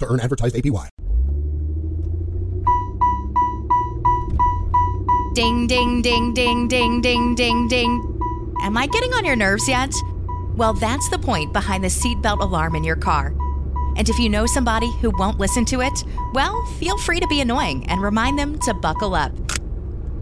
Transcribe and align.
to 0.00 0.06
earn 0.06 0.20
advertised 0.20 0.56
APY. 0.56 0.88
Ding, 5.34 5.66
ding, 5.66 6.00
ding, 6.00 6.32
ding, 6.32 6.68
ding, 6.68 7.00
ding, 7.00 7.34
ding, 7.34 7.66
ding. 7.66 8.54
Am 8.60 8.76
I 8.76 8.86
getting 8.86 9.12
on 9.14 9.24
your 9.24 9.34
nerves 9.34 9.68
yet? 9.68 9.92
Well, 10.56 10.74
that's 10.74 11.08
the 11.08 11.18
point 11.18 11.52
behind 11.52 11.82
the 11.82 11.88
seatbelt 11.88 12.40
alarm 12.40 12.76
in 12.76 12.84
your 12.84 12.94
car. 12.94 13.34
And 13.96 14.08
if 14.08 14.18
you 14.18 14.28
know 14.28 14.46
somebody 14.46 14.90
who 15.00 15.10
won't 15.18 15.40
listen 15.40 15.64
to 15.66 15.80
it, 15.80 16.04
well, 16.32 16.64
feel 16.78 16.98
free 16.98 17.20
to 17.20 17.26
be 17.26 17.40
annoying 17.40 17.88
and 17.90 18.00
remind 18.00 18.38
them 18.38 18.58
to 18.60 18.74
buckle 18.74 19.14
up. 19.14 19.32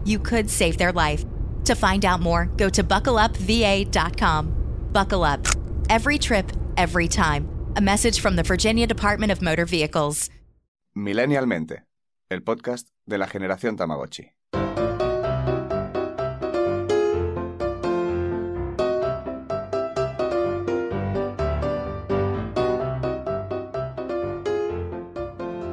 You 0.04 0.18
could 0.18 0.50
save 0.50 0.78
their 0.78 0.92
life. 0.92 1.24
To 1.64 1.74
find 1.74 2.04
out 2.04 2.20
more, 2.20 2.46
go 2.46 2.68
to 2.70 2.82
buckleupva.com. 2.82 4.88
Buckle 4.92 5.24
up. 5.24 5.46
Every 5.88 6.18
trip, 6.18 6.52
every 6.76 7.08
time. 7.08 7.48
A 7.74 7.80
message 7.80 8.20
from 8.20 8.36
the 8.36 8.42
Virginia 8.42 8.86
Department 8.86 9.32
of 9.32 9.40
Motor 9.40 9.64
Vehicles. 9.64 10.30
Millennialmente, 10.94 11.86
el 12.28 12.42
podcast 12.42 12.88
de 13.06 13.16
la 13.16 13.26
generación 13.26 13.76
Tamagotchi. 13.78 14.30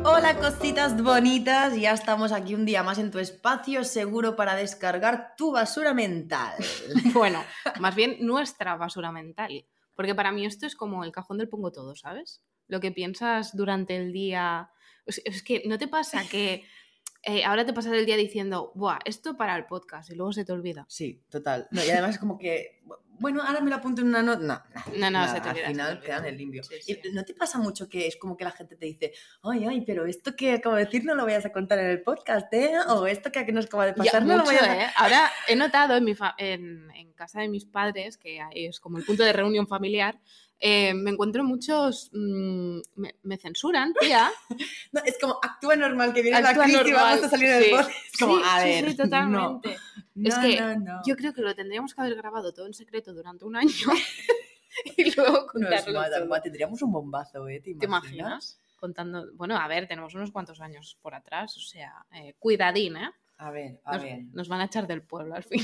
Hola 0.05 0.37
cositas 0.39 1.03
bonitas, 1.03 1.75
ya 1.75 1.91
estamos 1.91 2.31
aquí 2.31 2.55
un 2.55 2.65
día 2.65 2.81
más 2.81 2.97
en 2.97 3.11
tu 3.11 3.19
espacio 3.19 3.83
seguro 3.83 4.37
para 4.37 4.55
descargar 4.55 5.33
tu 5.35 5.51
basura 5.51 5.93
mental. 5.93 6.53
Bueno, 7.13 7.43
más 7.81 7.93
bien 7.93 8.15
nuestra 8.21 8.77
basura 8.77 9.11
mental. 9.11 9.65
Porque 9.99 10.15
para 10.15 10.31
mí 10.31 10.45
esto 10.45 10.65
es 10.65 10.77
como 10.77 11.03
el 11.03 11.11
cajón 11.11 11.37
del 11.39 11.49
pongo 11.49 11.73
todo, 11.73 11.93
¿sabes? 11.93 12.41
Lo 12.69 12.79
que 12.79 12.93
piensas 12.93 13.53
durante 13.53 13.97
el 13.97 14.13
día. 14.13 14.69
Es, 15.05 15.21
es 15.25 15.43
que 15.43 15.63
no 15.65 15.77
te 15.77 15.89
pasa 15.89 16.23
que 16.31 16.63
eh, 17.23 17.43
ahora 17.43 17.65
te 17.65 17.73
pasas 17.73 17.91
el 17.91 18.05
día 18.05 18.15
diciendo, 18.15 18.71
Buah, 18.75 18.99
esto 19.03 19.35
para 19.35 19.57
el 19.57 19.65
podcast 19.65 20.09
y 20.09 20.15
luego 20.15 20.31
se 20.31 20.45
te 20.45 20.53
olvida. 20.53 20.85
Sí, 20.87 21.21
total. 21.29 21.67
No, 21.71 21.83
y 21.83 21.89
además 21.89 22.11
es 22.11 22.17
como 22.19 22.37
que, 22.37 22.81
bueno, 23.19 23.41
ahora 23.43 23.59
me 23.59 23.69
lo 23.69 23.75
apunto 23.75 23.99
en 24.01 24.07
una 24.07 24.23
nota. 24.23 24.39
No, 24.39 24.93
No, 24.93 24.97
no, 24.99 25.11
nada, 25.11 25.35
se 25.35 25.41
te 25.41 25.49
olvida. 25.49 25.65
Al 25.67 25.71
final 25.73 25.99
te 25.99 26.05
queda 26.05 26.15
en 26.15 26.19
olvida. 26.21 26.29
el 26.31 26.37
limpio. 26.37 26.63
Sí, 26.63 26.75
sí. 26.81 26.97
¿No 27.11 27.25
te 27.25 27.33
pasa 27.33 27.59
mucho 27.59 27.89
que 27.89 28.07
es 28.07 28.15
como 28.15 28.37
que 28.37 28.45
la 28.45 28.51
gente 28.51 28.77
te 28.77 28.85
dice, 28.85 29.11
ay, 29.43 29.65
ay, 29.65 29.81
pero 29.81 30.05
esto 30.05 30.33
que 30.37 30.53
acabo 30.53 30.77
de 30.77 30.85
decir 30.85 31.03
no 31.03 31.13
lo 31.13 31.25
vayas 31.25 31.45
a 31.45 31.51
contar 31.51 31.79
en 31.79 31.87
el 31.87 32.01
podcast, 32.03 32.53
¿eh? 32.53 32.71
O 32.87 33.05
esto 33.05 33.33
que 33.33 33.51
nos 33.51 33.65
acaba 33.65 33.87
de 33.87 33.91
Ya, 33.91 33.97
pasar 33.97 34.23
no 34.25 34.37
lo 34.37 34.45
mucho, 34.45 34.55
vayas 34.55 34.69
a... 34.69 34.85
¿eh? 34.85 34.89
Ahora 34.95 35.29
he 35.49 35.57
notado 35.57 35.97
en, 35.97 36.05
mi 36.05 36.15
fa- 36.15 36.35
en, 36.37 36.89
en 36.91 37.08
casa 37.19 37.41
de 37.41 37.49
mis 37.49 37.65
padres, 37.65 38.17
que 38.17 38.39
es 38.53 38.79
como 38.79 38.97
el 38.97 39.03
punto 39.05 39.23
de 39.23 39.33
reunión 39.33 39.67
familiar, 39.67 40.19
eh, 40.61 40.93
me 40.93 41.11
encuentro 41.11 41.43
muchos. 41.43 42.09
mm, 42.13 42.79
me, 42.95 43.15
me 43.23 43.37
censuran, 43.37 43.93
tía. 43.99 44.29
No, 44.93 45.01
es 45.05 45.17
como, 45.19 45.37
actúa 45.41 45.75
normal, 45.75 46.13
que 46.13 46.21
viene 46.21 46.41
la 46.41 46.49
Actúa 46.49 46.63
crisis 46.65 46.87
y 46.87 46.91
vamos 46.93 47.23
a 47.23 47.29
salir 47.29 47.49
del 47.49 47.69
podcast. 47.71 47.89
Es 48.13 48.17
como, 48.19 48.35
Sí, 48.37 48.43
a 48.45 48.63
ver, 48.63 48.89
sí, 48.89 48.97
totalmente. 48.97 49.77
No, 50.15 50.29
Es 50.29 50.35
no, 50.37 50.41
que 50.41 50.75
no. 50.77 51.01
Yo 51.05 51.15
creo 51.15 51.33
que 51.33 51.41
lo 51.41 51.53
tendríamos 51.55 51.93
que 51.93 52.01
haber 52.01 52.15
grabado 52.15 52.51
todo 52.53 52.65
en 52.67 52.73
secreto 52.73 53.13
durante 53.13 53.45
un 53.45 53.55
año 53.55 53.69
y 54.97 55.15
luego 55.15 55.31
No 55.55 55.69
es 55.69 55.83
contarlo 55.83 56.03
todo. 56.09 56.27
guau, 56.27 56.41
tendríamos 56.41 56.81
un 56.81 56.91
bombazo, 56.91 57.47
¿eh? 57.47 57.59
¿Te 57.63 57.75
¿Te 57.75 57.85
imaginas? 57.85 58.13
imaginas? 58.17 58.61
Contando. 58.79 59.27
Bueno, 59.33 59.55
a 59.57 59.67
ver, 59.67 59.87
tenemos 59.87 60.13
unos 60.15 60.31
cuantos 60.31 60.59
años 60.61 60.97
por 61.01 61.13
atrás, 61.13 61.55
o 61.57 61.59
sea, 61.61 61.93
eh, 62.13 62.33
cuidadín, 62.39 62.95
¿eh? 62.97 63.09
A 63.37 63.51
ver, 63.51 63.79
a 63.85 63.93
Nos, 63.95 64.03
ver. 64.03 64.19
nos 64.33 64.47
van 64.49 64.61
a 64.61 64.65
echar 64.65 64.87
del 64.87 65.01
pueblo 65.03 65.35
al 65.35 65.43
fin. 65.43 65.61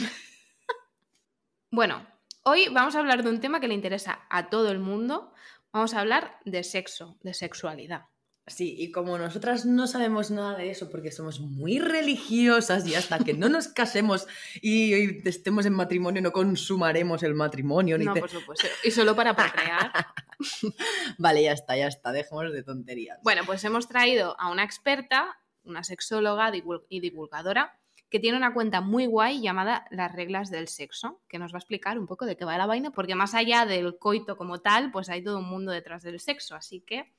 Bueno, 1.76 2.08
hoy 2.44 2.68
vamos 2.72 2.96
a 2.96 3.00
hablar 3.00 3.24
de 3.24 3.30
un 3.30 3.40
tema 3.42 3.60
que 3.60 3.68
le 3.68 3.74
interesa 3.74 4.26
a 4.30 4.50
todo 4.50 4.72
el 4.72 4.80
mundo. 4.80 5.34
Vamos 5.74 5.94
a 5.94 6.00
hablar 6.00 6.40
de 6.46 6.64
sexo, 6.64 7.18
de 7.22 7.34
sexualidad. 7.34 8.04
Sí, 8.48 8.76
y 8.78 8.92
como 8.92 9.18
nosotras 9.18 9.66
no 9.66 9.88
sabemos 9.88 10.30
nada 10.30 10.56
de 10.56 10.70
eso 10.70 10.90
porque 10.92 11.12
somos 11.12 11.40
muy 11.40 11.80
religiosas 11.80 12.88
y 12.88 12.94
hasta 12.94 13.18
que 13.18 13.34
no 13.34 13.50
nos 13.50 13.68
casemos 13.70 14.28
y, 14.62 14.94
y 14.94 15.22
estemos 15.26 15.66
en 15.66 15.74
matrimonio 15.74 16.22
no 16.22 16.32
consumaremos 16.32 17.24
el 17.24 17.34
matrimonio. 17.34 17.98
Ni 17.98 18.06
No, 18.06 18.14
te- 18.14 18.20
por 18.20 18.30
supuesto. 18.30 18.68
Y 18.84 18.92
solo 18.92 19.16
para 19.16 19.36
procrear. 19.36 19.92
Vale, 21.18 21.42
ya 21.44 21.54
está, 21.54 21.76
ya 21.76 21.88
está, 21.88 22.12
dejemos 22.12 22.54
de 22.54 22.62
tonterías. 22.64 23.18
Bueno, 23.24 23.42
pues 23.48 23.64
hemos 23.64 23.88
traído 23.88 24.40
a 24.40 24.52
una 24.52 24.64
experta, 24.64 25.38
una 25.64 25.84
sexóloga 25.84 26.52
y 26.90 27.00
divulgadora, 27.00 27.80
que 28.16 28.22
tiene 28.22 28.38
una 28.38 28.54
cuenta 28.54 28.80
muy 28.80 29.08
guay 29.08 29.42
llamada 29.42 29.86
Las 29.92 30.14
reglas 30.14 30.50
del 30.50 30.70
sexo, 30.70 31.20
que 31.28 31.38
nos 31.38 31.52
va 31.52 31.58
a 31.58 31.60
explicar 31.60 32.00
un 32.00 32.08
poco 32.08 32.26
de 32.26 32.38
qué 32.38 32.46
va 32.46 32.58
la 32.58 32.66
vaina, 32.66 32.92
porque 32.92 33.14
más 33.14 33.34
allá 33.34 33.66
del 33.66 33.98
coito 34.00 34.38
como 34.38 34.62
tal, 34.62 34.90
pues 34.90 35.10
hay 35.10 35.22
todo 35.22 35.40
un 35.40 35.50
mundo 35.50 35.74
detrás 35.74 36.02
del 36.02 36.22
sexo. 36.22 36.56
Así 36.56 36.80
que 36.80 37.12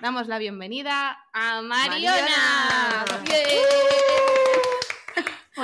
damos 0.00 0.26
la 0.26 0.38
bienvenida 0.38 1.16
a 1.32 1.62
Mariona. 1.62 2.10
Mariona. 2.10 3.04
Bien. 3.26 3.46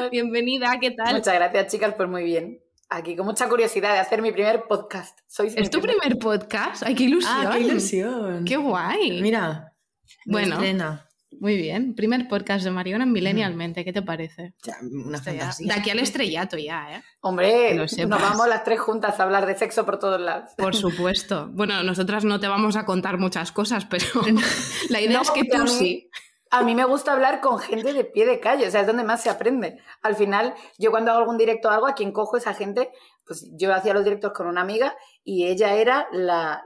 Bienvenida, 0.13 0.79
¿qué 0.81 0.93
tal? 0.93 1.17
Muchas 1.17 1.35
gracias, 1.35 1.73
chicas, 1.73 1.95
pues 1.97 2.09
muy 2.09 2.23
bien. 2.23 2.61
Aquí 2.89 3.17
con 3.17 3.27
mucha 3.27 3.49
curiosidad 3.49 3.93
de 3.93 3.99
hacer 3.99 4.23
mi 4.23 4.31
primer 4.31 4.69
podcast. 4.69 5.19
Sois 5.27 5.53
¿Es 5.57 5.69
tu 5.69 5.81
primer 5.81 6.17
podcast? 6.17 6.85
¡Ay, 6.87 6.95
qué 6.95 7.03
ilusión! 7.03 7.35
ah, 7.37 7.51
qué 7.55 7.61
ilusión. 7.61 8.45
¡Qué 8.45 8.57
guay! 8.57 9.21
Mira, 9.21 9.73
Bueno. 10.27 10.59
bueno, 10.59 11.01
Muy 11.41 11.57
bien, 11.57 11.95
primer 11.95 12.29
podcast 12.29 12.65
de 12.65 12.71
Mariona 12.71 13.05
en 13.05 13.13
Millennialmente, 13.13 13.85
¿qué 13.85 13.93
te 13.93 14.03
parece? 14.03 14.55
una 14.83 15.19
ya- 15.19 15.23
fantasía. 15.25 15.75
de 15.75 15.81
aquí 15.81 15.91
al 15.91 15.99
estrellato 15.99 16.57
ya, 16.57 16.97
¿eh? 16.97 17.03
Hombre, 17.21 17.75
nos 17.75 17.97
vamos 18.09 18.49
las 18.49 18.65
tres 18.65 18.81
juntas 18.81 19.19
a 19.21 19.23
hablar 19.25 19.47
de 19.47 19.57
sexo 19.57 19.85
por 19.85 19.99
todos 19.99 20.21
lados. 20.21 20.53
Por 20.57 20.75
supuesto. 20.75 21.49
Bueno, 21.53 21.83
nosotras 21.83 22.25
no 22.25 22.41
te 22.41 22.49
vamos 22.49 22.77
a 22.77 22.85
contar 22.87 23.19
muchas 23.19 23.53
cosas, 23.53 23.85
pero 23.87 24.07
la 24.91 25.01
idea 25.01 25.17
No, 25.19 25.23
es 25.23 25.31
que 25.31 25.41
a 25.41 25.59
tú 25.59 25.63
mí- 25.65 25.69
sí. 25.69 26.11
A 26.49 26.63
mí 26.63 26.77
me 26.77 26.85
gusta 26.85 27.13
hablar 27.13 27.41
con 27.41 27.59
gente 27.59 27.93
de 27.93 28.05
pie 28.05 28.25
de 28.25 28.39
calle, 28.39 28.69
o 28.69 28.71
sea, 28.71 28.81
es 28.83 28.87
donde 28.87 29.03
más 29.03 29.21
se 29.21 29.29
aprende. 29.29 29.79
Al 30.01 30.15
final, 30.15 30.55
yo 30.79 30.93
cuando 30.93 31.11
hago 31.11 31.21
algún 31.21 31.37
directo 31.39 31.69
o 31.69 31.73
algo, 31.73 31.89
a 31.89 31.95
quien 31.97 32.13
cojo 32.13 32.37
esa 32.37 32.55
gente, 32.55 32.89
pues 33.27 33.49
yo 33.57 33.75
hacía 33.75 33.93
los 33.95 34.05
directos 34.05 34.33
con 34.33 34.47
una 34.47 34.61
amiga 34.61 34.95
y 35.25 35.47
ella 35.47 35.75
era 35.75 36.07
la, 36.13 36.63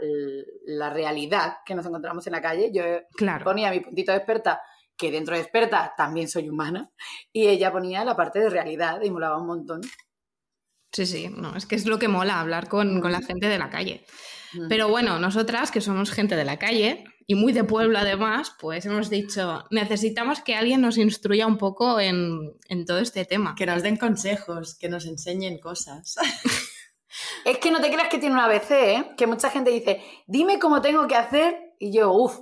la 0.67 0.91
realidad 0.91 1.59
que 1.65 1.75
nos 1.75 1.87
encontramos 1.87 2.27
en 2.27 2.33
la 2.33 2.43
calle. 2.43 2.71
Yo 2.73 2.83
Claro. 3.17 3.45
ponía 3.45 3.71
mi 3.71 3.81
puntito 3.81 4.13
de 4.13 4.19
experta, 4.19 4.61
que 4.97 5.11
dentro 5.11 5.35
de 5.35 5.41
experta 5.41 5.95
también 5.97 6.29
soy 6.29 6.49
humana, 6.49 6.91
y 7.33 7.47
ella 7.47 7.73
ponía 7.73 8.05
la 8.05 8.15
parte 8.17 8.39
de 8.41 8.51
realidad 8.51 9.01
y 9.03 9.11
molaba 9.11 9.39
un 9.39 9.47
montón. 9.47 9.81
Sí, 10.93 11.07
sí, 11.07 11.29
no, 11.29 11.57
es 11.57 11.67
que 11.67 11.77
es 11.77 11.87
lo 11.87 11.99
que 11.99 12.09
mola 12.09 12.41
hablar 12.41 12.69
con, 12.69 13.01
con 13.01 13.13
la 13.13 13.23
gente 13.23 13.49
de 13.49 13.59
la 13.59 13.71
calle. 13.71 14.05
Pero 14.69 14.89
bueno, 14.89 15.21
nosotras, 15.21 15.71
que 15.71 15.81
somos 15.81 16.11
gente 16.11 16.35
de 16.35 16.45
la 16.45 16.59
calle 16.59 17.05
y 17.31 17.37
muy 17.37 17.53
de 17.53 17.63
pueblo 17.63 17.97
además, 17.97 18.57
pues 18.59 18.85
hemos 18.87 19.09
dicho, 19.09 19.65
necesitamos 19.71 20.41
que 20.41 20.57
alguien 20.57 20.81
nos 20.81 20.99
instruya 20.99 21.47
un 21.47 21.59
poco 21.59 22.01
en, 22.01 22.57
en 22.69 22.85
todo 22.85 22.99
este 22.99 23.25
tema. 23.25 23.55
Que 23.55 23.67
nos 23.67 23.85
den 23.85 23.99
consejos, 23.99 24.75
que 24.75 24.89
nos 24.89 25.07
enseñen 25.07 25.61
cosas. 25.61 26.17
Es 27.45 27.59
que 27.59 27.71
no 27.71 27.81
te 27.81 27.89
creas 27.91 28.09
que 28.09 28.19
tiene 28.19 28.35
una 28.35 28.47
ABC, 28.47 28.71
¿eh? 28.71 29.11
Que 29.17 29.27
mucha 29.29 29.49
gente 29.51 29.71
dice, 29.71 30.03
dime 30.27 30.59
cómo 30.59 30.81
tengo 30.81 31.07
que 31.07 31.15
hacer, 31.15 31.75
y 31.79 31.93
yo, 31.93 32.13
uff, 32.13 32.35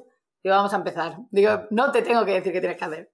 digo, 0.42 0.56
vamos 0.56 0.72
a 0.72 0.76
empezar. 0.76 1.16
Digo, 1.30 1.66
no 1.70 1.90
te 1.92 2.00
tengo 2.02 2.24
que 2.24 2.32
decir 2.32 2.52
qué 2.52 2.60
tienes 2.60 2.78
que 2.78 2.84
hacer. 2.84 3.12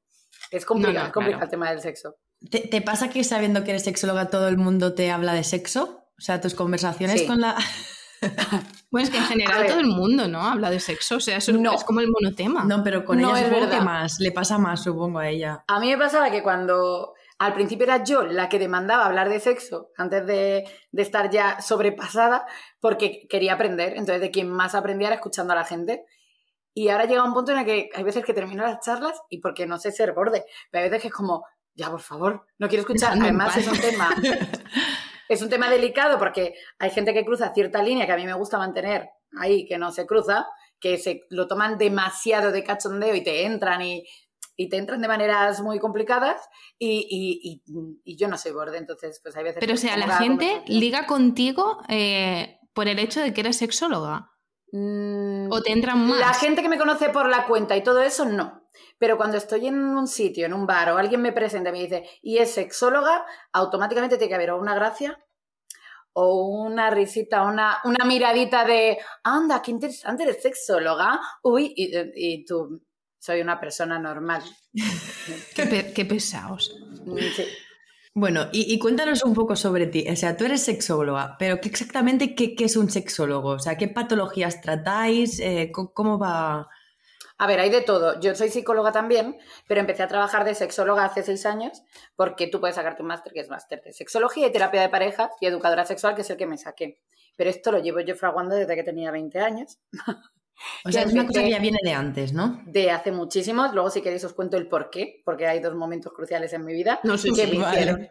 Es 0.52 0.64
complicado, 0.64 0.94
No, 0.98 1.00
no, 1.02 1.06
es 1.08 1.12
complicado 1.12 1.40
claro. 1.40 1.44
el 1.46 1.50
tema 1.50 1.70
del 1.70 1.80
sexo. 1.80 2.16
¿Te, 2.50 2.60
te 2.60 2.82
pasa 2.82 3.08
que 3.10 3.22
sabiendo 3.24 3.64
que 3.64 3.70
eres 3.70 3.84
sexóloga 3.84 4.30
todo 4.30 4.46
el 4.48 4.58
mundo 4.58 4.94
te 4.94 5.10
habla 5.10 5.32
de 5.34 5.42
sexo? 5.44 6.04
O 6.18 6.20
sea, 6.20 6.40
tus 6.40 6.54
conversaciones 6.54 7.20
Sí. 7.22 7.26
con 7.26 7.40
la... 7.40 7.56
Bueno, 8.90 9.06
es 9.06 9.10
que 9.10 9.18
en 9.18 9.24
general 9.24 9.66
todo 9.66 9.80
el 9.80 9.86
mundo, 9.88 10.28
¿no? 10.28 10.40
Habla 10.40 10.70
de 10.70 10.78
sexo, 10.78 11.16
o 11.16 11.20
sea, 11.20 11.38
eso 11.38 11.52
No. 11.52 11.72
es 11.74 11.82
como 11.82 11.98
el 11.98 12.08
monotema. 12.08 12.62
No, 12.64 12.84
pero 12.84 13.04
con 13.04 13.20
No, 13.20 13.30
ella 13.36 13.46
es 13.48 13.52
que 13.52 13.60
verdad. 13.60 13.80
más. 13.82 14.20
Le 14.20 14.30
pasa 14.30 14.56
más, 14.56 14.84
supongo, 14.84 15.18
a 15.18 15.28
ella. 15.28 15.64
A 15.66 15.80
mí 15.80 15.88
me 15.90 15.98
pasaba 15.98 16.30
que 16.30 16.44
cuando 16.44 17.14
al 17.40 17.54
principio 17.54 17.84
era 17.86 18.04
yo 18.04 18.22
la 18.22 18.48
que 18.48 18.60
demandaba 18.60 19.06
hablar 19.06 19.28
de 19.28 19.40
sexo 19.40 19.90
antes 19.96 20.24
de, 20.26 20.64
de 20.92 21.02
estar 21.02 21.28
ya 21.30 21.60
sobrepasada 21.60 22.46
porque 22.78 23.26
quería 23.28 23.54
aprender. 23.54 23.94
Entonces, 23.96 24.20
de 24.20 24.30
quien 24.30 24.48
más 24.48 24.76
aprendía 24.76 25.08
era 25.08 25.16
escuchando 25.16 25.52
a 25.52 25.56
la 25.56 25.64
gente. 25.64 26.04
Y 26.72 26.88
ahora 26.90 27.06
llega 27.06 27.24
un 27.24 27.34
punto 27.34 27.50
en 27.50 27.58
el 27.58 27.64
que 27.64 27.90
hay 27.96 28.02
veces 28.04 28.24
que 28.24 28.32
termino 28.32 28.62
las 28.62 28.78
charlas 28.80 29.20
y 29.28 29.38
porque 29.40 29.66
no 29.66 29.76
sé 29.78 29.90
ser 29.90 30.12
borde, 30.12 30.44
pero 30.70 30.84
hay 30.84 30.90
veces 30.90 31.02
que 31.02 31.08
es 31.08 31.14
como, 31.14 31.44
ya 31.74 31.90
por 31.90 32.00
favor, 32.00 32.46
no 32.58 32.68
quiero 32.68 32.82
escuchar. 32.82 33.18
Además, 33.20 33.56
es 33.56 33.66
un 33.66 33.78
tema. 33.80 34.08
Es 35.28 35.42
un 35.42 35.48
tema 35.48 35.70
delicado 35.70 36.18
porque 36.18 36.54
hay 36.78 36.90
gente 36.90 37.12
que 37.14 37.24
cruza 37.24 37.52
cierta 37.54 37.82
línea 37.82 38.06
que 38.06 38.12
a 38.12 38.16
mí 38.16 38.24
me 38.26 38.34
gusta 38.34 38.58
mantener 38.58 39.08
ahí, 39.40 39.66
que 39.66 39.78
no 39.78 39.90
se 39.92 40.06
cruza, 40.06 40.46
que 40.80 40.98
se 40.98 41.22
lo 41.30 41.46
toman 41.48 41.78
demasiado 41.78 42.52
de 42.52 42.62
cachondeo 42.64 43.14
y 43.14 43.22
te 43.24 43.44
entran 43.44 43.80
y, 43.82 44.04
y 44.56 44.68
te 44.68 44.76
entran 44.76 45.00
de 45.00 45.08
maneras 45.08 45.60
muy 45.60 45.78
complicadas 45.78 46.40
y, 46.78 47.06
y- 47.10 47.62
y- 48.04 48.16
yo 48.16 48.28
no 48.28 48.36
soy 48.38 48.52
borde, 48.52 48.78
entonces 48.78 49.20
pues 49.22 49.34
hay 49.36 49.44
veces... 49.44 49.60
Pero 49.60 49.74
o 49.74 49.76
sea, 49.76 49.96
la 49.96 50.16
gente 50.18 50.62
liga 50.66 51.06
contigo 51.06 51.78
eh, 51.88 52.58
por 52.72 52.88
el 52.88 52.98
hecho 52.98 53.20
de 53.20 53.32
que 53.32 53.40
eres 53.40 53.56
sexóloga. 53.56 54.30
Mm, 54.72 55.50
O 55.50 55.62
te 55.62 55.72
entran 55.72 56.06
más. 56.06 56.18
La 56.18 56.34
gente 56.34 56.60
que 56.62 56.68
me 56.68 56.78
conoce 56.78 57.08
por 57.08 57.28
la 57.28 57.46
cuenta 57.46 57.76
y 57.76 57.82
todo 57.82 58.02
eso, 58.02 58.24
no. 58.26 58.63
Pero 58.98 59.16
cuando 59.16 59.36
estoy 59.36 59.66
en 59.68 59.76
un 59.78 60.06
sitio, 60.06 60.46
en 60.46 60.52
un 60.54 60.66
bar, 60.66 60.90
o 60.90 60.98
alguien 60.98 61.22
me 61.22 61.32
presenta 61.32 61.70
y 61.70 61.72
me 61.72 61.82
dice, 61.82 62.08
y 62.22 62.38
es 62.38 62.52
sexóloga, 62.52 63.24
automáticamente 63.52 64.16
tiene 64.16 64.28
que 64.28 64.34
haber 64.34 64.50
o 64.50 64.58
una 64.60 64.74
gracia, 64.74 65.18
o 66.12 66.46
una 66.48 66.90
risita, 66.90 67.42
una, 67.42 67.78
una 67.84 68.04
miradita 68.04 68.64
de, 68.64 68.98
anda, 69.24 69.60
qué 69.62 69.72
interesante, 69.72 70.22
eres 70.22 70.42
sexóloga. 70.42 71.20
Uy, 71.42 71.72
y, 71.76 71.90
y 72.14 72.44
tú, 72.44 72.82
soy 73.18 73.40
una 73.40 73.58
persona 73.58 73.98
normal. 73.98 74.42
Qué, 75.54 75.66
pe- 75.66 75.92
qué 75.92 76.04
pesados. 76.04 76.76
Sí. 77.34 77.44
Bueno, 78.16 78.46
y, 78.52 78.72
y 78.72 78.78
cuéntanos 78.78 79.24
un 79.24 79.34
poco 79.34 79.56
sobre 79.56 79.86
ti. 79.88 80.06
O 80.08 80.14
sea, 80.14 80.36
tú 80.36 80.44
eres 80.44 80.62
sexóloga, 80.62 81.34
pero 81.38 81.60
¿qué 81.60 81.68
exactamente 81.68 82.34
qué, 82.36 82.54
qué 82.54 82.66
es 82.66 82.76
un 82.76 82.90
sexólogo? 82.90 83.50
O 83.50 83.58
sea, 83.58 83.76
¿qué 83.76 83.88
patologías 83.88 84.60
tratáis? 84.60 85.40
Eh, 85.40 85.72
¿Cómo 85.72 86.18
va...? 86.18 86.68
A 87.36 87.46
ver, 87.46 87.58
hay 87.60 87.70
de 87.70 87.80
todo. 87.80 88.20
Yo 88.20 88.34
soy 88.34 88.48
psicóloga 88.48 88.92
también, 88.92 89.36
pero 89.66 89.80
empecé 89.80 90.02
a 90.04 90.08
trabajar 90.08 90.44
de 90.44 90.54
sexóloga 90.54 91.04
hace 91.04 91.22
seis 91.22 91.44
años 91.46 91.82
porque 92.16 92.46
tú 92.46 92.60
puedes 92.60 92.76
sacarte 92.76 93.02
un 93.02 93.08
máster 93.08 93.32
que 93.32 93.40
es 93.40 93.48
máster 93.48 93.82
de 93.82 93.92
sexología 93.92 94.46
y 94.46 94.52
terapia 94.52 94.80
de 94.82 94.88
pareja 94.88 95.30
y 95.40 95.46
educadora 95.46 95.84
sexual, 95.84 96.14
que 96.14 96.22
es 96.22 96.30
el 96.30 96.36
que 96.36 96.46
me 96.46 96.58
saqué. 96.58 97.00
Pero 97.36 97.50
esto 97.50 97.72
lo 97.72 97.78
llevo 97.80 98.00
yo 98.00 98.14
fraguando 98.14 98.54
desde 98.54 98.76
que 98.76 98.84
tenía 98.84 99.10
20 99.10 99.40
años, 99.40 99.78
O 100.84 100.92
sea, 100.92 101.02
es 101.02 101.12
una 101.12 101.26
cosa 101.26 101.42
que 101.42 101.50
ya 101.50 101.58
viene 101.58 101.78
de 101.82 101.92
antes, 101.92 102.32
¿no? 102.32 102.62
de 102.66 102.92
hace 102.92 103.10
muchísimos. 103.10 103.74
Luego, 103.74 103.90
si 103.90 104.02
queréis, 104.02 104.22
os 104.24 104.32
cuento 104.34 104.56
el 104.56 104.68
por 104.68 104.90
qué, 104.90 105.20
porque 105.24 105.48
hay 105.48 105.58
dos 105.60 105.74
momentos 105.74 106.12
cruciales 106.12 106.52
en 106.52 106.64
mi 106.64 106.72
vida 106.72 107.00
No 107.02 107.18
sé 107.18 107.30
que 107.30 107.46
si 107.46 107.58
me 107.58 107.64
vale. 107.64 107.80
hicieron. 107.80 108.08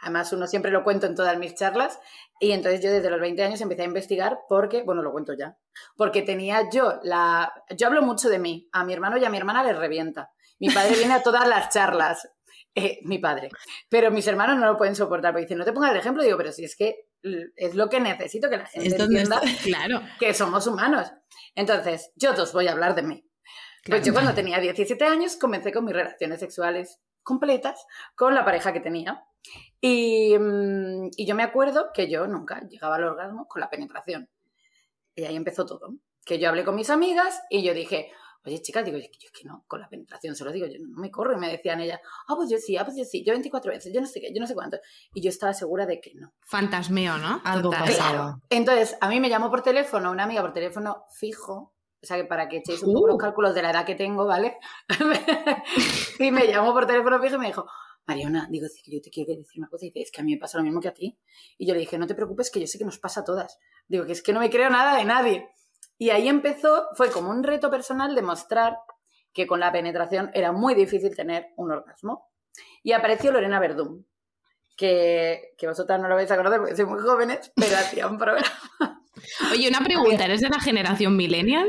Además, 0.00 0.32
uno 0.32 0.46
siempre 0.46 0.70
lo 0.72 0.84
cuento 0.84 1.06
en 1.06 1.14
todas 1.14 1.38
mis 1.38 1.54
charlas. 1.54 1.98
Y 2.40 2.52
entonces 2.52 2.82
yo 2.82 2.90
desde 2.90 3.10
los 3.10 3.20
20 3.20 3.42
años 3.42 3.60
empecé 3.60 3.82
a 3.82 3.86
investigar 3.86 4.38
porque, 4.48 4.82
bueno, 4.82 5.02
lo 5.02 5.12
cuento 5.12 5.32
ya, 5.32 5.56
porque 5.96 6.22
tenía 6.22 6.68
yo 6.70 7.00
la... 7.02 7.52
Yo 7.70 7.86
hablo 7.86 8.02
mucho 8.02 8.28
de 8.28 8.38
mí. 8.38 8.68
A 8.72 8.84
mi 8.84 8.92
hermano 8.92 9.16
y 9.16 9.24
a 9.24 9.30
mi 9.30 9.38
hermana 9.38 9.64
les 9.64 9.76
revienta. 9.76 10.30
Mi 10.58 10.68
padre 10.70 10.96
viene 10.96 11.14
a 11.14 11.22
todas 11.22 11.48
las 11.48 11.70
charlas. 11.70 12.28
eh, 12.74 12.98
mi 13.04 13.18
padre. 13.18 13.48
Pero 13.88 14.10
mis 14.10 14.26
hermanos 14.26 14.58
no 14.58 14.66
lo 14.66 14.76
pueden 14.76 14.94
soportar 14.94 15.32
porque 15.32 15.44
dicen, 15.46 15.58
no 15.58 15.64
te 15.64 15.72
pongas 15.72 15.92
el 15.92 15.96
ejemplo. 15.98 16.22
Digo, 16.22 16.36
pero 16.36 16.52
si 16.52 16.64
es 16.64 16.76
que 16.76 17.08
es 17.56 17.74
lo 17.74 17.88
que 17.88 18.00
necesito 18.00 18.50
que 18.50 18.58
la 18.58 18.66
gente 18.66 18.94
entienda 19.02 19.40
está- 19.42 19.62
Claro. 19.64 20.02
que 20.20 20.34
somos 20.34 20.66
humanos. 20.66 21.10
Entonces, 21.54 22.12
yo 22.16 22.32
os 22.32 22.52
voy 22.52 22.68
a 22.68 22.72
hablar 22.72 22.94
de 22.94 23.02
mí. 23.02 23.26
Pues 23.84 24.04
yo 24.04 24.12
cuando 24.12 24.34
tenía 24.34 24.58
17 24.58 25.04
años 25.04 25.36
comencé 25.36 25.72
con 25.72 25.84
mis 25.84 25.94
relaciones 25.94 26.40
sexuales 26.40 27.00
completas 27.22 27.86
con 28.14 28.34
la 28.34 28.44
pareja 28.44 28.72
que 28.72 28.80
tenía. 28.80 29.24
Y, 29.86 30.36
mm, 30.36 31.10
y 31.16 31.26
yo 31.26 31.34
me 31.36 31.44
acuerdo 31.44 31.90
que 31.94 32.10
yo 32.10 32.26
nunca 32.26 32.60
llegaba 32.68 32.96
al 32.96 33.04
orgasmo 33.04 33.46
con 33.46 33.60
la 33.60 33.70
penetración. 33.70 34.28
Y 35.14 35.24
ahí 35.24 35.36
empezó 35.36 35.64
todo. 35.64 35.94
Que 36.24 36.38
yo 36.40 36.48
hablé 36.48 36.64
con 36.64 36.74
mis 36.74 36.90
amigas 36.90 37.40
y 37.50 37.62
yo 37.62 37.72
dije, 37.72 38.10
oye 38.44 38.60
chicas, 38.60 38.84
digo, 38.84 38.98
yo 38.98 39.04
es 39.04 39.10
que 39.10 39.18
yo 39.18 39.28
es 39.32 39.40
que 39.40 39.46
no, 39.46 39.64
con 39.68 39.80
la 39.80 39.88
penetración 39.88 40.34
solo 40.34 40.50
digo, 40.50 40.66
yo 40.66 40.78
no 40.80 40.98
me 40.98 41.10
corro. 41.10 41.34
Y 41.34 41.36
me 41.38 41.48
decían 41.48 41.80
ellas, 41.80 42.00
ah, 42.26 42.34
pues 42.34 42.50
yo 42.50 42.58
sí, 42.58 42.76
ah, 42.76 42.84
pues 42.84 42.96
yo 42.96 43.04
sí, 43.04 43.24
yo 43.24 43.32
24 43.32 43.70
veces, 43.70 43.92
yo 43.94 44.00
no 44.00 44.08
sé 44.08 44.20
qué, 44.20 44.32
yo 44.34 44.40
no 44.40 44.46
sé 44.48 44.54
cuánto. 44.54 44.78
Y 45.14 45.22
yo 45.22 45.28
estaba 45.28 45.54
segura 45.54 45.86
de 45.86 46.00
que 46.00 46.14
no. 46.16 46.32
Fantasmeo, 46.40 47.18
¿no? 47.18 47.40
Algo 47.44 47.70
Total. 47.70 47.86
pasaba. 47.86 48.40
Entonces, 48.50 48.96
a 49.00 49.08
mí 49.08 49.20
me 49.20 49.28
llamó 49.28 49.50
por 49.50 49.62
teléfono 49.62 50.10
una 50.10 50.24
amiga 50.24 50.42
por 50.42 50.52
teléfono 50.52 51.04
fijo, 51.16 51.74
o 52.02 52.06
sea, 52.06 52.16
que 52.16 52.24
para 52.24 52.48
que 52.48 52.58
echéis 52.58 52.82
un 52.82 52.92
poco 52.92 53.04
Uh. 53.04 53.08
los 53.10 53.18
cálculos 53.18 53.54
de 53.54 53.62
la 53.62 53.70
edad 53.70 53.86
que 53.86 53.94
tengo, 53.94 54.26
¿vale? 54.26 54.56
y 56.18 56.30
me 56.32 56.46
llamó 56.48 56.72
por 56.72 56.86
teléfono 56.86 57.20
fijo 57.20 57.36
y 57.36 57.38
me 57.38 57.46
dijo, 57.46 57.66
Mariona, 58.06 58.46
digo, 58.50 58.66
es 58.66 58.80
que 58.82 58.90
yo 58.92 59.00
te 59.00 59.10
quiero 59.10 59.34
decir 59.34 59.58
una 59.58 59.68
cosa. 59.68 59.84
Y 59.84 59.88
dice, 59.88 60.00
es 60.00 60.10
que 60.10 60.20
a 60.20 60.24
mí 60.24 60.34
me 60.34 60.38
pasa 60.38 60.58
lo 60.58 60.64
mismo 60.64 60.80
que 60.80 60.88
a 60.88 60.94
ti. 60.94 61.18
Y 61.58 61.66
yo 61.66 61.74
le 61.74 61.80
dije, 61.80 61.98
no 61.98 62.06
te 62.06 62.14
preocupes, 62.14 62.50
que 62.50 62.60
yo 62.60 62.66
sé 62.66 62.78
que 62.78 62.84
nos 62.84 62.98
pasa 62.98 63.20
a 63.20 63.24
todas. 63.24 63.58
Digo, 63.88 64.06
que 64.06 64.12
es 64.12 64.22
que 64.22 64.32
no 64.32 64.40
me 64.40 64.50
creo 64.50 64.70
nada 64.70 64.96
de 64.96 65.04
nadie. 65.04 65.48
Y 65.98 66.10
ahí 66.10 66.28
empezó, 66.28 66.88
fue 66.94 67.10
como 67.10 67.30
un 67.30 67.42
reto 67.42 67.70
personal 67.70 68.14
demostrar 68.14 68.76
que 69.32 69.46
con 69.46 69.60
la 69.60 69.72
penetración 69.72 70.30
era 70.34 70.52
muy 70.52 70.74
difícil 70.74 71.14
tener 71.14 71.48
un 71.56 71.72
orgasmo. 71.72 72.30
Y 72.82 72.92
apareció 72.92 73.32
Lorena 73.32 73.60
Verdún, 73.60 74.06
que, 74.76 75.54
que 75.58 75.66
vosotras 75.66 76.00
no 76.00 76.08
lo 76.08 76.14
vais 76.14 76.30
a 76.30 76.36
conocer 76.36 76.58
porque 76.58 76.76
sois 76.76 76.88
muy 76.88 77.00
jóvenes, 77.00 77.52
pero 77.54 77.76
hacía 77.76 78.06
un 78.06 78.18
programa. 78.18 79.02
Oye, 79.52 79.68
una 79.68 79.80
pregunta, 79.80 80.24
¿eres 80.24 80.40
de 80.40 80.48
la 80.48 80.60
generación 80.60 81.16
millennial? 81.16 81.68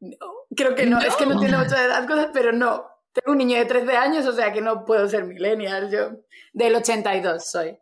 No, 0.00 0.16
creo 0.56 0.74
que 0.74 0.86
no, 0.86 0.98
es 1.00 1.14
que 1.16 1.26
no 1.26 1.38
tiene 1.38 1.56
mucho 1.56 1.76
de 1.76 1.88
las 1.88 2.06
cosas, 2.06 2.28
pero 2.32 2.52
no. 2.52 2.86
Tengo 3.12 3.32
un 3.32 3.38
niño 3.38 3.58
de 3.58 3.64
13 3.66 3.96
años, 3.96 4.26
o 4.26 4.32
sea 4.32 4.52
que 4.52 4.60
no 4.60 4.84
puedo 4.84 5.08
ser 5.08 5.24
millennial. 5.24 5.90
Yo 5.90 6.10
del 6.52 6.74
82 6.76 7.44
soy. 7.50 7.76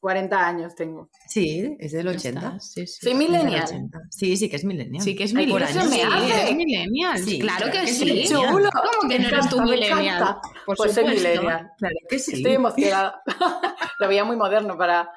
40 0.00 0.46
años 0.46 0.74
tengo. 0.74 1.08
Sí, 1.28 1.76
es 1.80 1.92
del 1.92 2.04
Ya 2.04 2.10
80. 2.12 2.40
está, 2.40 2.60
sí, 2.60 2.86
sí. 2.86 2.98
Soy 3.00 3.12
Es 3.12 3.18
millennial. 3.18 3.64
80. 3.64 3.98
Sí, 4.10 4.36
sí 4.36 4.50
que 4.50 4.56
es 4.56 4.64
millennial. 4.66 5.02
Sí, 5.02 5.16
que 5.16 5.24
es 5.24 5.34
Ay, 5.34 5.46
por 5.46 5.62
millennial. 5.62 5.86
eso 5.86 5.90
me 5.90 5.96
sí, 5.96 6.02
hace. 6.02 6.42
eres 6.42 6.56
millennial. 6.56 7.18
Sí, 7.20 7.38
claro 7.38 7.66
que 7.72 7.80
que 7.80 7.86
sí. 7.86 8.24
Chulo. 8.28 8.68
¿Cómo 8.70 9.08
que 9.08 9.18
no 9.18 9.28
eres 9.28 9.48
tú 9.48 9.62
millennial? 9.62 10.36
Por 10.66 10.76
pues 10.76 10.92
soy 10.92 11.04
supuesto. 11.04 11.26
millennial. 11.30 11.70
Claro 11.78 11.94
que 12.06 12.18
sí. 12.18 12.32
Estoy 12.34 12.52
emocionada. 12.52 13.22
Lo 13.98 14.08
veía 14.08 14.24
muy 14.26 14.36
moderno 14.36 14.76
para... 14.76 15.08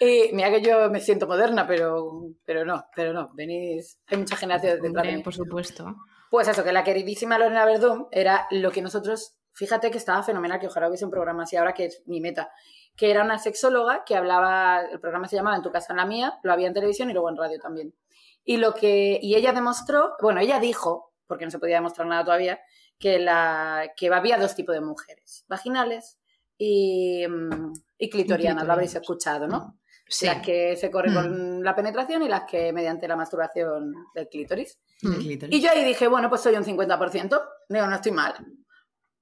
Eh, 0.00 0.30
mira 0.32 0.50
que 0.50 0.60
yo 0.60 0.90
me 0.90 0.98
siento 0.98 1.28
moderna, 1.28 1.64
pero, 1.64 2.24
pero 2.44 2.64
no, 2.64 2.84
pero 2.96 3.12
no. 3.12 3.30
Venís... 3.32 4.00
Hay 4.08 4.18
muchas 4.18 4.40
generaciones 4.40 4.82
detrás 4.82 5.06
de 5.06 5.16
mí. 5.18 5.22
por 5.22 5.34
supuesto. 5.34 5.94
Pues 6.30 6.48
eso, 6.48 6.64
que 6.64 6.72
la 6.72 6.84
queridísima 6.84 7.38
Lorena 7.38 7.64
Verdún 7.64 8.08
era 8.10 8.46
lo 8.50 8.70
que 8.70 8.82
nosotros, 8.82 9.36
fíjate 9.52 9.90
que 9.90 9.98
estaba 9.98 10.22
fenomenal, 10.22 10.58
que 10.58 10.66
ojalá 10.66 10.88
hubiese 10.88 11.04
un 11.04 11.10
programa 11.10 11.44
así 11.44 11.56
ahora, 11.56 11.74
que 11.74 11.86
es 11.86 12.02
mi 12.06 12.20
meta, 12.20 12.50
que 12.96 13.10
era 13.10 13.22
una 13.22 13.38
sexóloga 13.38 14.04
que 14.04 14.16
hablaba, 14.16 14.82
el 14.82 15.00
programa 15.00 15.28
se 15.28 15.36
llamaba 15.36 15.56
En 15.56 15.62
tu 15.62 15.70
casa, 15.70 15.92
en 15.92 15.98
la 15.98 16.06
mía, 16.06 16.38
lo 16.42 16.52
había 16.52 16.66
en 16.66 16.74
televisión 16.74 17.10
y 17.10 17.12
luego 17.12 17.28
en 17.28 17.36
radio 17.36 17.58
también. 17.58 17.94
Y, 18.44 18.56
lo 18.58 18.74
que, 18.74 19.18
y 19.22 19.34
ella 19.34 19.52
demostró, 19.52 20.14
bueno, 20.20 20.40
ella 20.40 20.60
dijo, 20.60 21.12
porque 21.26 21.44
no 21.44 21.50
se 21.50 21.58
podía 21.58 21.76
demostrar 21.76 22.06
nada 22.06 22.24
todavía, 22.24 22.60
que, 22.98 23.18
la, 23.18 23.92
que 23.96 24.08
había 24.12 24.38
dos 24.38 24.54
tipos 24.54 24.74
de 24.74 24.80
mujeres, 24.80 25.44
vaginales 25.48 26.18
y, 26.56 27.26
mm, 27.28 27.72
y 27.98 28.10
clitorianas, 28.10 28.66
lo 28.66 28.72
habréis 28.72 28.94
escuchado, 28.94 29.46
¿no? 29.46 29.78
Sí. 30.08 30.26
Las 30.26 30.40
que 30.44 30.76
se 30.76 30.90
corren 30.90 31.12
Mm. 31.12 31.14
con 31.16 31.64
la 31.64 31.74
penetración 31.74 32.22
y 32.22 32.28
las 32.28 32.44
que 32.44 32.72
mediante 32.72 33.08
la 33.08 33.16
masturbación 33.16 33.92
del 34.14 34.28
clítoris. 34.28 34.78
Mm. 35.02 35.14
clítoris. 35.18 35.56
Y 35.56 35.60
yo 35.60 35.70
ahí 35.70 35.84
dije, 35.84 36.06
bueno, 36.06 36.28
pues 36.28 36.40
soy 36.42 36.54
un 36.54 36.64
50%. 36.64 37.42
Digo, 37.68 37.86
no 37.86 37.94
estoy 37.96 38.12
mal. 38.12 38.34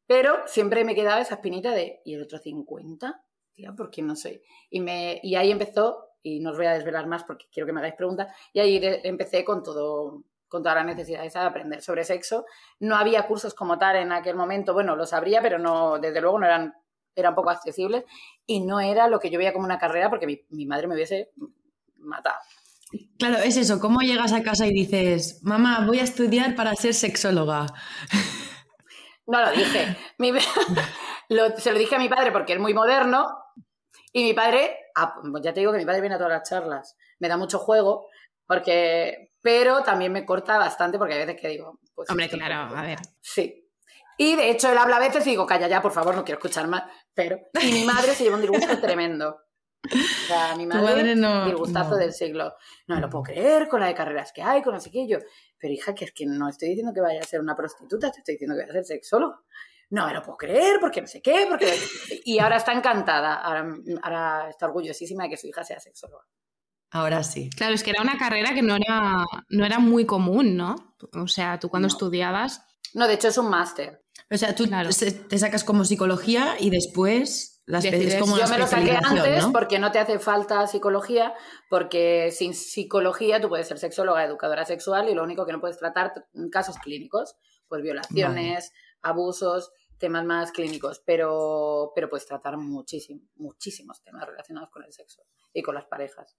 Pero 0.07 0.43
siempre 0.47 0.85
me 0.85 0.95
quedaba 0.95 1.21
esa 1.23 1.37
espinita 1.37 1.71
de, 1.71 2.01
¿y 2.05 2.15
el 2.15 2.23
otro 2.23 2.39
50%? 2.39 3.15
Tía, 3.55 3.73
¿por 3.73 3.91
qué 3.91 4.03
no 4.03 4.15
soy? 4.17 4.43
Y, 4.69 4.81
me, 4.81 5.21
y 5.23 5.37
ahí 5.37 5.51
empezó, 5.51 6.11
y 6.23 6.41
no 6.41 6.51
os 6.51 6.57
voy 6.57 6.67
a 6.67 6.75
desvelar 6.75 7.07
más 7.07 7.25
porque 7.25 7.47
quiero 7.53 7.67
que 7.67 7.73
me 7.73 7.81
hagáis 7.81 7.95
preguntas, 7.95 8.35
y 8.53 8.61
ahí 8.61 8.79
de- 8.79 9.01
empecé 9.05 9.45
con 9.45 9.63
todo 9.63 10.23
con 10.47 10.63
toda 10.63 10.77
la 10.77 10.85
necesidad 10.85 11.25
esa 11.25 11.41
de 11.41 11.47
aprender 11.47 11.83
sobre 11.83 12.05
sexo. 12.05 12.45
No 12.79 12.95
había 12.95 13.27
cursos 13.27 13.55
como 13.55 13.77
tal 13.77 13.97
en 13.97 14.13
aquel 14.13 14.37
momento, 14.37 14.73
bueno, 14.73 14.95
los 14.95 15.13
habría, 15.13 15.43
pero 15.43 15.59
no, 15.59 15.99
desde 15.99 16.21
luego 16.21 16.39
no 16.39 16.47
eran, 16.47 16.73
eran 17.17 17.35
poco 17.35 17.51
accesibles 17.51 18.05
y 18.47 18.61
no 18.61 18.81
era 18.81 19.09
lo 19.09 19.21
que 19.21 19.31
yo 19.31 19.39
veía 19.39 19.53
como 19.53 19.65
una 19.65 19.79
carrera 19.79 20.11
porque 20.11 20.27
mi, 20.27 20.41
mi 20.51 20.67
madre 20.67 20.87
me 20.89 20.95
hubiese 20.95 21.31
matado. 21.99 22.37
Claro, 23.19 23.39
es 23.39 23.57
eso. 23.57 23.81
¿Cómo 23.81 24.01
llegas 24.01 24.33
a 24.33 24.43
casa 24.43 24.67
y 24.67 24.73
dices, 24.73 25.41
mamá, 25.43 25.85
voy 25.87 25.99
a 25.99 26.05
estudiar 26.05 26.55
para 26.55 26.75
ser 26.75 26.95
sexóloga? 26.95 27.67
No 29.27 29.41
lo 29.41 29.51
dije. 29.53 29.97
Mi- 30.19 30.33
lo- 31.31 31.57
se 31.57 31.73
lo 31.73 31.79
dije 31.79 31.97
a 31.97 31.99
mi 31.99 32.09
padre 32.09 32.31
porque 32.33 32.55
es 32.55 32.61
muy 32.61 32.75
moderno. 32.75 33.27
Y 34.13 34.23
mi 34.25 34.35
padre, 34.35 34.77
ah, 34.95 35.15
pues 35.31 35.43
ya 35.43 35.53
te 35.53 35.61
digo 35.61 35.73
que 35.73 35.79
mi 35.79 35.85
padre 35.87 36.01
viene 36.01 36.15
a 36.15 36.19
todas 36.19 36.33
las 36.33 36.49
charlas. 36.49 36.97
Me 37.19 37.29
da 37.29 37.37
mucho 37.37 37.59
juego, 37.59 38.09
porque. 38.47 39.31
Pero 39.41 39.83
también 39.83 40.11
me 40.13 40.25
corta 40.25 40.57
bastante 40.57 40.99
porque 40.99 41.15
hay 41.15 41.27
veces 41.27 41.41
que 41.41 41.49
digo. 41.49 41.79
Pues, 41.95 42.09
Hombre, 42.11 42.29
claro, 42.29 42.55
tampoco. 42.55 42.81
a 42.81 42.83
ver. 42.85 42.99
Sí. 43.21 43.69
Y 44.17 44.37
de 44.37 44.51
hecho 44.51 44.71
él 44.71 44.79
habla 44.79 44.97
a 44.97 45.01
veces 45.01 45.27
y 45.27 45.31
digo, 45.31 45.45
calla 45.47 45.67
ya, 45.69 45.83
por 45.83 45.93
favor, 45.93 46.15
no 46.15 46.25
quiero 46.25 46.39
escuchar 46.39 46.69
más. 46.69 46.85
Pero. 47.15 47.39
Y 47.63 47.73
mi 47.73 47.85
madre 47.85 48.15
se 48.15 48.25
lleva 48.25 48.37
un 48.37 48.43
disgusto 48.43 48.79
tremendo. 48.81 49.39
O 49.85 50.27
sea, 50.27 50.57
mi 50.57 50.67
madre, 50.67 50.83
madre 50.83 51.15
no- 51.17 51.45
disgustazo 51.47 51.91
no. 51.91 51.97
del 51.99 52.13
siglo. 52.15 52.55
No 52.87 52.95
me 52.95 53.01
lo 53.03 53.11
puedo 53.11 53.25
creer 53.25 53.69
con 53.69 53.81
la 53.81 53.87
de 53.87 53.95
carreras 53.95 54.33
que 54.33 54.43
hay, 54.43 54.63
con 54.63 54.73
no 54.75 54.81
sé 54.81 54.91
qué. 54.91 55.07
Yo, 55.07 55.19
pero 55.59 55.73
hija, 55.75 55.95
que 55.95 56.07
es 56.07 56.13
que 56.13 56.25
no 56.27 56.49
estoy 56.49 56.71
diciendo 56.71 56.93
que 56.95 57.01
vaya 57.03 57.21
a 57.21 57.25
ser 57.25 57.41
una 57.41 57.55
prostituta, 57.55 58.11
te 58.11 58.19
estoy 58.21 58.35
diciendo 58.35 58.55
que 58.57 58.63
vaya 58.63 58.71
a 58.71 58.75
ser 58.77 58.85
sexólogo. 58.85 59.45
No 59.91 60.07
me 60.07 60.15
lo 60.15 60.23
puedo 60.23 60.39
creer, 60.39 60.81
porque 60.81 61.03
no 61.03 61.07
sé 61.07 61.21
qué, 61.21 61.47
porque... 61.49 61.79
Y 62.25 62.39
ahora 62.39 62.57
está 62.57 62.73
encantada, 62.73 63.35
ahora, 63.35 63.75
ahora 64.03 64.49
está 64.49 64.67
orgullosísima 64.67 65.25
de 65.25 65.31
que 65.31 65.37
su 65.37 65.47
hija 65.47 65.63
sea 65.63 65.79
sexóloga. 65.79 66.25
Ahora 66.91 67.23
sí. 67.23 67.51
Claro, 67.51 67.75
es 67.75 67.83
que 67.83 67.91
era 67.91 68.01
una 68.03 68.17
carrera 68.17 68.55
que 68.55 68.63
no 68.63 68.77
era, 68.77 69.25
no 69.51 69.67
era 69.67 69.79
muy 69.79 70.07
común, 70.07 70.57
¿no? 70.57 70.97
O 71.13 71.29
sea, 71.29 71.59
tú 71.61 71.69
cuando 71.69 71.89
No. 71.89 71.93
estudiabas. 71.93 72.65
No, 72.95 73.07
de 73.07 73.15
hecho 73.15 73.29
es 73.29 73.37
un 73.39 73.51
máster. 73.51 74.04
O 74.31 74.37
sea, 74.37 74.55
tú 74.55 74.65
Claro. 74.67 74.91
te 75.29 75.39
sacas 75.39 75.65
como 75.65 75.85
psicología 75.85 76.57
y 76.59 76.71
después 76.71 77.51
Las 77.67 77.83
Decides- 77.85 78.15
es 78.15 78.21
como 78.21 78.37
Yo 78.37 78.47
me 78.49 78.59
lo 78.59 78.67
saqué 78.67 78.91
antes 78.91 79.45
¿no? 79.45 79.53
porque 79.53 79.79
no 79.79 79.91
te 79.91 79.99
hace 79.99 80.19
falta 80.19 80.67
psicología, 80.67 81.33
porque 81.71 82.31
sin 82.31 82.53
psicología 82.55 83.41
tú 83.41 83.49
puedes 83.49 83.67
ser 83.69 83.79
sexóloga, 83.79 84.23
educadora 84.23 84.67
sexual 84.67 85.09
y 85.09 85.15
lo 85.15 85.23
único 85.23 85.47
que 85.47 85.53
no 85.53 85.61
puedes 85.61 85.79
tratar 85.79 86.13
casos 86.53 86.77
clínicos, 86.79 87.37
pues 87.69 87.83
violaciones, 87.83 88.73
abusos, 89.01 89.73
temas 89.97 90.25
más 90.27 90.53
clínicos, 90.53 91.03
pero, 91.07 91.93
pero 91.95 92.11
puedes 92.11 92.27
tratar 92.27 92.59
muchísimo, 92.59 93.23
muchísimos 93.37 94.03
temas 94.03 94.27
relacionados 94.27 94.69
con 94.71 94.85
el 94.85 94.93
sexo 94.93 95.23
y 95.55 95.63
con 95.63 95.75
las 95.75 95.87
parejas. 95.87 96.37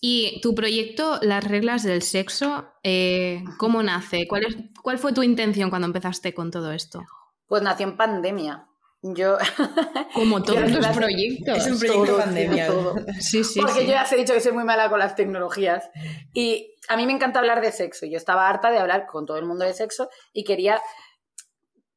Y 0.00 0.40
tu 0.40 0.54
proyecto, 0.54 1.18
Las 1.20 1.44
reglas 1.44 1.82
del 1.82 2.00
sexo, 2.02 2.66
eh, 2.82 3.44
¿cómo 3.58 3.82
nace? 3.82 4.26
¿Cuál, 4.26 4.46
es, 4.46 4.56
¿Cuál 4.82 4.98
fue 4.98 5.12
tu 5.12 5.22
intención 5.22 5.68
cuando 5.68 5.86
empezaste 5.86 6.32
con 6.32 6.50
todo 6.50 6.72
esto? 6.72 7.02
Pues 7.46 7.62
nació 7.62 7.86
en 7.88 7.96
pandemia. 7.96 8.66
Yo, 9.02 9.36
Como 10.14 10.42
todos 10.42 10.70
los 10.70 10.86
proyectos. 10.88 11.58
Es 11.58 11.66
un 11.72 11.78
proyecto 11.78 12.04
Todo, 12.06 12.18
pandemia. 12.18 12.66
todo. 12.66 12.94
Sí, 13.18 13.44
sí, 13.44 13.60
Porque 13.60 13.80
sí. 13.80 13.86
yo 13.86 13.92
ya 13.92 14.02
os 14.02 14.12
he 14.12 14.16
dicho 14.16 14.34
que 14.34 14.40
soy 14.40 14.52
muy 14.52 14.64
mala 14.64 14.88
con 14.90 14.98
las 14.98 15.14
tecnologías. 15.16 15.88
Y 16.34 16.74
a 16.88 16.96
mí 16.96 17.06
me 17.06 17.12
encanta 17.12 17.38
hablar 17.38 17.60
de 17.60 17.72
sexo. 17.72 18.06
Yo 18.06 18.16
estaba 18.16 18.48
harta 18.48 18.70
de 18.70 18.78
hablar 18.78 19.06
con 19.06 19.24
todo 19.26 19.36
el 19.38 19.46
mundo 19.46 19.64
de 19.64 19.74
sexo 19.74 20.08
y 20.32 20.44
quería. 20.44 20.80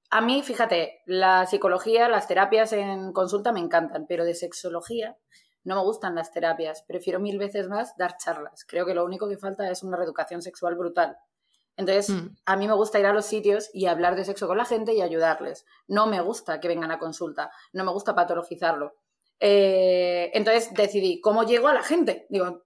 A 0.10 0.22
mí, 0.22 0.44
fíjate, 0.44 1.02
la 1.06 1.46
psicología, 1.46 2.08
las 2.08 2.28
terapias 2.28 2.72
en 2.74 3.12
consulta 3.14 3.52
me 3.52 3.60
encantan, 3.60 4.06
pero 4.08 4.24
de 4.26 4.36
sexología 4.36 5.18
no 5.64 5.76
me 5.76 5.82
gustan 5.82 6.16
las 6.16 6.32
terapias. 6.32 6.84
Prefiero 6.84 7.20
mil 7.20 7.38
veces 7.38 7.68
más 7.68 7.96
dar 7.98 8.18
charlas. 8.18 8.66
Creo 8.66 8.86
que 8.86 8.94
lo 8.94 9.06
único 9.06 9.28
que 9.30 9.38
falta 9.38 9.70
es 9.70 9.84
una 9.84 9.98
reeducación 9.98 10.42
sexual 10.42 10.76
brutal. 10.76 11.18
Entonces, 11.76 12.10
Mm. 12.10 12.36
a 12.46 12.56
mí 12.56 12.68
me 12.68 12.74
gusta 12.76 13.00
ir 13.00 13.06
a 13.08 13.14
los 13.14 13.26
sitios 13.26 13.70
y 13.74 13.88
hablar 13.88 14.16
de 14.16 14.26
sexo 14.26 14.46
con 14.48 14.58
la 14.58 14.66
gente 14.66 14.94
y 14.94 15.02
ayudarles. 15.02 15.66
No 15.88 16.06
me 16.06 16.22
gusta 16.22 16.60
que 16.60 16.68
vengan 16.68 16.92
a 16.92 17.00
consulta, 17.00 17.52
no 17.72 17.84
me 17.84 17.92
gusta 17.92 18.14
patologizarlo. 18.14 18.96
Eh, 19.40 20.30
entonces 20.36 20.72
decidí, 20.74 21.20
¿cómo 21.20 21.44
llego 21.44 21.68
a 21.68 21.74
la 21.74 21.82
gente? 21.82 22.28
Digo, 22.30 22.64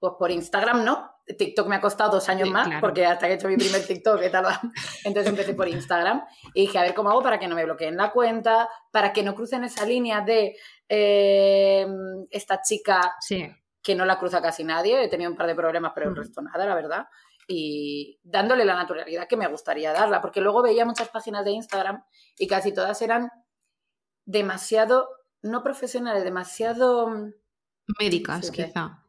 pues 0.00 0.14
por 0.18 0.30
Instagram 0.32 0.84
no. 0.84 1.11
TikTok 1.24 1.68
me 1.68 1.76
ha 1.76 1.80
costado 1.80 2.10
dos 2.12 2.28
años 2.28 2.48
Sí, 2.48 2.52
más, 2.52 2.66
claro. 2.66 2.80
porque 2.80 3.06
hasta 3.06 3.26
que 3.26 3.32
he 3.32 3.36
hecho 3.36 3.48
mi 3.48 3.56
primer 3.56 3.86
TikTok 3.86 4.20
he 4.22 4.30
tardado. 4.30 4.58
Entonces 5.04 5.28
empecé 5.30 5.54
por 5.54 5.68
Instagram 5.68 6.24
y 6.54 6.62
dije, 6.62 6.78
a 6.78 6.82
ver 6.82 6.94
cómo 6.94 7.10
hago 7.10 7.22
para 7.22 7.38
que 7.38 7.46
no 7.48 7.54
me 7.54 7.64
bloqueen 7.64 7.96
la 7.96 8.10
cuenta, 8.10 8.68
para 8.90 9.12
que 9.12 9.22
no 9.22 9.34
crucen 9.34 9.64
esa 9.64 9.84
línea 9.86 10.20
de 10.22 10.56
eh, 10.88 11.86
esta 12.30 12.60
chica 12.62 13.14
Sí. 13.20 13.48
que 13.82 13.94
no 13.94 14.04
la 14.04 14.18
cruza 14.18 14.42
casi 14.42 14.64
nadie. 14.64 15.02
He 15.04 15.08
tenido 15.08 15.30
un 15.30 15.36
par 15.36 15.46
de 15.46 15.54
problemas, 15.54 15.92
pero 15.94 16.06
el 16.08 16.12
Mm. 16.12 16.16
resto 16.16 16.42
nada, 16.42 16.66
la 16.66 16.74
verdad. 16.74 17.06
Y 17.48 18.20
dándole 18.22 18.64
la 18.64 18.74
naturalidad 18.74 19.26
que 19.26 19.36
me 19.36 19.46
gustaría 19.48 19.92
darla, 19.92 20.20
porque 20.20 20.40
luego 20.40 20.62
veía 20.62 20.84
muchas 20.84 21.08
páginas 21.08 21.44
de 21.44 21.50
Instagram 21.52 22.04
y 22.38 22.46
casi 22.46 22.72
todas 22.72 23.00
eran 23.02 23.30
demasiado, 24.24 25.08
no 25.42 25.62
profesionales, 25.62 26.24
demasiado... 26.24 27.08
mm, 27.08 27.32
Médicas, 27.98 28.46
sí. 28.46 28.52
quizá. 28.52 29.01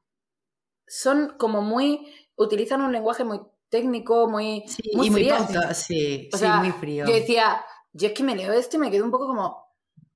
Son 0.88 1.36
como 1.38 1.62
muy... 1.62 2.08
utilizan 2.36 2.82
un 2.82 2.92
lenguaje 2.92 3.24
muy 3.24 3.40
técnico, 3.70 4.30
muy, 4.30 4.63
Sí, 4.68 4.92
muy 4.94 5.08
y 5.08 5.10
muy 5.10 5.28
pauta, 5.28 5.74
sí, 5.74 6.30
O 6.32 6.38
sí, 6.38 6.44
sea, 6.44 6.58
muy 6.58 6.72
frío. 6.72 7.06
Yo 7.08 7.13
decía, 7.13 7.63
yo 7.92 8.08
es 8.08 8.13
que 8.13 8.24
me 8.24 8.36
leo 8.36 8.54
esto 8.54 8.78
y 8.78 8.80
me 8.80 8.92
quedo 8.92 9.06
un 9.06 9.12
poco 9.12 9.28
como, 9.28 9.66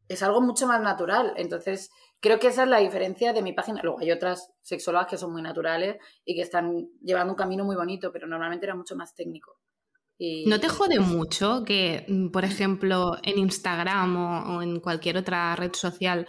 es 0.07 0.21
algo 0.23 0.41
mucho 0.41 0.67
más 0.67 0.81
natural. 0.81 1.33
Entonces, 1.37 1.89
creo 2.19 2.39
que 2.39 2.47
esa 2.47 2.63
es 2.63 2.69
la 2.69 2.79
diferencia 2.79 3.33
de 3.33 3.41
mi 3.41 3.53
página. 3.53 3.81
Luego 3.81 3.99
hay 3.99 4.11
otras 4.11 4.51
sexólogas 4.61 5.07
que 5.07 5.17
son 5.17 5.31
muy 5.31 5.41
naturales 5.41 5.97
y 6.23 6.35
que 6.35 6.41
están 6.41 6.87
llevando 7.01 7.33
un 7.33 7.37
camino 7.37 7.65
muy 7.65 7.75
bonito, 7.75 8.11
pero 8.11 8.27
normalmente 8.27 8.65
era 8.65 8.75
mucho 8.75 8.95
más 8.95 9.15
técnico. 9.15 9.59
Y... 10.19 10.45
¿No 10.47 10.59
te 10.59 10.69
jode 10.69 10.99
mucho 10.99 11.63
que, 11.63 12.05
mm, 12.07 12.29
por 12.29 12.45
ejemplo, 12.45 13.17
en 13.23 13.37
Instagram 13.39 14.17
o, 14.17 14.57
o 14.57 14.61
en 14.61 14.79
cualquier 14.79 15.17
otra 15.17 15.55
red 15.55 15.73
social 15.73 16.27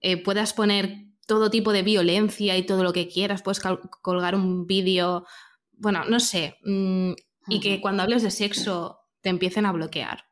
eh, 0.00 0.22
puedas 0.22 0.52
poner 0.52 1.11
todo 1.26 1.50
tipo 1.50 1.72
de 1.72 1.82
violencia 1.82 2.56
y 2.56 2.64
todo 2.66 2.82
lo 2.82 2.92
que 2.92 3.08
quieras? 3.08 3.42
Puedes 3.42 3.60
colgar 3.60 4.34
un 4.34 4.66
vídeo, 4.66 5.24
bueno, 5.72 6.04
no 6.04 6.20
sé, 6.20 6.56
mm, 6.64 7.12
y 7.48 7.60
que 7.60 7.80
cuando 7.80 8.02
hables 8.02 8.22
de 8.22 8.30
sexo 8.30 9.00
te 9.20 9.28
empiecen 9.30 9.66
a 9.66 9.72
bloquear. 9.72 10.24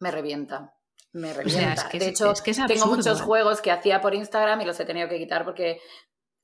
Me 0.00 0.10
revienta. 0.10 0.74
Me 1.12 1.30
O 1.30 1.34
revienta. 1.34 1.60
sea, 1.60 1.72
es 1.74 1.84
que 1.84 1.98
de 1.98 2.06
es- 2.06 2.10
hecho, 2.12 2.32
es 2.32 2.40
que 2.42 2.50
es 2.52 2.66
tengo 2.66 2.86
muchos 2.86 3.20
¿eh? 3.20 3.22
juegos 3.22 3.60
que 3.60 3.70
hacía 3.70 4.00
por 4.00 4.14
Instagram 4.14 4.60
y 4.62 4.64
los 4.64 4.80
he 4.80 4.84
tenido 4.84 5.08
que 5.08 5.18
quitar 5.18 5.44
porque... 5.44 5.80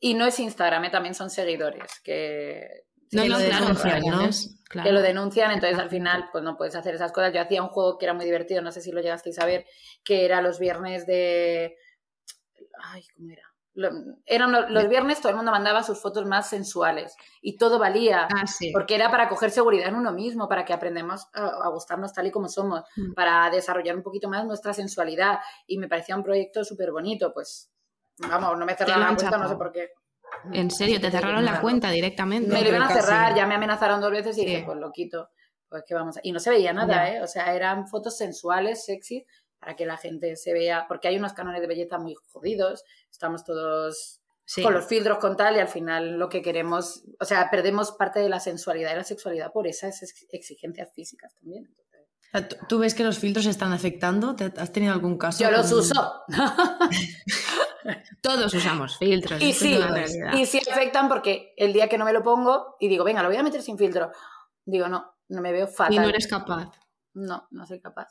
Y 0.00 0.14
no 0.14 0.26
es 0.26 0.38
Instagram, 0.38 0.84
¿eh? 0.84 0.90
también 0.90 1.14
son 1.14 1.30
seguidores 1.30 2.00
que... 2.04 2.84
No, 3.10 3.22
Que 3.22 3.28
no, 3.30 3.38
lo 3.38 3.42
denuncian, 3.42 4.00
¿no? 4.02 4.28
claro. 4.68 4.86
que 4.86 4.92
lo 4.92 5.00
denuncian, 5.00 5.50
entonces 5.50 5.78
al 5.78 5.88
final 5.88 6.28
pues 6.30 6.44
no 6.44 6.58
puedes 6.58 6.74
hacer 6.76 6.94
esas 6.94 7.10
cosas. 7.12 7.32
Yo 7.32 7.40
hacía 7.40 7.62
un 7.62 7.70
juego 7.70 7.96
que 7.96 8.04
era 8.04 8.12
muy 8.12 8.26
divertido, 8.26 8.60
no 8.60 8.70
sé 8.70 8.82
si 8.82 8.92
lo 8.92 9.00
llegasteis 9.00 9.38
a 9.38 9.46
ver, 9.46 9.64
que 10.04 10.26
era 10.26 10.42
los 10.42 10.58
viernes 10.58 11.06
de... 11.06 11.74
Ay, 12.84 13.04
¿cómo 13.16 13.30
era? 13.30 13.42
Lo- 13.80 13.90
Eran 14.26 14.50
lo- 14.50 14.68
los 14.68 14.88
viernes 14.88 15.20
todo 15.20 15.30
el 15.30 15.36
mundo 15.36 15.52
mandaba 15.52 15.84
sus 15.84 16.00
fotos 16.02 16.26
más 16.26 16.48
sensuales 16.50 17.14
y 17.40 17.56
todo 17.56 17.78
valía. 17.78 18.26
Ah, 18.34 18.44
sí. 18.44 18.72
Porque 18.72 18.96
era 18.96 19.08
para 19.08 19.28
coger 19.28 19.52
seguridad 19.52 19.86
en 19.88 19.94
uno 19.94 20.10
mismo, 20.12 20.48
para 20.48 20.64
que 20.64 20.72
aprendamos 20.72 21.28
a, 21.32 21.46
a 21.46 21.68
gustarnos 21.68 22.12
tal 22.12 22.26
y 22.26 22.32
como 22.32 22.48
somos, 22.48 22.82
Mm. 22.96 23.12
para 23.14 23.48
desarrollar 23.50 23.94
un 23.96 24.02
poquito 24.02 24.28
más 24.28 24.44
nuestra 24.44 24.74
sensualidad. 24.74 25.38
Y 25.68 25.78
me 25.78 25.86
parecía 25.86 26.16
un 26.16 26.24
proyecto 26.24 26.64
súper 26.64 26.90
bonito, 26.90 27.32
pues 27.32 27.70
vamos, 28.18 28.58
no 28.58 28.66
me 28.66 28.74
cerraron 28.74 29.00
la 29.02 29.14
cuenta, 29.14 29.38
no 29.38 29.48
sé 29.48 29.54
por 29.54 29.70
qué. 29.70 29.90
En 30.52 30.70
serio, 30.72 31.00
te 31.00 31.10
cerraron 31.12 31.44
la 31.44 31.60
cuenta 31.60 31.88
directamente. 31.90 32.52
Me 32.52 32.62
lo 32.62 32.68
iban 32.70 32.82
a 32.82 32.88
cerrar, 32.90 33.34
ya 33.36 33.46
me 33.46 33.54
amenazaron 33.54 34.00
dos 34.00 34.10
veces 34.10 34.36
y 34.38 34.40
Sí. 34.40 34.46
dije, 34.46 34.62
pues 34.66 34.76
lo 34.78 34.90
quito. 34.90 35.28
Pues 35.68 35.84
que 35.86 35.94
vamos 35.94 36.16
a... 36.16 36.20
Y 36.22 36.32
no 36.32 36.40
se 36.40 36.50
veía 36.50 36.72
nada, 36.72 36.94
Ya. 37.06 37.14
¿eh? 37.14 37.22
O 37.22 37.26
sea, 37.26 37.54
eran 37.54 37.86
fotos 37.86 38.16
sensuales, 38.16 38.84
sexy, 38.86 39.24
para 39.58 39.76
que 39.76 39.86
la 39.86 39.96
gente 39.96 40.36
se 40.36 40.52
vea, 40.52 40.86
porque 40.88 41.08
hay 41.08 41.16
unos 41.16 41.32
cánones 41.32 41.60
de 41.60 41.66
belleza 41.66 41.98
muy 41.98 42.14
jodidos, 42.32 42.84
estamos 43.10 43.44
todos 43.44 44.20
Sí. 44.44 44.62
con 44.62 44.72
los 44.72 44.86
filtros, 44.86 45.18
con 45.18 45.36
tal, 45.36 45.56
y 45.56 45.58
al 45.58 45.68
final 45.68 46.18
lo 46.18 46.28
que 46.30 46.40
queremos, 46.40 47.02
o 47.20 47.24
sea, 47.26 47.50
perdemos 47.50 47.92
parte 47.92 48.20
de 48.20 48.30
la 48.30 48.40
sensualidad 48.40 48.92
y 48.92 48.96
la 48.96 49.04
sexualidad 49.04 49.52
por 49.52 49.66
esas 49.66 50.02
ex- 50.02 50.26
exigencias 50.30 50.88
físicas 50.94 51.34
también. 51.34 51.68
Entonces, 52.32 52.58
¿tú- 52.58 52.66
¿Tú 52.66 52.78
ves 52.78 52.94
que 52.94 53.04
los 53.04 53.18
filtros 53.18 53.44
están 53.46 53.72
afectando? 53.72 54.34
¿Te- 54.36 54.52
¿Has 54.56 54.72
tenido 54.72 54.94
algún 54.94 55.18
caso? 55.18 55.42
Yo 55.44 55.50
los 55.50 55.70
uso. 55.72 56.22
Todos 58.22 58.52
usamos 58.54 58.96
filtros. 58.98 59.40
y 59.40 59.52
sí, 59.52 59.78
y 60.34 60.46
sí 60.46 60.60
afectan 60.70 61.08
porque 61.08 61.52
el 61.56 61.72
día 61.72 61.88
que 61.88 61.98
no 61.98 62.04
me 62.04 62.12
lo 62.12 62.22
pongo 62.22 62.76
y 62.80 62.88
digo, 62.88 63.04
venga, 63.04 63.22
lo 63.22 63.28
voy 63.28 63.36
a 63.38 63.42
meter 63.42 63.62
sin 63.62 63.78
filtro, 63.78 64.10
digo, 64.64 64.88
no, 64.88 65.14
no 65.28 65.40
me 65.42 65.52
veo 65.52 65.66
fatal. 65.68 65.94
Y 65.94 65.98
no 65.98 66.08
eres 66.08 66.26
capaz. 66.26 66.70
No, 67.14 67.46
no 67.50 67.66
soy 67.66 67.80
capaz. 67.80 68.08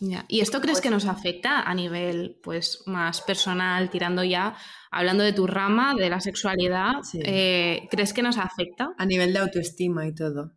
Ya. 0.00 0.24
¿Y 0.28 0.40
esto 0.40 0.60
crees 0.60 0.76
Pues- 0.78 0.82
que 0.82 0.90
nos 0.90 1.06
afecta 1.06 1.60
a 1.62 1.74
nivel 1.74 2.38
pues 2.42 2.82
más 2.86 3.20
personal, 3.20 3.90
tirando 3.90 4.22
ya, 4.22 4.56
hablando 4.92 5.24
de 5.24 5.32
tu 5.32 5.46
rama, 5.46 5.94
de 5.96 6.08
la 6.08 6.20
sexualidad? 6.20 7.02
Sí. 7.02 7.20
eh, 7.24 7.88
¿Crees 7.90 8.12
que 8.12 8.22
nos 8.22 8.38
afecta? 8.38 8.92
A 8.96 9.04
nivel 9.06 9.32
de 9.32 9.40
autoestima 9.40 10.06
y 10.06 10.14
todo. 10.14 10.52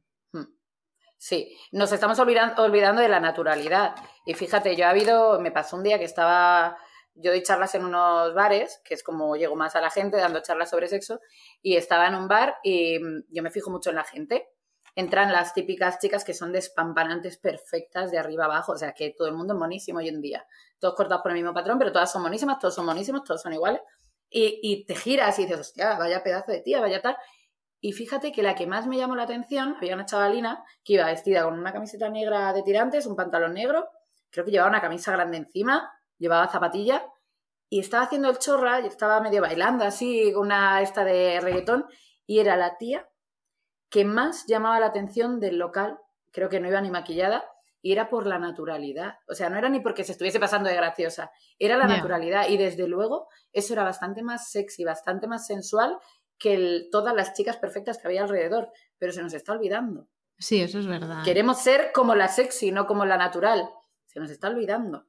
Sí, 1.24 1.56
nos 1.72 1.92
estamos 1.92 2.18
olvidan- 2.18 2.56
olvidando 2.58 3.00
de 3.00 3.08
la 3.08 3.20
naturalidad. 3.20 3.94
Y 4.26 4.34
fíjate, 4.34 4.76
yo 4.76 4.88
ha 4.88 4.90
habido, 4.90 5.40
me 5.40 5.52
pasó 5.52 5.76
un 5.78 5.84
día 5.84 6.00
que 6.00 6.06
estaba, 6.06 6.78
yo 7.14 7.30
doy 7.30 7.44
charlas 7.44 7.76
en 7.76 7.86
unos 7.86 8.34
bares, 8.34 8.82
que 8.84 8.96
es 8.96 9.04
como 9.04 9.36
llego 9.36 9.56
más 9.56 9.76
a 9.76 9.82
la 9.82 9.92
gente 9.92 10.18
dando 10.18 10.42
charlas 10.42 10.72
sobre 10.72 10.88
sexo, 10.88 11.20
y 11.62 11.76
estaba 11.76 12.08
en 12.08 12.16
un 12.16 12.28
bar 12.28 12.56
y 12.64 12.98
mm, 12.98 13.26
yo 13.30 13.44
me 13.44 13.52
fijo 13.52 13.70
mucho 13.70 13.92
en 13.92 13.98
la 13.98 14.04
gente. 14.04 14.48
Entran 14.96 15.32
las 15.32 15.54
típicas 15.54 16.00
chicas 16.00 16.26
que 16.26 16.34
son 16.34 16.52
despampanantes 16.52 17.38
perfectas 17.38 18.12
de 18.12 18.18
arriba 18.18 18.46
abajo, 18.46 18.74
o 18.74 18.78
sea 18.78 18.94
que 18.94 19.14
todo 19.18 19.28
el 19.28 19.34
mundo 19.34 19.54
es 19.54 19.60
monísimo 19.60 20.00
hoy 20.00 20.10
en 20.10 20.22
día. 20.22 20.46
Todos 20.80 20.96
cortados 20.96 21.22
por 21.22 21.32
el 21.32 21.38
mismo 21.38 21.54
patrón, 21.54 21.80
pero 21.80 21.92
todas 21.92 22.12
son 22.12 22.22
monísimas, 22.22 22.60
todos 22.60 22.76
son 22.76 22.86
monísimos, 22.86 23.24
todos 23.24 23.42
son 23.42 23.54
iguales. 23.54 23.82
Y, 24.30 24.60
y 24.62 24.86
te 24.86 24.96
giras 24.96 25.38
y 25.40 25.44
dices, 25.44 25.60
hostia, 25.60 25.98
vaya 25.98 26.24
pedazo 26.24 26.52
de 26.52 26.62
tía, 26.62 26.82
vaya 26.82 27.02
tal. 27.02 27.18
Y 27.80 27.94
fíjate 27.94 28.32
que 28.32 28.44
la 28.44 28.54
que 28.54 28.68
más 28.68 28.86
me 28.86 28.98
llamó 28.98 29.16
la 29.16 29.24
atención 29.24 29.76
había 29.78 29.96
una 29.96 30.06
chavalina 30.06 30.64
que 30.84 30.94
iba 30.94 31.06
vestida 31.08 31.44
con 31.44 31.58
una 31.58 31.74
camiseta 31.74 32.10
negra 32.10 32.54
de 32.54 32.62
tirantes, 32.62 33.08
un 33.08 33.16
pantalón 33.16 33.56
negro, 33.56 33.90
creo 34.30 34.46
que 34.46 34.52
llevaba 34.52 34.70
una 34.70 34.82
camisa 34.82 35.12
grande 35.12 35.38
encima, 35.38 35.92
llevaba 36.20 36.48
zapatilla 36.48 37.04
y 37.70 37.80
estaba 37.80 38.04
haciendo 38.04 38.30
el 38.30 38.38
chorra 38.38 38.82
y 38.82 38.86
estaba 38.86 39.20
medio 39.20 39.42
bailando 39.42 39.84
así, 39.84 40.32
una 40.36 40.82
esta 40.82 41.04
de 41.04 41.40
reggaetón 41.42 41.88
y 42.28 42.40
era 42.40 42.56
la 42.56 42.78
tía 42.78 43.10
que 43.92 44.06
más 44.06 44.46
llamaba 44.48 44.80
la 44.80 44.88
atención 44.88 45.40
del 45.40 45.60
local, 45.60 46.00
creo 46.32 46.50
que 46.50 46.60
no 46.60 46.68
iba 46.68 46.82
ni 46.82 46.90
maquillada 46.90 47.44
y 47.84 47.92
era 47.92 48.10
por 48.10 48.26
la 48.26 48.40
naturalidad, 48.40 49.16
o 49.28 49.34
sea, 49.36 49.50
no 49.50 49.58
era 49.58 49.68
ni 49.70 49.80
porque 49.80 50.04
se 50.04 50.14
estuviese 50.14 50.40
pasando 50.40 50.70
de 50.70 50.76
graciosa, 50.76 51.32
era 51.60 51.78
la 51.78 51.86
naturalidad 51.96 52.48
y 52.48 52.58
desde 52.58 52.88
luego 52.88 53.28
eso 53.52 53.74
era 53.74 53.84
bastante 53.84 54.24
más 54.24 54.50
sexy, 54.50 54.84
bastante 54.84 55.28
más 55.28 55.46
sensual 55.46 55.98
que 56.40 56.54
el- 56.56 56.88
todas 56.92 57.14
las 57.14 57.34
chicas 57.34 57.58
perfectas 57.58 57.98
que 58.00 58.08
había 58.08 58.24
alrededor, 58.24 58.72
pero 58.98 59.12
se 59.12 59.22
nos 59.22 59.34
está 59.34 59.52
olvidando. 59.52 60.08
Sí, 60.40 60.62
eso 60.62 60.80
es 60.80 60.88
verdad. 60.88 61.24
Queremos 61.24 61.60
ser 61.60 61.92
como 61.94 62.16
la 62.16 62.28
sexy, 62.28 62.72
no 62.72 62.88
como 62.88 63.06
la 63.06 63.18
natural. 63.18 63.70
Se 64.08 64.20
nos 64.20 64.32
está 64.32 64.48
olvidando. 64.48 65.06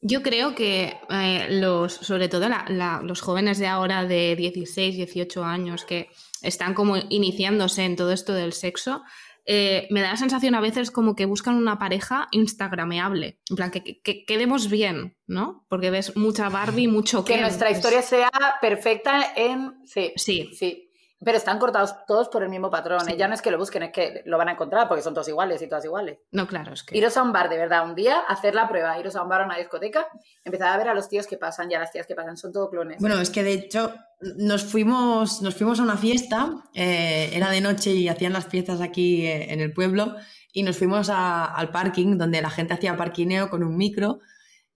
Yo 0.00 0.22
creo 0.22 0.54
que 0.54 0.94
eh, 1.08 1.46
los, 1.50 1.94
sobre 1.94 2.28
todo 2.28 2.48
la- 2.48 2.66
la- 2.68 3.00
los 3.02 3.20
jóvenes 3.22 3.58
de 3.58 3.66
ahora 3.66 4.04
de 4.04 4.36
16, 4.36 4.96
18 4.96 5.44
años 5.44 5.84
que 5.84 6.10
están 6.42 6.74
como 6.74 6.96
iniciándose 7.08 7.84
en 7.84 7.96
todo 7.96 8.12
esto 8.12 8.34
del 8.34 8.52
sexo, 8.52 9.02
eh, 9.46 9.86
me 9.90 10.00
da 10.00 10.10
la 10.10 10.16
sensación 10.16 10.54
a 10.54 10.60
veces 10.60 10.90
como 10.90 11.14
que 11.14 11.26
buscan 11.26 11.56
una 11.56 11.78
pareja 11.78 12.28
instagrameable. 12.32 13.38
En 13.50 13.56
plan, 13.56 13.70
que, 13.70 13.82
que- 13.82 14.00
que 14.00 14.24
quedemos 14.24 14.68
bien, 14.70 15.16
¿no? 15.26 15.64
Porque 15.68 15.90
ves 15.90 16.16
mucha 16.16 16.48
Barbie, 16.48 16.88
mucho 16.88 17.24
Que 17.24 17.34
Ken, 17.34 17.42
nuestra 17.42 17.68
pues- 17.68 17.78
historia 17.78 18.02
sea 18.02 18.30
perfecta 18.60 19.32
en... 19.36 19.74
Sí, 19.86 20.12
Sí, 20.16 20.50
sí. 20.54 20.83
Pero 21.24 21.36
están 21.38 21.58
cortados 21.58 21.94
todos 22.06 22.28
por 22.28 22.42
el 22.42 22.48
mismo 22.50 22.70
patrón. 22.70 23.00
Sí. 23.06 23.12
¿eh? 23.12 23.16
Ya 23.16 23.26
no 23.28 23.34
es 23.34 23.42
que 23.42 23.50
lo 23.50 23.58
busquen, 23.58 23.82
es 23.84 23.92
que 23.92 24.22
lo 24.26 24.36
van 24.38 24.48
a 24.48 24.52
encontrar 24.52 24.86
porque 24.88 25.02
son 25.02 25.14
todos 25.14 25.28
iguales 25.28 25.62
y 25.62 25.68
todas 25.68 25.84
iguales. 25.84 26.18
no, 26.32 26.46
claro, 26.46 26.72
es 26.74 26.82
que... 26.82 26.96
Iros 26.96 27.16
a 27.16 27.22
un 27.22 27.32
bar, 27.32 27.48
de 27.48 27.56
verdad, 27.56 27.84
un 27.84 27.94
día, 27.94 28.18
hacer 28.28 28.54
la 28.54 28.68
prueba, 28.68 28.98
iros 28.98 29.16
a 29.16 29.22
un 29.22 29.28
bar 29.28 29.42
a 29.42 29.44
una 29.46 29.56
discoteca, 29.56 30.06
empezar 30.44 30.68
a 30.72 30.76
ver 30.76 30.88
a 30.88 30.94
los 30.94 31.08
tíos 31.08 31.26
que 31.26 31.36
pasan 31.38 31.70
y 31.70 31.74
a 31.74 31.78
las 31.80 31.90
tías 31.92 32.06
que 32.06 32.14
pasan, 32.14 32.36
son 32.36 32.52
todo 32.52 32.68
clones. 32.70 32.98
Bueno, 33.00 33.18
es 33.20 33.30
que 33.30 33.42
de 33.42 33.52
hecho 33.54 33.94
nos 34.36 34.64
fuimos, 34.64 35.42
nos 35.42 35.54
fuimos 35.54 35.80
a 35.80 35.82
una 35.82 35.96
fiesta, 35.96 36.54
eh, 36.74 37.30
era 37.32 37.50
de 37.50 37.60
noche 37.60 37.90
y 37.90 38.08
hacían 38.08 38.32
las 38.32 38.46
fiestas 38.46 38.80
aquí 38.80 39.26
eh, 39.26 39.52
en 39.52 39.60
el 39.60 39.72
pueblo 39.72 40.14
y 40.52 40.62
nos 40.62 40.76
fuimos 40.78 41.08
a- 41.10 41.44
al 41.46 41.70
parking 41.70 42.16
donde 42.16 42.40
la 42.40 42.50
gente 42.50 42.74
hacía 42.74 42.96
parquineo 42.96 43.50
con 43.50 43.62
un 43.64 43.76
micro 43.76 44.20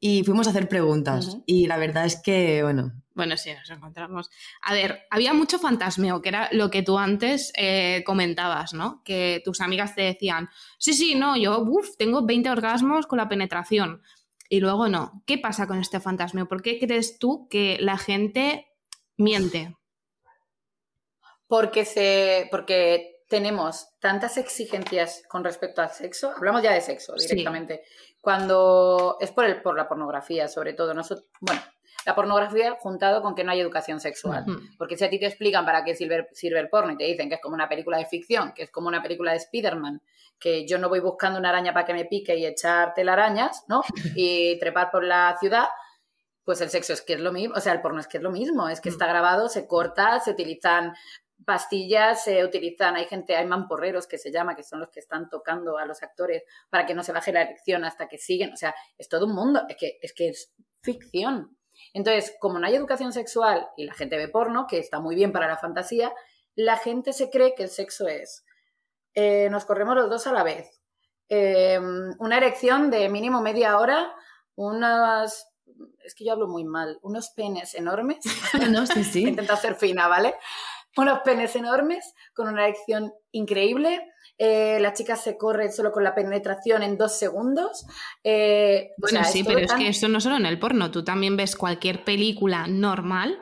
y 0.01 0.23
fuimos 0.25 0.47
a 0.47 0.51
hacer 0.51 0.69
preguntas. 0.69 1.39
Y 1.47 1.67
la 1.67 1.77
verdad 1.77 2.07
es 2.07 2.21
que, 2.23 2.63
bueno, 2.63 2.93
Bueno, 3.15 3.37
sí, 3.37 3.51
nos 3.53 3.69
encontramos. 3.71 4.31
A 4.63 4.73
ver, 4.73 5.01
había 5.11 5.35
mucho 5.35 5.59
fantasmeo, 5.59 6.23
que 6.23 6.29
era 6.29 6.49
lo 6.53 6.71
que 6.71 6.83
tú 6.83 6.99
antes 6.99 7.53
eh, 7.57 8.05
comentabas, 8.07 8.75
¿no? 8.75 9.03
Que 9.05 9.43
tus 9.45 9.61
amigas 9.61 9.97
te 9.97 10.03
decían, 10.03 10.49
sí, 10.79 10.95
sí, 10.95 11.17
no, 11.17 11.37
yo 11.37 11.61
uf, 11.61 11.97
tengo 11.97 12.25
20 12.25 12.51
orgasmos 12.51 13.07
con 13.07 13.19
la 13.19 13.29
penetración. 13.29 14.03
Y 14.49 14.61
luego 14.61 14.89
no. 14.89 15.23
¿Qué 15.27 15.37
pasa 15.37 15.67
con 15.67 15.79
este 15.79 16.01
fantasmeo? 16.01 16.49
¿Por 16.49 16.63
qué 16.63 16.79
crees 16.79 17.19
tú 17.19 17.49
que 17.51 17.77
la 17.81 17.99
gente 17.99 18.69
miente? 19.17 19.77
Porque, 21.49 21.85
se, 21.85 22.47
porque 22.51 23.19
tenemos 23.29 23.89
tantas 24.01 24.37
exigencias 24.39 25.23
con 25.29 25.45
respecto 25.45 25.83
al 25.83 25.91
sexo, 25.91 26.33
hablamos 26.35 26.63
ya 26.63 26.73
de 26.73 26.81
sexo 26.81 27.17
Sí. 27.19 27.45
Cuando 28.21 29.17
es 29.21 29.31
por, 29.33 29.45
el, 29.45 29.63
por 29.63 29.77
la 29.77 29.89
pornografía, 29.89 30.49
sobre 30.49 30.73
todo. 30.75 30.95
Noso- 30.95 31.25
bueno, 31.41 31.61
la 32.05 32.15
pornografía 32.15 32.77
juntado 32.81 33.23
con 33.23 33.35
que 33.35 33.45
no 33.45 33.53
hay 33.53 33.61
educación 33.61 34.01
sexual. 34.01 34.45
Porque 34.77 34.97
si 34.97 35.05
a 35.05 35.11
ti 35.11 35.19
te 35.19 35.27
explican 35.27 35.65
para 35.65 35.85
qué 35.85 35.95
sirve, 35.95 36.29
sirve 36.33 36.61
el 36.61 36.69
porno 36.69 36.93
y 36.93 36.97
te 36.97 37.05
dicen 37.05 37.29
que 37.29 37.37
es 37.37 37.41
como 37.41 37.55
una 37.55 37.69
película 37.69 37.99
de 37.99 38.07
ficción, 38.07 38.53
que 38.55 38.65
es 38.65 38.71
como 38.71 38.89
una 38.89 39.03
película 39.03 39.33
de 39.33 39.39
Spider-Man, 39.39 40.03
que 40.39 40.67
yo 40.67 40.79
no 40.79 40.89
voy 40.89 41.01
buscando 41.01 41.39
una 41.39 41.49
araña 41.49 41.73
para 41.73 41.85
que 41.87 41.95
me 41.95 42.05
pique 42.05 42.37
y 42.37 42.47
echar 42.47 42.95
telarañas, 42.95 43.65
¿no? 43.69 43.83
Y 44.17 44.59
trepar 44.59 44.91
por 44.91 45.05
la 45.05 45.37
ciudad, 45.41 45.67
pues 46.45 46.61
el 46.61 46.71
sexo 46.71 46.93
es 46.95 47.03
que 47.03 47.15
es 47.15 47.21
lo 47.21 47.33
mismo, 47.33 47.55
o 47.57 47.61
sea, 47.61 47.73
el 47.73 47.81
porno 47.83 48.01
es 48.01 48.07
que 48.09 48.17
es 48.19 48.23
lo 48.23 48.31
mismo, 48.31 48.69
es 48.69 48.81
que 48.81 48.89
está 48.89 49.07
grabado, 49.07 49.49
se 49.49 49.67
corta, 49.67 50.19
se 50.21 50.31
utilizan 50.31 50.95
pastillas, 51.45 52.25
se 52.25 52.45
utilizan, 52.45 52.97
hay 52.97 53.07
gente, 53.07 53.37
hay 53.37 53.47
mamporreros 53.47 54.07
que 54.07 54.19
se 54.19 54.33
llama, 54.33 54.57
que 54.57 54.63
son 54.63 54.81
los 54.81 54.91
que 54.91 55.01
están 55.01 55.29
tocando 55.29 55.79
a 55.79 55.87
los 55.87 56.03
actores 56.03 56.43
para 56.69 56.87
que 56.87 56.95
no 56.95 57.03
se 57.03 57.13
baje 57.13 57.33
la 57.33 57.43
erección 57.43 57.85
hasta 57.85 58.09
que 58.09 58.19
siguen, 58.19 58.53
o 58.53 58.57
sea, 58.57 58.75
es 58.97 59.09
todo 59.09 59.27
un 59.27 59.35
mundo, 59.35 59.63
es 59.69 59.77
que 59.77 59.99
es, 60.03 60.13
que 60.13 60.29
es 60.29 60.53
ficción. 60.83 61.57
Entonces, 61.93 62.35
como 62.41 62.59
no 62.59 62.67
hay 62.67 62.75
educación 62.75 63.13
sexual 63.13 63.69
y 63.77 63.85
la 63.85 63.95
gente 63.95 64.17
ve 64.17 64.29
porno, 64.29 64.67
que 64.67 64.79
está 64.79 65.01
muy 65.01 65.15
bien 65.15 65.33
para 65.33 65.47
la 65.47 65.57
fantasía, 65.57 66.13
la 66.55 66.77
gente 66.77 67.13
se 67.13 67.31
cree 67.31 67.55
que 67.55 67.65
el 67.65 67.71
sexo 67.71 68.09
es, 68.09 68.45
eh, 69.15 69.49
nos 69.51 69.65
corremos 69.65 69.95
los 69.95 70.11
dos 70.11 70.27
a 70.27 70.33
la 70.33 70.43
vez, 70.43 70.83
eh, 71.29 71.79
una 72.19 72.37
erección 72.37 72.91
de 72.91 73.09
mínimo 73.09 73.41
media 73.43 73.79
hora, 73.79 74.13
unas, 74.57 75.49
es 76.03 76.15
que 76.15 76.25
yo 76.25 76.33
hablo 76.33 76.49
muy 76.49 76.65
mal, 76.65 76.99
unos 77.03 77.31
penes 77.31 77.75
enormes, 77.75 78.19
no, 78.71 78.87
sí, 78.87 79.05
sí. 79.05 79.23
intenta 79.29 79.57
ser 79.57 79.77
fina, 79.77 80.09
¿vale? 80.09 80.35
Unos 80.97 81.21
penes 81.21 81.55
enormes 81.57 82.15
con 82.35 82.49
una 82.49 82.65
erección 82.65 83.13
increíble. 83.33 84.05
eh, 84.41 84.79
la 84.81 84.93
chica 84.93 85.17
se 85.17 85.37
corre 85.37 85.73
solo 85.73 85.91
con 85.91 86.05
la 86.05 86.15
penetración 86.15 86.85
en 86.85 86.97
dos 86.97 87.19
segundos. 87.19 87.85
eh, 88.23 88.91
o 88.99 89.01
Bueno, 89.03 89.25
sea, 89.25 89.25
sí, 89.33 89.43
todo 89.43 89.55
pero 89.55 89.65
es 89.65 89.69
tan- 89.71 89.79
que 89.81 89.89
esto 89.89 90.07
no 90.09 90.21
solo 90.21 90.37
en 90.37 90.47
el 90.47 90.59
porno, 90.61 90.91
tú 90.93 91.03
también 91.03 91.37
ves 91.37 91.57
cualquier 91.57 92.05
película 92.05 92.67
normal 92.69 93.41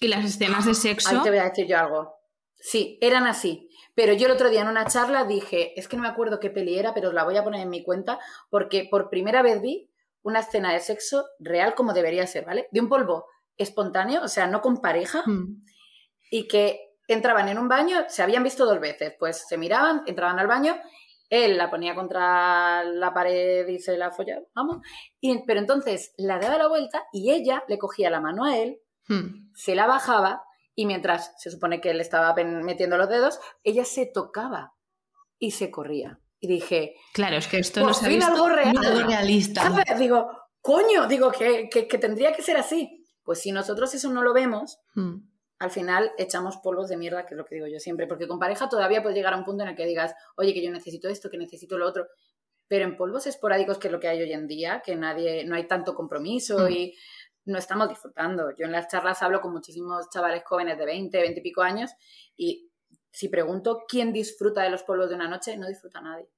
y 0.00 0.08
las 0.08 0.24
escenas 0.24 0.64
de 0.64 0.70
Ahí 0.72 0.74
sexo... 0.74 1.22
te 1.22 1.30
voy 1.30 1.38
a 1.38 1.44
decir 1.48 1.66
yo 1.68 1.78
algo. 1.78 2.14
Sí, 2.54 2.98
eran 3.00 3.26
así. 3.26 3.68
Pero 3.94 4.14
yo 4.14 4.26
el 4.26 4.32
otro 4.32 4.48
día 4.50 4.62
en 4.62 4.68
una 4.68 4.86
charla 4.86 5.24
dije, 5.24 5.78
es 5.78 5.86
que 5.86 5.96
no 5.96 6.02
me 6.02 6.08
acuerdo 6.08 6.40
qué 6.40 6.50
peli 6.50 6.76
era, 6.78 6.92
pero 6.94 7.08
os 7.08 7.14
la 7.14 7.22
voy 7.24 7.36
a 7.36 7.44
poner 7.44 7.60
en 7.60 7.70
mi 7.70 7.84
cuenta, 7.84 8.18
porque 8.50 8.88
por 8.90 9.10
primera 9.10 9.42
vez 9.42 9.60
vi 9.62 9.90
una 10.22 10.40
escena 10.40 10.72
de 10.72 10.80
sexo 10.80 11.24
real 11.38 11.74
como 11.76 11.92
debería 11.92 12.26
ser, 12.26 12.44
¿vale? 12.46 12.66
De 12.72 12.80
un 12.80 12.88
polvo 12.88 13.26
espontáneo, 13.56 14.22
o 14.24 14.28
sea, 14.28 14.46
no 14.46 14.60
con 14.60 14.80
pareja, 14.80 15.22
Mm. 15.26 15.62
Y 16.34 16.48
que 16.48 16.80
entraban 17.08 17.48
en 17.48 17.58
un 17.58 17.68
baño, 17.68 18.04
se 18.08 18.22
habían 18.22 18.42
visto 18.42 18.64
dos 18.64 18.80
veces, 18.80 19.12
pues 19.18 19.44
se 19.46 19.58
miraban, 19.58 20.02
entraban 20.06 20.38
al 20.38 20.46
baño, 20.46 20.74
él 21.28 21.58
la 21.58 21.68
ponía 21.70 21.94
contra 21.94 22.84
la 22.84 23.12
pared 23.12 23.66
y 23.68 23.78
se 23.80 23.98
la 23.98 24.10
follaba, 24.10 24.42
vamos, 24.54 24.78
y, 25.20 25.44
pero 25.46 25.60
entonces 25.60 26.14
la 26.16 26.38
daba 26.38 26.56
la 26.56 26.68
vuelta 26.68 27.04
y 27.12 27.32
ella 27.32 27.62
le 27.68 27.76
cogía 27.78 28.08
la 28.10 28.20
mano 28.20 28.44
a 28.44 28.56
él, 28.56 28.78
Mm. 29.08 29.50
se 29.54 29.74
la 29.74 29.86
bajaba 29.88 30.42
y 30.76 30.86
mientras 30.86 31.34
se 31.38 31.50
supone 31.50 31.80
que 31.80 31.90
él 31.90 32.00
estaba 32.00 32.32
metiendo 32.34 32.96
los 32.96 33.08
dedos, 33.08 33.38
ella 33.64 33.84
se 33.84 34.06
tocaba 34.06 34.72
y 35.40 35.50
se 35.50 35.70
corría. 35.72 36.20
Y 36.40 36.46
dije, 36.48 36.94
Claro, 37.12 37.36
es 37.36 37.48
que 37.48 37.58
esto 37.58 37.80
no 37.80 37.92
se 37.94 38.06
ha 38.06 38.08
fin 38.08 38.18
visto... 38.20 38.32
algo 38.32 38.48
real. 38.48 38.76
Algo 38.78 39.08
realista. 39.08 39.62
¿Sabes? 39.62 39.98
Digo, 39.98 40.30
coño, 40.60 41.06
digo 41.08 41.30
que, 41.32 41.68
que- 41.68 41.88
que 41.88 41.98
tendría 41.98 42.32
que 42.32 42.42
ser 42.42 42.56
así. 42.56 43.04
Pues 43.24 43.40
si 43.40 43.50
nosotros 43.52 43.92
eso 43.92 44.08
no 44.10 44.22
lo 44.22 44.32
vemos, 44.32 44.78
Mm. 44.94 45.16
Al 45.62 45.70
final 45.70 46.10
echamos 46.18 46.56
polvos 46.56 46.88
de 46.88 46.96
mierda, 46.96 47.24
que 47.24 47.34
es 47.34 47.38
lo 47.38 47.44
que 47.44 47.54
digo 47.54 47.68
yo 47.68 47.78
siempre, 47.78 48.06
porque 48.08 48.26
con 48.26 48.38
pareja 48.40 48.68
todavía 48.68 49.00
puedes 49.00 49.16
llegar 49.16 49.32
a 49.32 49.36
un 49.36 49.44
punto 49.44 49.62
en 49.62 49.70
el 49.70 49.76
que 49.76 49.86
digas, 49.86 50.12
oye, 50.36 50.52
que 50.52 50.62
yo 50.64 50.70
necesito 50.72 51.08
esto, 51.08 51.30
que 51.30 51.38
necesito 51.38 51.78
lo 51.78 51.86
otro, 51.86 52.08
pero 52.66 52.84
en 52.84 52.96
polvos 52.96 53.26
esporádicos, 53.28 53.78
que 53.78 53.86
es 53.88 53.92
lo 53.92 54.00
que 54.00 54.08
hay 54.08 54.20
hoy 54.20 54.32
en 54.32 54.48
día, 54.48 54.82
que 54.84 54.96
nadie, 54.96 55.44
no 55.44 55.54
hay 55.54 55.68
tanto 55.68 55.94
compromiso 55.94 56.66
Mm. 56.68 56.72
y 56.72 56.94
no 57.44 57.58
estamos 57.58 57.88
disfrutando. 57.88 58.50
Yo 58.56 58.66
en 58.66 58.72
las 58.72 58.88
charlas 58.88 59.22
hablo 59.22 59.40
con 59.40 59.52
muchísimos 59.52 60.10
chavales 60.10 60.42
jóvenes 60.44 60.78
de 60.78 60.84
20, 60.86 61.16
20 61.20 61.38
y 61.40 61.42
pico 61.42 61.62
años 61.62 61.90
y 62.36 62.68
si 63.12 63.28
pregunto 63.28 63.84
quién 63.86 64.12
disfruta 64.12 64.62
de 64.62 64.70
los 64.70 64.82
polvos 64.82 65.10
de 65.10 65.14
una 65.16 65.28
noche, 65.28 65.56
no 65.58 65.68
disfruta 65.68 66.00
nadie. 66.00 66.28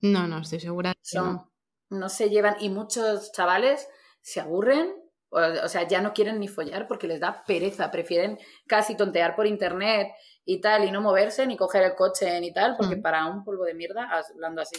No, 0.00 0.26
no, 0.26 0.38
estoy 0.40 0.60
segura. 0.60 0.94
que 0.94 1.00
Son, 1.02 1.32
no. 1.34 1.52
no 1.90 2.08
se 2.08 2.30
llevan 2.30 2.56
y 2.60 2.70
muchos 2.70 3.32
chavales 3.32 3.88
se 4.20 4.40
aburren, 4.40 4.94
o, 5.32 5.40
o 5.64 5.68
sea, 5.68 5.88
ya 5.88 6.00
no 6.00 6.12
quieren 6.12 6.38
ni 6.38 6.46
follar 6.46 6.86
porque 6.86 7.08
les 7.08 7.18
da 7.18 7.42
pereza, 7.44 7.90
prefieren 7.90 8.38
casi 8.66 8.96
tontear 8.96 9.34
por 9.34 9.46
internet 9.46 10.08
y 10.44 10.60
tal 10.60 10.84
y 10.84 10.90
no 10.92 11.00
moverse 11.00 11.46
ni 11.46 11.56
coger 11.56 11.82
el 11.82 11.94
coche 11.94 12.40
ni 12.40 12.52
tal, 12.52 12.76
porque 12.76 12.96
Mm. 12.96 13.02
para 13.02 13.26
un 13.26 13.42
polvo 13.42 13.64
de 13.64 13.74
mierda, 13.74 14.08
hablando 14.32 14.62
así. 14.62 14.76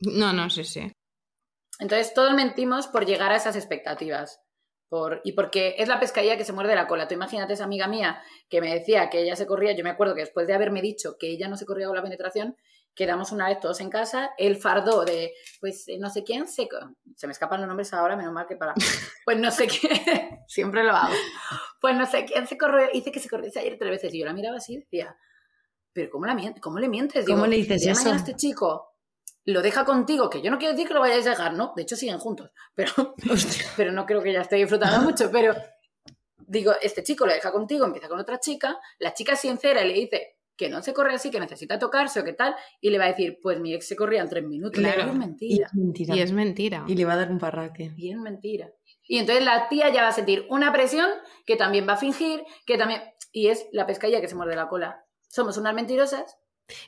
No, 0.00 0.32
no, 0.32 0.48
sí, 0.48 0.64
sí. 0.64 0.90
Entonces 1.80 2.14
todos 2.14 2.32
mentimos 2.34 2.86
por 2.88 3.04
llegar 3.06 3.32
a 3.32 3.36
esas 3.36 3.56
expectativas. 3.56 4.40
Por, 4.90 5.20
y 5.22 5.32
porque 5.32 5.74
es 5.76 5.86
la 5.86 6.00
pescadilla 6.00 6.38
que 6.38 6.46
se 6.46 6.54
muerde 6.54 6.74
la 6.74 6.86
cola. 6.86 7.06
Tú 7.06 7.12
imagínate 7.12 7.52
esa 7.52 7.64
amiga 7.64 7.86
mía 7.88 8.22
que 8.48 8.62
me 8.62 8.72
decía 8.72 9.10
que 9.10 9.20
ella 9.20 9.36
se 9.36 9.46
corría, 9.46 9.72
yo 9.72 9.84
me 9.84 9.90
acuerdo 9.90 10.14
que 10.14 10.22
después 10.22 10.46
de 10.46 10.54
haberme 10.54 10.80
dicho 10.80 11.16
que 11.18 11.28
ella 11.28 11.46
no 11.46 11.58
se 11.58 11.66
corría 11.66 11.88
con 11.88 11.96
la 11.96 12.02
penetración, 12.02 12.56
quedamos 12.98 13.30
una 13.30 13.46
vez 13.46 13.60
todos 13.60 13.80
en 13.80 13.90
casa, 13.90 14.32
el 14.38 14.56
fardo 14.56 15.04
de, 15.04 15.32
pues 15.60 15.86
eh, 15.86 15.98
no 16.00 16.10
sé 16.10 16.24
quién 16.24 16.48
se... 16.48 16.68
Se 17.14 17.28
me 17.28 17.32
escapan 17.32 17.60
los 17.60 17.68
nombres 17.68 17.94
ahora, 17.94 18.16
menos 18.16 18.32
mal 18.32 18.46
que 18.48 18.56
para... 18.56 18.74
Pues 19.24 19.38
no 19.38 19.52
sé 19.52 19.68
quién, 19.68 19.92
siempre 20.48 20.82
lo 20.82 20.90
hago. 20.90 21.14
Pues 21.80 21.94
no 21.94 22.06
sé 22.06 22.24
quién 22.24 22.48
se 22.48 22.58
corrió, 22.58 22.88
hice 22.92 23.12
que 23.12 23.20
se 23.20 23.28
corriese 23.28 23.60
ayer 23.60 23.76
tres 23.78 23.90
veces 23.92 24.12
y 24.12 24.18
yo 24.18 24.26
la 24.26 24.32
miraba 24.32 24.56
así 24.56 24.74
y 24.74 24.78
decía, 24.78 25.16
pero 25.92 26.10
¿cómo, 26.10 26.26
la 26.26 26.34
mien- 26.34 26.58
cómo 26.60 26.80
le 26.80 26.88
mientes? 26.88 27.24
¿Cómo 27.24 27.46
le 27.46 27.56
dices 27.56 27.86
eso? 27.86 27.94
mañana 28.00 28.16
este 28.16 28.34
chico 28.34 28.96
lo 29.44 29.62
deja 29.62 29.84
contigo, 29.84 30.28
que 30.28 30.42
yo 30.42 30.50
no 30.50 30.58
quiero 30.58 30.72
decir 30.72 30.88
que 30.88 30.94
lo 30.94 31.00
vayáis 31.00 31.26
a 31.26 31.30
dejar, 31.30 31.54
¿no? 31.54 31.72
De 31.76 31.82
hecho 31.82 31.94
siguen 31.94 32.18
juntos, 32.18 32.50
pero, 32.74 33.14
pero 33.76 33.92
no 33.92 34.04
creo 34.06 34.22
que 34.22 34.32
ya 34.32 34.40
esté 34.40 34.56
disfrutando 34.56 35.00
mucho, 35.02 35.30
pero 35.30 35.54
digo, 36.38 36.72
este 36.82 37.02
chico 37.04 37.26
lo 37.26 37.32
deja 37.32 37.52
contigo, 37.52 37.84
empieza 37.84 38.08
con 38.08 38.18
otra 38.18 38.40
chica, 38.40 38.78
la 38.98 39.14
chica 39.14 39.34
es 39.34 39.40
sincera 39.40 39.82
y 39.84 39.88
le 39.88 39.94
dice 39.94 40.37
que 40.58 40.68
no 40.68 40.82
se 40.82 40.92
corre 40.92 41.14
así, 41.14 41.30
que 41.30 41.40
necesita 41.40 41.78
tocarse 41.78 42.20
o 42.20 42.24
qué 42.24 42.34
tal, 42.34 42.54
y 42.82 42.90
le 42.90 42.98
va 42.98 43.04
a 43.06 43.08
decir, 43.08 43.38
pues 43.40 43.58
mi 43.60 43.72
ex 43.72 43.86
se 43.88 43.96
corría 43.96 44.20
en 44.20 44.28
tres 44.28 44.44
minutos. 44.44 44.78
Claro. 44.78 45.04
Y 45.04 45.06
es 45.06 45.14
Y 45.14 45.18
mentira, 45.18 45.66
es 45.66 45.74
mentira. 45.74 46.16
Y 46.16 46.20
es 46.20 46.32
mentira. 46.32 46.84
Y 46.88 46.94
le 46.96 47.04
va 47.06 47.12
a 47.14 47.16
dar 47.16 47.30
un 47.30 47.38
parraque. 47.38 47.92
y 47.96 48.10
es 48.10 48.18
mentira. 48.18 48.70
Y 49.06 49.16
entonces 49.18 49.42
la 49.44 49.68
tía 49.70 49.90
ya 49.90 50.02
va 50.02 50.08
a 50.08 50.12
sentir 50.12 50.44
una 50.50 50.70
presión 50.72 51.08
que 51.46 51.56
también 51.56 51.88
va 51.88 51.94
a 51.94 51.96
fingir, 51.96 52.42
que 52.66 52.76
también... 52.76 53.00
Y 53.32 53.46
es 53.48 53.66
la 53.72 53.86
pescadilla 53.86 54.20
que 54.20 54.28
se 54.28 54.34
muerde 54.34 54.56
la 54.56 54.68
cola. 54.68 55.04
Somos 55.28 55.56
unas 55.56 55.74
mentirosas 55.74 56.36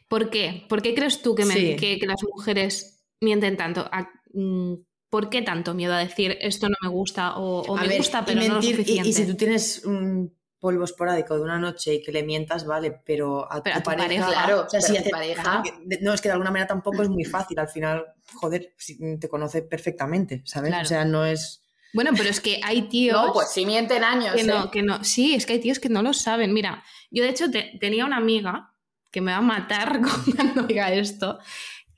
¿Por 0.09 0.29
qué? 0.29 0.67
¿Por 0.69 0.83
qué 0.83 0.95
crees 0.95 1.23
tú 1.23 1.35
que, 1.35 1.45
me- 1.47 1.55
Sí. 1.55 1.77
que, 1.77 1.99
que 1.99 2.07
las 2.07 2.23
mujeres 2.23 3.03
mienten 3.21 3.57
tanto? 3.57 3.89
A- 3.91 4.11
mm, 4.35 4.75
¿Por 5.09 5.31
qué 5.31 5.41
tanto 5.43 5.73
miedo 5.75 5.95
a 5.95 5.99
decir 5.99 6.37
esto 6.41 6.69
no 6.69 6.77
me 6.83 6.89
gusta 6.89 7.37
o, 7.39 7.77
me 7.77 7.89
ver, 7.89 7.97
gusta 7.99 8.25
pero 8.25 8.41
no 8.43 8.49
lo 8.49 8.61
mentir- 8.61 8.65
y- 8.65 8.71
suficiente? 8.77 9.09
Y, 9.09 9.13
si 9.15 9.27
tú 9.27 9.35
tienes 9.37 9.85
un 9.87 10.37
polvo 10.61 10.85
esporádico 10.85 11.35
de 11.37 11.41
una 11.43 11.59
noche 11.59 11.95
y 11.95 12.03
que 12.03 12.13
le 12.13 12.23
mientas, 12.23 12.67
vale, 12.67 13.01
pero 13.05 13.51
a 13.51 13.63
Pero 13.63 13.75
tu 13.77 13.79
a 13.81 13.83
tu 13.83 13.91
pareja, 13.91 14.05
pareja, 14.27 14.27
claro, 14.45 14.65
o 14.67 14.69
sea, 14.71 14.81
si 14.81 14.97
hace- 14.97 15.09
pareja. 15.11 15.63
No, 16.03 16.13
es 16.13 16.21
que 16.21 16.29
de 16.29 16.33
alguna 16.35 16.51
manera 16.51 16.67
tampoco 16.69 17.03
es 17.03 17.09
muy 17.09 17.25
fácil. 17.25 17.59
Al 17.59 17.69
final, 17.69 18.05
joder, 18.35 18.75
si 18.77 19.19
te 19.19 19.29
conoce 19.29 19.63
perfectamente, 19.63 20.43
¿sabes? 20.45 20.69
Claro. 20.71 20.85
O 20.85 20.87
sea, 20.89 21.05
no 21.05 21.25
es. 21.25 21.63
Bueno, 21.93 22.11
pero 22.17 22.29
es 22.29 22.41
que 22.41 22.61
hay 22.63 22.83
tíos 22.89 23.21
No, 23.27 23.33
pues 23.33 23.51
sí 23.51 23.65
mienten 23.67 24.05
años. 24.05 24.35
que 24.35 24.43
¿eh? 24.43 24.45
no, 24.45 24.71
que 24.71 24.83
no. 24.83 25.03
Sí, 25.03 25.35
es 25.35 25.47
que 25.47 25.55
hay 25.55 25.61
tíos 25.61 25.81
que 25.81 25.89
no 25.89 26.03
lo 26.03 26.13
saben. 26.13 26.53
Mira, 26.53 26.85
yo 27.11 27.23
de 27.25 27.31
hecho 27.31 27.51
te- 27.51 27.73
tenía 27.81 28.05
una 28.05 28.19
amiga 28.19 28.73
que 29.11 29.21
me 29.21 29.33
va 29.33 29.39
a 29.39 29.43
matar 29.43 30.01
cuando 30.37 30.63
diga 30.65 30.93
esto. 30.93 31.39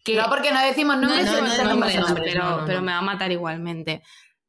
Que 0.05 0.17
No, 0.17 0.29
porque 0.29 0.51
no 0.53 0.61
decimos 0.65 0.97
no 0.97 1.03
nombres. 1.09 1.27
no, 2.01 2.15
pero, 2.15 2.63
pero 2.67 2.81
me 2.83 2.91
va 2.93 2.99
a 2.99 3.03
matar 3.03 3.31
igualmente. 3.33 4.03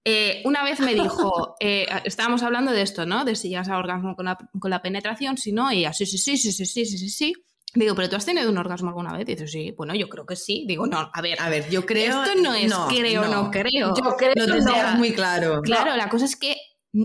Eh, 0.05 0.41
una 0.45 0.63
vez 0.63 0.79
me 0.79 0.93
dijo, 0.93 1.55
eh, 1.59 1.87
estábamos 2.03 2.43
hablando 2.43 2.71
de 2.71 2.81
esto, 2.81 3.05
¿no? 3.05 3.23
De 3.25 3.35
si 3.35 3.49
llegas 3.49 3.69
al 3.69 3.77
orgasmo 3.77 4.15
con 4.15 4.25
la, 4.25 4.37
con 4.59 4.69
la 4.69 4.81
penetración, 4.81 5.37
si 5.37 5.51
no, 5.51 5.71
y 5.71 5.79
ella, 5.79 5.93
sí, 5.93 6.05
sí, 6.05 6.17
sí, 6.17 6.37
sí, 6.37 6.51
sí, 6.51 6.65
sí, 6.65 6.85
sí, 6.85 6.97
sí, 6.97 7.09
sí. 7.09 7.33
Digo, 7.75 7.95
¿pero 7.95 8.07
tú 8.07 8.15
has 8.15 8.25
tenido 8.25 8.49
un 8.51 8.57
orgasmo 8.57 8.89
alguna 8.89 9.13
vez? 9.13 9.21
Y 9.21 9.33
dice, 9.33 9.47
sí, 9.47 9.73
bueno, 9.75 9.95
yo 9.95 10.07
creo 10.07 10.25
que 10.25 10.35
sí. 10.35 10.65
Digo, 10.67 10.85
no, 10.85 11.09
a 11.11 11.21
ver, 11.21 11.41
A 11.41 11.49
ver, 11.49 11.69
yo 11.69 11.85
creo. 11.85 12.23
esto 12.23 12.39
no 12.41 12.53
es 12.53 12.71
creo, 12.89 13.27
no, 13.27 13.49
creo. 13.49 13.95
Yo 13.95 14.15
creo 14.15 14.33
que 14.35 14.41
tendrías 14.41 14.93
no. 14.93 14.99
muy 14.99 15.13
claro. 15.13 15.61
Claro, 15.61 15.95
la 15.95 16.07
cosa 16.07 16.25
es 16.25 16.35
que 16.35 16.55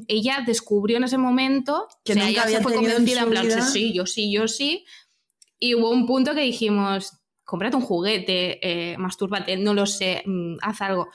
ella 0.07 0.43
descubrió 0.47 0.99
en 0.99 1.05
ese 1.05 1.17
momento 1.17 1.89
Que 2.05 2.13
o 2.13 2.15
sea, 2.15 2.25
nunca 2.25 2.31
ella 2.33 2.43
había 2.43 2.57
se 2.59 2.63
fue 2.63 2.73
tenido 2.73 2.91
en 2.91 2.97
convencida 2.99 3.21
en, 3.21 3.25
su 3.25 3.31
plan, 3.31 3.63
sí, 3.63 3.73
sí, 3.73 3.93
yo 3.95 4.07
sí, 4.07 4.31
yo 4.31 4.47
sí. 4.47 4.85
Y 5.59 5.75
hubo 5.75 5.91
un 5.91 6.07
punto 6.07 6.35
que 6.35 6.43
dijimos, 6.43 7.19
cómprate 7.45 7.77
un 7.77 7.83
juguete, 7.83 8.59
eh, 8.63 8.99
mastúrbate, 8.99 9.57
no 9.57 9.73
lo 9.73 9.87
sé, 9.87 10.23
mm, 10.27 10.57
haz 10.61 10.83
algo. 10.83 11.09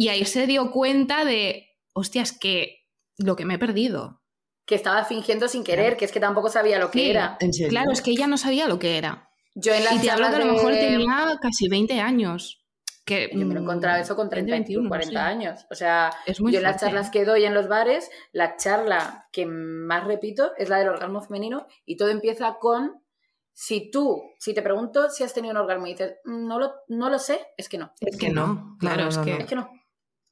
Y 0.00 0.08
ahí 0.08 0.24
se 0.24 0.46
dio 0.46 0.70
cuenta 0.70 1.26
de, 1.26 1.68
hostias, 1.92 2.32
que 2.32 2.86
lo 3.18 3.36
que 3.36 3.44
me 3.44 3.54
he 3.54 3.58
perdido. 3.58 4.22
Que 4.64 4.74
estaba 4.74 5.04
fingiendo 5.04 5.46
sin 5.46 5.62
querer, 5.62 5.98
que 5.98 6.06
es 6.06 6.12
que 6.12 6.20
tampoco 6.20 6.48
sabía 6.48 6.78
lo 6.78 6.90
que 6.90 7.00
Sí. 7.00 7.10
era. 7.10 7.36
En 7.40 7.52
serio. 7.52 7.68
Claro, 7.68 7.92
es 7.92 8.00
que 8.00 8.12
ella 8.12 8.26
no 8.26 8.38
sabía 8.38 8.66
lo 8.66 8.78
que 8.78 8.96
era. 8.96 9.28
Yo 9.54 9.74
en 9.74 9.84
las 9.84 9.94
Y 9.96 9.98
te 10.00 10.10
hablo 10.10 10.30
que 10.30 10.36
a 10.36 10.38
lo 10.38 10.52
mejor 10.54 10.72
de- 10.72 10.78
tenía 10.80 11.36
casi 11.42 11.68
20 11.68 12.00
años. 12.00 12.64
Que, 13.04 13.28
Yo 13.32 13.38
me 13.40 13.52
lo 13.52 13.60
he 13.60 13.62
mm, 13.62 13.64
encontrado 13.64 14.00
eso 14.00 14.16
con 14.16 14.30
30, 14.30 14.52
21, 14.52 14.84
no 14.84 14.88
40 14.88 15.12
sé. 15.12 15.18
años. 15.18 15.66
O 15.70 15.74
sea, 15.74 16.10
Es 16.24 16.40
muy 16.40 16.50
yo 16.52 16.58
en 16.58 16.62
las 16.62 16.80
charlas 16.80 17.10
que 17.10 17.24
doy 17.26 17.44
en 17.44 17.52
los 17.52 17.68
bares, 17.68 18.08
la 18.32 18.56
charla 18.56 19.26
que 19.32 19.44
más 19.44 20.04
repito 20.04 20.52
es 20.56 20.68
la 20.70 20.78
del 20.78 20.88
orgasmo 20.88 21.20
femenino 21.20 21.66
y 21.84 21.96
todo 21.96 22.08
empieza 22.08 22.54
con 22.58 23.02
si 23.52 23.90
tú, 23.90 24.22
si 24.38 24.54
te 24.54 24.62
pregunto 24.62 25.10
si 25.10 25.24
has 25.24 25.34
tenido 25.34 25.52
un 25.52 25.58
orgasmo 25.58 25.86
y 25.88 25.90
dices, 25.90 26.14
"Mm, 26.24 26.46
no 26.46 26.58
lo, 26.58 26.72
no 26.88 27.10
lo 27.10 27.18
sé, 27.18 27.38
es 27.58 27.68
que 27.68 27.76
no. 27.76 27.92
Es 28.00 28.16
que 28.16 28.30
no, 28.30 28.76
claro, 28.78 29.02
no, 29.02 29.08
es 29.08 29.16
no, 29.18 29.24
que... 29.24 29.32
no. 29.32 29.38
Es 29.40 29.46
que 29.46 29.54
no. 29.56 29.70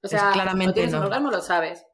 O 0.02 0.08
sea, 0.08 0.30
claramente 0.32 0.66
no 0.68 0.74
tienes 0.74 0.94
un 0.94 1.02
orgasmo, 1.02 1.30
lo 1.30 1.40
sabes. 1.40 1.84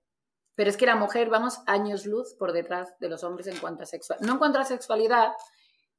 Pero 0.55 0.71
es 0.71 0.77
que 0.77 0.87
la 0.87 0.95
mujer, 0.97 1.29
vamos 1.31 1.61
años 1.67 2.07
luz 2.07 2.35
por 2.39 2.53
detrás 2.53 2.95
de 3.01 3.09
los 3.09 3.25
hombres 3.25 3.47
en 3.49 3.57
cuanto 3.59 3.83
a 3.83 3.87
sexual. 3.87 4.19
No 4.23 4.33
en 4.35 4.39
cuanto 4.39 4.59
a 4.59 4.65
sexualidad, 4.65 5.33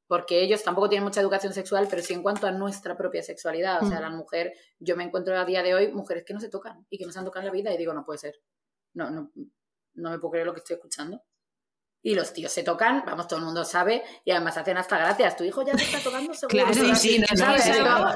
porque 0.07 0.41
ellos 0.41 0.63
tampoco 0.63 0.87
tienen 0.87 1.03
mucha 1.03 1.19
educación 1.19 1.51
sexual, 1.51 1.87
pero 1.89 2.01
sí 2.01 2.13
en 2.13 2.21
cuanto 2.23 2.47
a 2.47 2.51
nuestra 2.51 2.95
propia 2.95 3.21
sexualidad. 3.23 3.83
O 3.83 3.87
sea, 3.87 3.99
Mm. 3.99 4.01
la 4.03 4.09
mujer, 4.11 4.53
yo 4.79 4.95
me 4.95 5.03
encuentro 5.03 5.37
a 5.37 5.43
día 5.45 5.61
de 5.63 5.73
hoy 5.73 5.91
mujeres 5.91 6.23
que 6.25 6.33
no 6.33 6.39
se 6.39 6.49
tocan 6.49 6.85
y 6.89 6.97
que 6.97 7.05
no 7.05 7.11
se 7.11 7.19
han 7.19 7.25
tocado 7.25 7.41
en 7.41 7.47
la 7.47 7.51
vida 7.51 7.73
y 7.73 7.77
digo, 7.77 7.93
no 7.93 8.05
puede 8.05 8.19
ser. 8.19 8.35
No, 8.93 9.09
no, 9.09 9.31
no 9.95 10.09
me 10.11 10.19
puedo 10.19 10.31
creer 10.31 10.45
lo 10.45 10.53
que 10.53 10.59
estoy 10.59 10.75
escuchando. 10.75 11.21
Y 12.07 12.13
los 12.13 12.31
tíos 12.33 12.51
se 12.51 12.61
tocan, 12.61 13.01
vamos, 13.03 13.27
todo 13.27 13.39
el 13.39 13.45
mundo 13.45 13.65
sabe, 13.65 14.03
y 14.23 14.29
además 14.29 14.55
hacen 14.57 14.77
hasta 14.77 14.95
gracias. 14.99 15.35
Tu 15.37 15.43
hijo 15.43 15.65
ya 15.65 15.73
te 15.73 15.81
está 15.83 15.97
tocando 15.99 16.35
seguro. 16.35 16.49
Claro, 16.71 16.95
Sí, 16.95 16.95
sí, 16.95 17.19
no, 17.19 17.47
no, 17.47 18.05
no. 18.05 18.13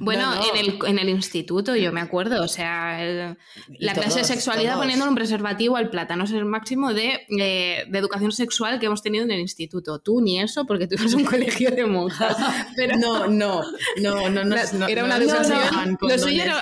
Bueno, 0.00 0.26
No, 0.26 0.34
no. 0.36 0.42
En, 0.54 0.56
el, 0.58 0.78
en 0.86 0.98
el 0.98 1.08
instituto, 1.08 1.74
yo 1.74 1.92
me 1.92 2.02
acuerdo, 2.02 2.42
o 2.42 2.48
sea, 2.48 3.02
el- 3.02 3.38
la 3.78 3.94
clase 3.94 4.18
de 4.18 4.24
sexualidad 4.24 4.72
todos. 4.72 4.82
poniendo 4.84 5.08
un 5.08 5.14
preservativo 5.14 5.76
al 5.78 5.88
plátano 5.88 6.24
es 6.24 6.30
el 6.32 6.44
máximo 6.44 6.92
de, 6.92 7.26
eh, 7.40 7.84
de 7.88 7.98
educación 7.98 8.32
sexual 8.32 8.78
que 8.78 8.84
hemos 8.84 9.00
tenido 9.02 9.24
en 9.24 9.30
el 9.30 9.40
instituto. 9.40 9.98
Tú 10.00 10.20
ni 10.20 10.38
eso, 10.38 10.66
porque 10.66 10.86
tú 10.86 10.96
a 11.02 11.16
un 11.16 11.24
colegio 11.24 11.70
de 11.70 11.86
monjas. 11.86 12.36
Pero 12.76 12.98
No, 12.98 13.28
no, 13.28 13.62
no, 13.96 14.28
no, 14.28 14.44
no. 14.44 14.56
Era 14.88 15.00
no, 15.00 15.06
una 15.06 15.18
no, 15.18 15.24
educación- 15.24 15.98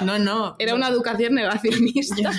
no, 0.07 0.19
no. 0.21 0.55
era 0.61 0.75
una 0.77 0.87
educación 0.87 1.35
negacionista. 1.35 2.31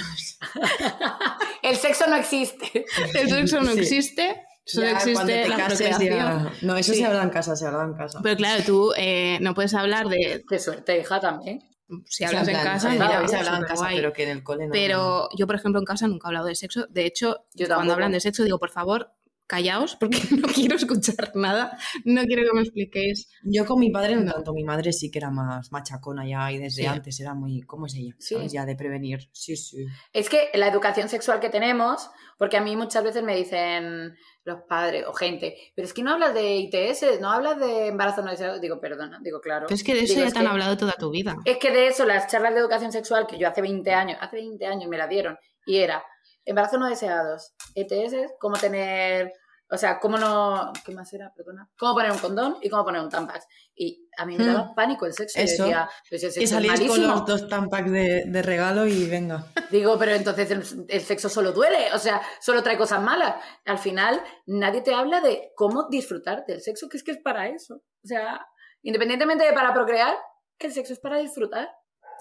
El 1.62 1.76
sexo 1.76 2.06
no 2.08 2.16
existe. 2.16 2.86
El 3.14 3.30
sexo 3.30 3.62
no 3.62 3.72
Sí. 3.74 3.80
existe, 3.80 4.44
solo 4.66 4.88
Ya 4.88 4.92
cuando 4.94 5.12
existe 5.12 5.44
te 5.44 5.50
la 5.50 5.58
cases 5.58 5.90
procreación. 5.90 6.50
No, 6.62 6.78
eso 6.78 6.94
Sí. 6.94 7.00
se 7.00 7.06
habla 7.06 7.24
en 7.24 7.30
casa, 7.30 7.56
se 7.56 7.66
habla 7.68 7.84
en 7.84 7.94
casa. 7.94 8.20
Pero 8.24 8.36
claro, 8.36 8.64
tú 8.66 8.94
eh, 8.98 9.38
no 9.42 9.54
puedes 9.54 9.74
hablar 9.74 10.08
de... 10.08 10.44
Qué 10.48 10.60
suerte, 10.60 11.00
hija, 11.00 11.20
también. 11.20 11.60
Si 12.06 12.24
hablas 12.24 12.48
en 12.48 12.56
casa, 12.56 12.80
se 12.80 12.88
habla- 13.02 13.18
habla 13.20 13.58
en 13.58 13.64
casa, 13.66 13.88
pero 13.94 14.14
que 14.14 14.24
en 14.24 14.30
el 14.30 14.44
cole 14.44 14.66
no. 14.68 14.72
Pero 14.72 15.28
yo, 15.38 15.46
por 15.46 15.56
ejemplo, 15.58 15.80
en 15.80 15.86
casa 15.86 16.08
nunca 16.08 16.28
he 16.28 16.30
hablado 16.30 16.46
de 16.48 16.56
sexo. 16.56 16.88
De 16.90 17.06
hecho, 17.06 17.46
Yo 17.54 17.68
cuando 17.68 17.92
hablan 17.94 18.14
de 18.14 18.22
sexo, 18.22 18.44
digo, 18.46 18.60
por 18.60 18.70
favor, 18.70 19.12
callaos, 19.52 19.96
porque 19.98 20.18
no 20.42 20.48
quiero 20.48 20.78
escuchar 20.78 21.32
nada. 21.36 21.78
No 22.06 22.24
quiero 22.24 22.44
que 22.44 22.54
me 22.56 22.62
expliquéis. 22.62 23.28
Yo 23.44 23.66
con 23.66 23.80
mi 23.80 23.92
padre 23.92 24.16
no 24.16 24.32
tanto, 24.32 24.54
mi 24.54 24.64
madre 24.64 24.94
sí 24.94 25.12
que 25.12 25.20
era 25.20 25.30
más 25.30 25.72
machacona 25.72 26.26
ya 26.26 26.52
y 26.52 26.58
desde 26.58 26.84
Sí. 26.84 26.86
antes 26.88 27.20
era 27.20 27.34
muy, 27.34 27.62
¿cómo 27.64 27.86
es 27.88 27.96
ella? 27.96 28.16
Sí. 28.20 28.36
¿Sabes? 28.36 28.54
Ya 28.54 28.66
de 28.66 28.76
prevenir. 28.76 29.30
Sí, 29.34 29.58
sí. 29.58 29.86
Es 30.14 30.30
que 30.30 30.50
la 30.54 30.68
educación 30.68 31.10
sexual 31.10 31.40
que 31.42 31.50
tenemos, 31.50 32.10
porque 32.38 32.56
a 32.58 32.62
mí 32.62 32.76
muchas 32.78 33.04
veces 33.04 33.24
me 33.24 33.36
dicen 33.36 34.16
los 34.44 34.62
padres 34.68 35.06
o 35.08 35.14
gente, 35.14 35.56
pero 35.76 35.86
es 35.86 35.94
que 35.94 36.02
no 36.02 36.14
hablas 36.14 36.34
de 36.34 36.56
ITS, 36.56 37.20
no 37.22 37.30
hablas 37.30 37.60
de 37.60 37.88
embarazo 37.88 38.22
no 38.24 38.32
deseado. 38.32 38.60
Digo, 38.60 38.80
perdona, 38.80 39.20
digo, 39.22 39.40
claro. 39.42 39.66
Pero 39.68 39.76
es 39.76 39.84
que 39.84 39.94
de 39.94 40.00
eso 40.04 40.14
Digo, 40.14 40.22
ya 40.24 40.28
es 40.30 40.34
te 40.34 40.40
han 40.40 40.46
que- 40.46 40.52
hablado 40.52 40.78
toda 40.78 40.94
tu 40.94 41.12
vida. 41.12 41.36
Es 41.46 41.58
que 41.58 41.72
de 41.72 41.88
eso, 41.88 42.06
las 42.06 42.28
charlas 42.32 42.54
de 42.54 42.62
educación 42.62 42.92
sexual 42.92 43.28
que 43.28 43.38
yo 43.38 43.48
hace 43.48 43.62
20 43.62 43.92
años, 43.94 44.18
hace 44.22 44.38
20 44.38 44.66
años 44.66 44.90
me 44.90 44.98
la 44.98 45.08
dieron, 45.08 45.38
y 45.66 45.78
era 45.78 46.04
embarazo 46.44 46.80
no 46.80 46.88
deseados, 46.90 47.54
ETS, 47.76 48.16
cómo 48.40 48.58
tener, 48.58 49.32
o 49.72 49.78
sea, 49.78 50.00
cómo 50.00 50.18
no, 50.18 50.74
¿qué 50.86 50.94
más 50.94 51.12
era? 51.14 51.34
Perdona. 51.34 51.70
Cómo 51.78 51.94
poner 51.94 52.12
un 52.12 52.18
condón 52.20 52.58
y 52.62 52.70
cómo 52.70 52.84
poner 52.84 53.02
un 53.02 53.10
tampax. 53.10 53.48
Y 53.74 54.10
a 54.18 54.26
mí 54.26 54.36
me 54.38 54.44
Hmm. 54.44 54.48
daba 54.54 54.76
pánico 54.76 55.06
el 55.06 55.14
sexo. 55.14 55.40
Eso. 55.40 55.58
Yo 55.60 55.64
decía, 55.66 55.90
pues 56.10 56.24
el 56.24 56.32
sexo 56.32 56.44
es 56.44 56.50
salíais 56.50 56.80
con 56.82 56.90
malísimo. 56.90 57.16
los 57.16 57.26
dos 57.26 57.48
tampacs 57.50 57.90
de, 57.92 58.24
de 58.28 58.42
regalo 58.42 58.86
y 58.86 59.08
venga. 59.10 59.46
Digo, 59.72 59.98
pero 59.98 60.12
entonces 60.12 60.52
el, 60.52 60.86
el 60.90 61.02
sexo 61.02 61.30
solo 61.30 61.54
duele, 61.54 61.94
o 61.94 61.98
sea, 61.98 62.22
solo 62.42 62.62
trae 62.62 62.78
cosas 62.78 63.02
malas. 63.02 63.36
Al 63.66 63.78
final, 63.78 64.22
nadie 64.46 64.82
te 64.82 64.94
habla 64.94 65.22
de 65.22 65.52
cómo 65.56 65.88
disfrutar 65.90 66.46
del 66.46 66.62
sexo, 66.62 66.90
que 66.90 66.98
es 66.98 67.04
que 67.04 67.12
es 67.12 67.20
para 67.24 67.48
eso. 67.48 67.76
O 68.04 68.08
sea, 68.08 68.46
independientemente 68.82 69.46
de 69.46 69.54
para 69.54 69.74
procrear, 69.74 70.16
el 70.60 70.72
sexo 70.74 70.94
es 70.94 71.00
para 71.00 71.18
disfrutar. 71.18 71.70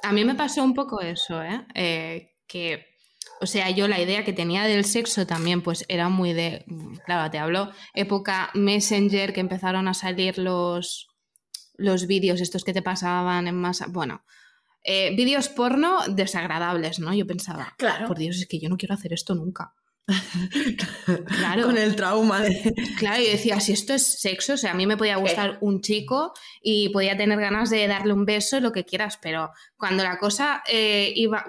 A 0.02 0.12
mí 0.12 0.24
me 0.24 0.34
pasó 0.34 0.62
un 0.62 0.72
poco 0.74 1.00
eso, 1.02 1.42
¿eh? 1.42 1.66
Eh, 1.74 2.36
que, 2.46 2.86
o 3.40 3.46
sea, 3.46 3.70
yo 3.70 3.88
la 3.88 4.00
idea 4.00 4.24
que 4.24 4.32
tenía 4.32 4.64
del 4.64 4.84
sexo 4.84 5.26
también, 5.26 5.62
pues 5.62 5.84
era 5.88 6.08
muy 6.08 6.32
de, 6.32 6.64
claro, 7.06 7.30
te 7.30 7.38
hablo, 7.38 7.70
época 7.94 8.50
Messenger, 8.54 9.32
que 9.32 9.40
empezaron 9.40 9.88
a 9.88 9.94
salir 9.94 10.38
los, 10.38 11.08
los 11.76 12.06
vídeos 12.06 12.40
estos 12.40 12.64
que 12.64 12.72
te 12.74 12.82
pasaban 12.82 13.48
en 13.48 13.54
masa, 13.56 13.86
bueno, 13.88 14.22
eh, 14.82 15.14
vídeos 15.16 15.48
porno 15.48 16.00
desagradables, 16.08 17.00
¿no? 17.00 17.12
Yo 17.14 17.26
pensaba, 17.26 17.74
Claro. 17.78 18.06
por 18.06 18.18
Dios, 18.18 18.36
es 18.36 18.46
que 18.46 18.58
yo 18.58 18.68
no 18.68 18.76
quiero 18.76 18.94
hacer 18.94 19.12
esto 19.12 19.34
nunca. 19.34 19.74
Claro. 21.26 21.64
Con 21.64 21.78
el 21.78 21.96
trauma 21.96 22.40
de. 22.40 22.72
Claro, 22.98 23.22
y 23.22 23.26
decía, 23.26 23.60
si 23.60 23.72
esto 23.72 23.94
es 23.94 24.20
sexo, 24.20 24.54
o 24.54 24.56
sea, 24.56 24.72
a 24.72 24.74
mí 24.74 24.86
me 24.86 24.96
podía 24.96 25.16
gustar 25.16 25.58
un 25.60 25.80
chico 25.80 26.32
y 26.62 26.88
podía 26.90 27.16
tener 27.16 27.40
ganas 27.40 27.70
de 27.70 27.86
darle 27.86 28.12
un 28.12 28.24
beso, 28.24 28.60
lo 28.60 28.72
que 28.72 28.84
quieras, 28.84 29.18
pero 29.20 29.50
cuando 29.76 30.02
la 30.02 30.18
cosa 30.18 30.62
eh, 30.70 31.12
iba, 31.16 31.44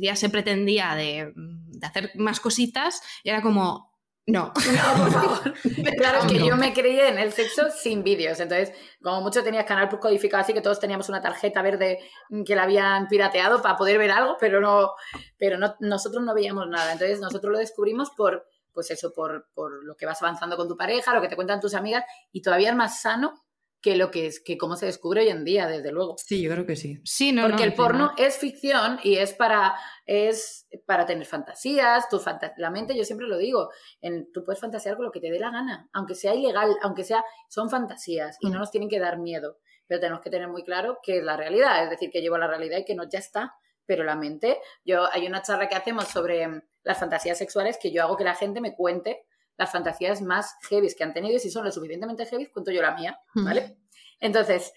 ya 0.00 0.16
se 0.16 0.28
pretendía 0.30 0.94
de, 0.94 1.32
de 1.34 1.86
hacer 1.86 2.12
más 2.16 2.40
cositas, 2.40 3.02
era 3.24 3.42
como, 3.42 3.92
no. 4.26 4.52
No, 4.66 5.04
por 5.04 5.12
favor. 5.12 5.54
Claro, 5.96 6.18
es 6.20 6.24
que 6.32 6.38
No. 6.38 6.46
yo 6.48 6.56
me 6.56 6.72
crié 6.72 7.08
en 7.08 7.18
el 7.18 7.32
sexo 7.32 7.70
sin 7.70 8.02
vídeos. 8.02 8.40
Entonces, 8.40 8.72
como 9.02 9.20
mucho 9.20 9.42
tenías 9.44 9.64
Canal 9.64 9.88
Plus 9.88 10.00
codificado, 10.00 10.42
así 10.42 10.52
que 10.52 10.60
todos 10.60 10.80
teníamos 10.80 11.08
una 11.08 11.20
tarjeta 11.20 11.62
verde 11.62 12.00
que 12.44 12.56
la 12.56 12.64
habían 12.64 13.06
pirateado 13.08 13.62
para 13.62 13.76
poder 13.76 13.98
ver 13.98 14.10
algo, 14.10 14.36
pero 14.40 14.60
no, 14.60 14.92
pero 15.38 15.58
no, 15.58 15.76
nosotros 15.80 16.22
no 16.24 16.34
veíamos 16.34 16.66
nada. 16.68 16.92
Entonces, 16.92 17.20
nosotros 17.20 17.52
lo 17.52 17.58
descubrimos 17.58 18.10
por, 18.10 18.46
pues 18.72 18.90
eso, 18.90 19.12
por, 19.14 19.48
por 19.54 19.84
lo 19.84 19.96
que 19.96 20.06
vas 20.06 20.20
avanzando 20.22 20.56
con 20.56 20.68
tu 20.68 20.76
pareja, 20.76 21.14
lo 21.14 21.22
que 21.22 21.28
te 21.28 21.36
cuentan 21.36 21.60
tus 21.60 21.74
amigas, 21.74 22.04
y 22.32 22.42
todavía 22.42 22.70
es 22.70 22.76
más 22.76 23.00
sano 23.00 23.45
que 23.86 23.94
lo 23.96 24.10
que 24.10 24.26
es, 24.26 24.40
que 24.40 24.58
cómo 24.58 24.74
se 24.74 24.86
descubre 24.86 25.20
hoy 25.20 25.28
en 25.28 25.44
día, 25.44 25.68
desde 25.68 25.92
luego. 25.92 26.16
Sí, 26.18 26.42
yo 26.42 26.50
creo 26.50 26.66
que 26.66 26.74
sí. 26.74 26.98
Sí, 27.04 27.30
no, 27.30 27.42
Porque 27.42 27.58
no, 27.58 27.62
el 27.62 27.74
porno 27.74 28.10
final. 28.10 28.26
es 28.28 28.36
ficción 28.38 28.98
y 29.04 29.16
es 29.18 29.32
para, 29.32 29.76
es 30.06 30.66
para 30.86 31.06
tener 31.06 31.24
fantasías, 31.24 32.08
tu 32.08 32.18
fanta- 32.18 32.52
la 32.56 32.70
mente, 32.70 32.96
yo 32.96 33.04
siempre 33.04 33.28
lo 33.28 33.38
digo, 33.38 33.70
en, 34.00 34.32
tú 34.32 34.44
puedes 34.44 34.60
fantasear 34.60 34.96
con 34.96 35.04
lo 35.04 35.12
que 35.12 35.20
te 35.20 35.30
dé 35.30 35.38
la 35.38 35.50
gana, 35.52 35.88
aunque 35.92 36.16
sea 36.16 36.34
ilegal, 36.34 36.76
aunque 36.82 37.04
sea, 37.04 37.24
son 37.48 37.70
fantasías 37.70 38.36
y 38.40 38.50
no 38.50 38.58
nos 38.58 38.72
tienen 38.72 38.88
que 38.88 38.98
dar 38.98 39.18
miedo, 39.18 39.58
pero 39.86 40.00
tenemos 40.00 40.20
que 40.20 40.30
tener 40.30 40.48
muy 40.48 40.64
claro 40.64 40.98
que 41.00 41.18
es 41.18 41.22
la 41.22 41.36
realidad, 41.36 41.84
es 41.84 41.90
decir, 41.90 42.10
que 42.10 42.20
llevo 42.22 42.38
la 42.38 42.48
realidad 42.48 42.78
y 42.78 42.84
que 42.84 42.96
no 42.96 43.08
ya 43.08 43.20
está, 43.20 43.54
pero 43.86 44.02
la 44.02 44.16
mente, 44.16 44.58
yo 44.84 45.06
hay 45.12 45.28
una 45.28 45.42
charla 45.42 45.68
que 45.68 45.76
hacemos 45.76 46.08
sobre 46.08 46.48
mm, 46.48 46.60
las 46.82 46.98
fantasías 46.98 47.38
sexuales 47.38 47.78
que 47.80 47.92
yo 47.92 48.02
hago 48.02 48.16
que 48.16 48.24
la 48.24 48.34
gente 48.34 48.60
me 48.60 48.74
cuente 48.74 49.26
las 49.56 49.70
fantasías 49.70 50.22
más 50.22 50.54
heavy 50.68 50.88
que 50.94 51.04
han 51.04 51.14
tenido 51.14 51.36
y 51.36 51.40
si 51.40 51.50
son 51.50 51.64
lo 51.64 51.72
suficientemente 51.72 52.26
heavy, 52.26 52.46
cuento 52.46 52.70
yo 52.70 52.82
la 52.82 52.94
mía, 52.94 53.18
¿vale? 53.34 53.78
Entonces, 54.20 54.72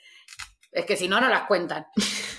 es 0.71 0.85
que 0.85 0.95
si 0.95 1.07
no, 1.07 1.19
no 1.19 1.29
las 1.29 1.43
cuentan. 1.43 1.87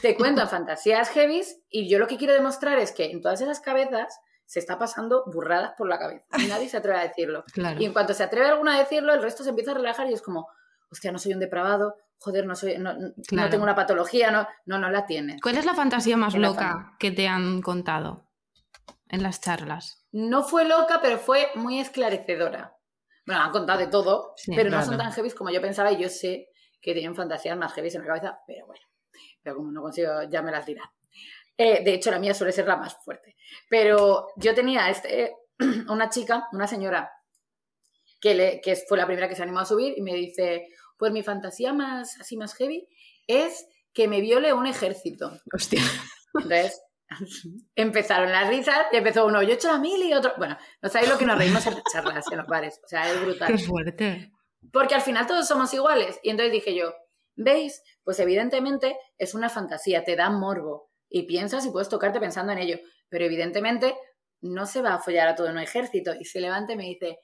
Te 0.03 0.14
cuentan 0.16 0.48
fantasías 0.50 1.11
heavies 1.11 1.62
y 1.68 1.88
yo 1.88 1.98
lo 1.98 2.07
que 2.07 2.16
quiero 2.16 2.35
demostrar 2.35 2.79
es 2.79 2.92
que 2.92 3.11
en 3.11 3.20
todas 3.20 3.40
esas 3.40 3.61
cabezas 3.61 4.18
se 4.46 4.59
está 4.59 4.79
pasando 4.79 5.24
burradas 5.26 5.74
por 5.79 5.88
la 5.88 5.98
cabeza. 5.98 6.26
Y 6.38 6.46
nadie 6.46 6.68
se 6.68 6.76
atreve 6.76 6.98
a 6.98 7.03
decirlo. 7.03 7.44
Claro. 7.53 7.81
Y 7.81 7.85
en 7.85 7.92
cuanto 7.92 8.14
se 8.14 8.24
atreve 8.24 8.48
alguna 8.48 8.76
a 8.76 8.79
decirlo, 8.79 9.12
el 9.14 9.22
resto 9.22 9.44
se 9.44 9.50
empieza 9.50 9.72
a 9.72 9.74
relajar 9.74 10.09
y 10.09 10.12
es 10.12 10.22
como, 10.22 10.48
hostia, 10.90 11.12
no 11.12 11.18
soy 11.18 11.35
un 11.35 11.40
depravado, 11.40 11.94
joder, 12.18 12.46
no 12.46 12.55
soy, 12.55 12.79
no, 12.79 12.94
no 12.94 13.48
tengo 13.48 13.62
una 13.62 13.74
patología, 13.74 14.31
no, 14.31 14.46
no, 14.66 14.79
no 14.79 14.90
la 14.90 15.07
tienes. 15.07 15.40
¿Cuál 15.40 15.59
es 15.59 15.64
la 15.64 15.74
fantasía 15.74 16.16
más 16.16 16.35
En 16.35 16.42
loca 16.42 16.96
que 16.98 17.11
te 17.11 17.29
han 17.29 17.62
contado 17.62 18.29
en 19.09 19.22
las 19.22 19.40
charlas? 19.40 20.00
No 20.12 20.42
fue 20.42 20.64
loca, 20.64 21.01
pero 21.01 21.18
fue 21.18 21.49
muy 21.55 21.79
esclarecedora. 21.81 22.77
Bueno, 23.27 23.42
han 23.42 23.53
contado 23.53 23.79
de 23.79 23.87
todo, 23.87 24.35
Sí, 24.37 24.53
pero 24.55 24.70
no 24.70 24.83
son 24.85 24.96
tan 24.96 25.12
heavy 25.12 25.31
como 25.31 25.51
yo 25.51 25.61
pensaba 25.61 25.92
y 25.92 26.03
yo 26.03 26.09
sé 26.09 26.49
que 26.81 26.94
tienen 26.94 27.14
fantasías 27.14 27.57
más 27.57 27.73
heavy 27.75 27.88
en 27.88 28.01
la 28.01 28.07
cabeza, 28.07 28.40
pero 28.46 28.66
bueno, 28.66 28.83
pero 29.42 29.57
como 29.57 29.70
no 29.70 29.83
consigo, 29.83 30.23
ya 30.29 30.42
me 30.42 30.51
las 30.51 30.66
dirán. 30.66 30.88
Eh, 31.57 31.85
de 31.85 31.94
hecho, 31.94 32.11
la 32.11 32.18
mía 32.18 32.33
suele 32.33 32.53
ser 32.53 32.66
la 32.66 32.77
más 32.77 32.96
fuerte. 33.05 33.37
Pero 33.68 34.29
yo 34.37 34.55
tenía 34.55 34.88
este, 34.88 35.37
una 35.90 36.09
chica, 36.09 36.49
una 36.53 36.66
señora, 36.66 37.12
que, 38.20 38.35
le, 38.35 38.61
que 38.61 38.77
fue 38.77 38.99
la 38.99 39.07
primera 39.07 39.29
que 39.29 39.37
se 39.37 39.42
animó 39.42 39.61
a 39.61 39.66
subir 39.66 39.94
y 39.96 40.03
me 40.03 40.14
dice, 40.14 40.68
pues 40.96 41.12
mi 41.12 41.23
fantasía 41.23 41.73
más, 41.73 42.18
así 42.20 42.37
más 42.37 42.55
heavy 42.55 42.88
es 43.27 43.66
que 43.92 44.09
me 44.09 44.20
viole 44.20 44.53
un 44.53 44.66
ejército. 44.66 45.33
Hostia. 45.53 45.83
Entonces, 46.35 46.81
empezaron 47.75 48.33
las 48.33 48.49
risas 48.49 48.79
y 48.92 48.96
empezó 48.96 49.27
uno, 49.27 49.42
yo 49.42 49.51
he 49.51 49.55
hecho 49.55 49.68
la 49.68 49.79
mil 49.79 50.03
y 50.03 50.12
otro... 50.12 50.33
Bueno, 50.38 50.57
no 50.83 50.88
sabéis 50.88 51.11
lo 51.11 51.18
que 51.18 51.27
nos 51.27 51.38
reímos 51.38 51.66
en 51.66 51.75
las 51.75 51.83
charlas, 51.92 52.25
en 52.31 52.38
los 52.38 52.46
bares. 52.46 52.81
O 52.85 52.88
sea, 52.88 53.11
es 53.11 53.20
brutal. 53.20 53.59
fuerte. 53.59 54.33
Porque 54.73 54.94
al 54.94 55.03
final 55.03 55.27
todos 55.27 55.46
somos 55.46 55.73
iguales. 55.75 56.18
Y 56.23 56.31
entonces 56.31 56.53
dije 56.53 56.75
yo, 56.75 56.94
¿veis? 57.37 57.83
Pues 58.05 58.18
evidentemente 58.20 58.96
es 59.18 59.35
una 59.35 59.49
fantasía, 59.49 60.05
te 60.05 60.16
da 60.16 60.31
morbo. 60.31 60.90
Y 61.09 61.23
piensas 61.23 61.66
y 61.66 61.70
puedes 61.70 61.88
tocarte 61.88 62.20
pensando 62.20 62.53
en 62.53 62.59
ello. 62.59 62.79
Pero 63.09 63.25
evidentemente 63.25 63.96
no 64.40 64.66
se 64.66 64.83
va 64.83 64.94
a 64.94 64.99
follar 65.01 65.29
a 65.29 65.35
todo 65.35 65.49
un 65.49 65.59
ejército. 65.59 66.12
Y 66.18 66.25
se 66.25 66.40
levanta 66.40 66.73
y 66.73 66.77
me 66.77 66.85
dice, 66.85 67.18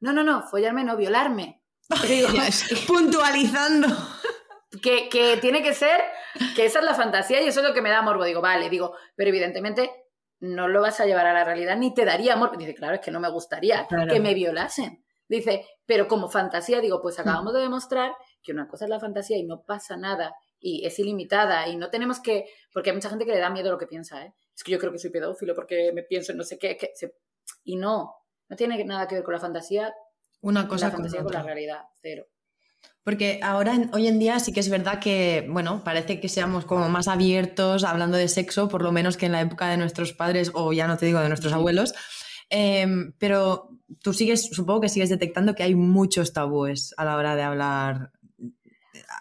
no, 0.00 0.12
no, 0.12 0.22
no, 0.22 0.42
follarme 0.42 0.84
no, 0.84 0.96
violarme. 0.96 1.62
Digo, 2.06 2.28
Puntualizando. 2.86 3.88
Que, 4.82 5.08
que 5.08 5.36
tiene 5.38 5.62
que 5.62 5.74
ser, 5.74 6.00
que 6.54 6.64
esa 6.66 6.78
es 6.80 6.84
la 6.84 6.94
fantasía 6.94 7.40
y 7.42 7.48
eso 7.48 7.60
es 7.60 7.66
lo 7.66 7.74
que 7.74 7.82
me 7.82 7.90
da 7.90 8.02
morbo. 8.02 8.24
Digo, 8.24 8.40
vale, 8.40 8.68
digo, 8.70 8.94
pero 9.16 9.30
evidentemente 9.30 9.90
no 10.40 10.68
lo 10.68 10.80
vas 10.80 11.00
a 11.00 11.06
llevar 11.06 11.26
a 11.26 11.32
la 11.34 11.44
realidad 11.44 11.76
ni 11.76 11.92
te 11.94 12.04
daría 12.04 12.36
morbo. 12.36 12.56
Dice, 12.56 12.74
claro, 12.74 12.94
es 12.94 13.00
que 13.00 13.10
no 13.10 13.20
me 13.20 13.30
gustaría 13.30 13.86
Claro. 13.86 14.12
que 14.12 14.20
me 14.20 14.34
violasen. 14.34 15.04
Dice, 15.28 15.64
pero 15.86 16.08
como 16.08 16.28
fantasía, 16.28 16.80
digo, 16.80 17.00
pues 17.00 17.18
acabamos 17.18 17.52
de 17.54 17.60
demostrar 17.60 18.12
que 18.42 18.52
una 18.52 18.66
cosa 18.66 18.86
es 18.86 18.90
la 18.90 18.98
fantasía 19.00 19.36
y 19.36 19.44
no 19.44 19.62
pasa 19.62 19.96
nada 19.96 20.34
y 20.58 20.84
es 20.86 20.98
ilimitada 20.98 21.68
y 21.68 21.76
no 21.76 21.88
tenemos 21.90 22.20
que, 22.20 22.46
porque 22.72 22.90
hay 22.90 22.96
mucha 22.96 23.10
gente 23.10 23.24
que 23.24 23.32
le 23.32 23.38
da 23.38 23.48
miedo 23.50 23.70
lo 23.70 23.78
que 23.78 23.86
piensa, 23.86 24.24
¿eh? 24.24 24.34
Es 24.56 24.64
que 24.64 24.72
yo 24.72 24.78
creo 24.78 24.90
que 24.92 24.98
soy 24.98 25.10
pedófilo 25.10 25.54
porque 25.54 25.92
me 25.94 26.02
pienso 26.02 26.32
en 26.32 26.38
no 26.38 26.44
sé 26.44 26.58
qué, 26.58 26.76
que 26.76 26.90
se- 26.94 27.14
y 27.64 27.76
no, 27.76 28.14
no 28.48 28.56
tiene 28.56 28.82
nada 28.84 29.06
que 29.06 29.14
ver 29.14 29.24
con 29.24 29.34
la 29.34 29.40
fantasía, 29.40 29.94
Una 30.42 30.62
la 30.62 30.68
cosa 30.68 30.86
con 30.90 30.96
fantasía 30.96 31.22
con 31.22 31.32
la 31.32 31.42
realidad, 31.42 31.82
cero. 32.02 32.26
Porque 33.02 33.40
ahora, 33.42 33.78
hoy 33.92 34.08
en 34.08 34.18
día, 34.18 34.38
sí 34.40 34.52
que 34.52 34.60
es 34.60 34.68
verdad 34.68 35.00
que, 35.00 35.46
bueno, 35.48 35.82
parece 35.84 36.20
que 36.20 36.28
seamos 36.28 36.66
como 36.66 36.88
más 36.88 37.08
abiertos 37.08 37.84
hablando 37.84 38.18
de 38.18 38.28
sexo, 38.28 38.68
por 38.68 38.82
lo 38.82 38.92
menos 38.92 39.16
que 39.16 39.26
en 39.26 39.32
la 39.32 39.40
época 39.40 39.68
de 39.68 39.78
nuestros 39.78 40.12
padres, 40.12 40.50
o 40.54 40.72
ya 40.72 40.86
no 40.86 40.98
te 40.98 41.06
digo 41.06 41.20
de 41.20 41.28
nuestros 41.28 41.52
abuelos. 41.52 41.94
Em, 42.50 43.12
pero 43.18 43.70
tú 44.02 44.12
sigues, 44.12 44.50
supongo 44.52 44.82
que 44.82 44.88
sigues 44.88 45.08
detectando 45.08 45.54
que 45.54 45.62
hay 45.62 45.74
muchos 45.74 46.32
tabúes 46.32 46.94
a 46.96 47.04
la 47.04 47.16
hora 47.16 47.36
de 47.36 47.42
hablar 47.42 48.12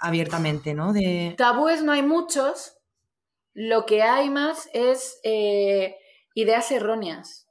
abiertamente, 0.02 0.74
¿no? 0.74 0.94
De... 0.94 1.36
Tabúes 1.38 1.84
no 1.84 1.92
hay 1.92 2.02
muchos, 2.02 2.78
lo 3.54 3.86
que 3.86 4.02
hay 4.02 4.30
más 4.30 4.70
es 4.74 5.20
eh, 5.24 5.96
ideas 6.34 6.72
erróneas. 6.72 7.48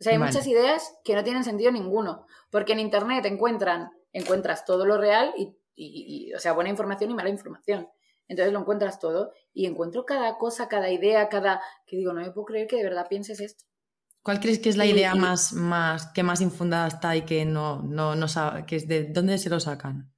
O 0.00 0.04
sea, 0.04 0.12
hay 0.12 0.18
Vale. 0.18 0.32
muchas 0.32 0.46
ideas 0.46 0.94
que 1.04 1.14
no 1.14 1.22
tienen 1.22 1.44
sentido 1.44 1.70
ninguno, 1.70 2.26
porque 2.50 2.72
en 2.72 2.80
Internet 2.80 3.24
encuentran, 3.26 3.90
encuentras 4.12 4.64
todo 4.64 4.84
lo 4.84 4.98
real 4.98 5.32
y, 5.36 5.56
y- 5.86 6.28
y, 6.30 6.34
o 6.34 6.38
sea, 6.38 6.52
buena 6.52 6.70
información 6.70 7.10
y 7.10 7.14
mala 7.14 7.28
información. 7.30 7.88
Entonces 8.28 8.52
lo 8.52 8.60
encuentras 8.60 8.98
todo 9.00 9.32
y 9.52 9.66
encuentro 9.66 10.04
cada 10.04 10.38
cosa, 10.38 10.68
cada 10.68 10.90
idea, 10.90 11.28
cada... 11.28 11.60
que 11.86 11.96
digo, 11.96 12.12
no 12.12 12.20
me 12.20 12.30
puedo 12.30 12.44
creer 12.46 12.66
que 12.68 12.76
de 12.76 12.84
verdad 12.84 13.06
pienses 13.08 13.40
esto. 13.40 13.64
¿Cuál 14.22 14.38
crees 14.38 14.58
que 14.58 14.68
es 14.68 14.76
la 14.76 14.86
idea 14.86 15.12
y- 15.14 15.18
más, 15.18 15.52
más, 15.52 16.12
que 16.12 16.22
más 16.22 16.40
infundada 16.40 16.86
está 16.88 17.16
y 17.16 17.22
que 17.22 17.44
no, 17.44 17.82
no, 17.82 18.14
no 18.14 18.28
sabe, 18.28 18.66
que 18.66 18.76
es 18.76 18.86
de 18.86 19.04
dónde 19.04 19.38
se 19.38 19.48
lo 19.50 19.58
sacan? 19.58 20.12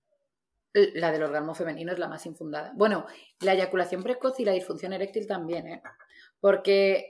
La 0.74 1.12
del 1.12 1.22
orgasmo 1.22 1.54
femenino 1.54 1.92
es 1.92 1.98
la 1.98 2.08
más 2.08 2.24
infundada. 2.26 2.72
Bueno, 2.74 3.06
la 3.40 3.52
eyaculación 3.52 4.02
precoz 4.02 4.40
y 4.40 4.44
la 4.44 4.52
disfunción 4.52 4.92
eréctil 4.94 5.26
también, 5.26 5.66
¿eh? 5.68 5.82
Porque 6.40 7.06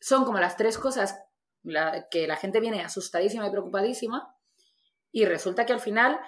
son 0.00 0.24
como 0.24 0.38
las 0.38 0.56
tres 0.56 0.78
cosas 0.78 1.18
la- 1.62 2.08
que 2.10 2.26
la 2.26 2.36
gente 2.36 2.60
viene 2.60 2.82
asustadísima 2.82 3.46
y 3.46 3.50
preocupadísima 3.50 4.34
y 5.12 5.24
resulta 5.26 5.66
que 5.66 5.72
al 5.72 5.80
final 5.80 6.18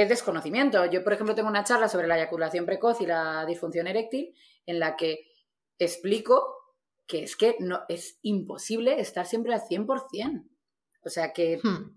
es 0.00 0.08
desconocimiento. 0.08 0.84
Yo, 0.86 1.02
por 1.02 1.12
ejemplo, 1.12 1.34
tengo 1.34 1.48
una 1.48 1.64
charla 1.64 1.88
sobre 1.88 2.06
la 2.06 2.16
eyaculación 2.16 2.64
precoz 2.66 3.00
y 3.00 3.06
la 3.06 3.44
disfunción 3.46 3.86
eréctil 3.86 4.34
en 4.66 4.78
la 4.78 4.96
que 4.96 5.32
explico 5.78 6.54
que 7.06 7.22
es 7.24 7.36
que 7.36 7.56
no, 7.58 7.80
es 7.88 8.18
imposible 8.22 9.00
estar 9.00 9.26
siempre 9.26 9.54
al 9.54 9.62
100%. 9.62 10.44
O 11.04 11.08
sea, 11.08 11.32
que 11.32 11.58
Hmm. 11.62 11.96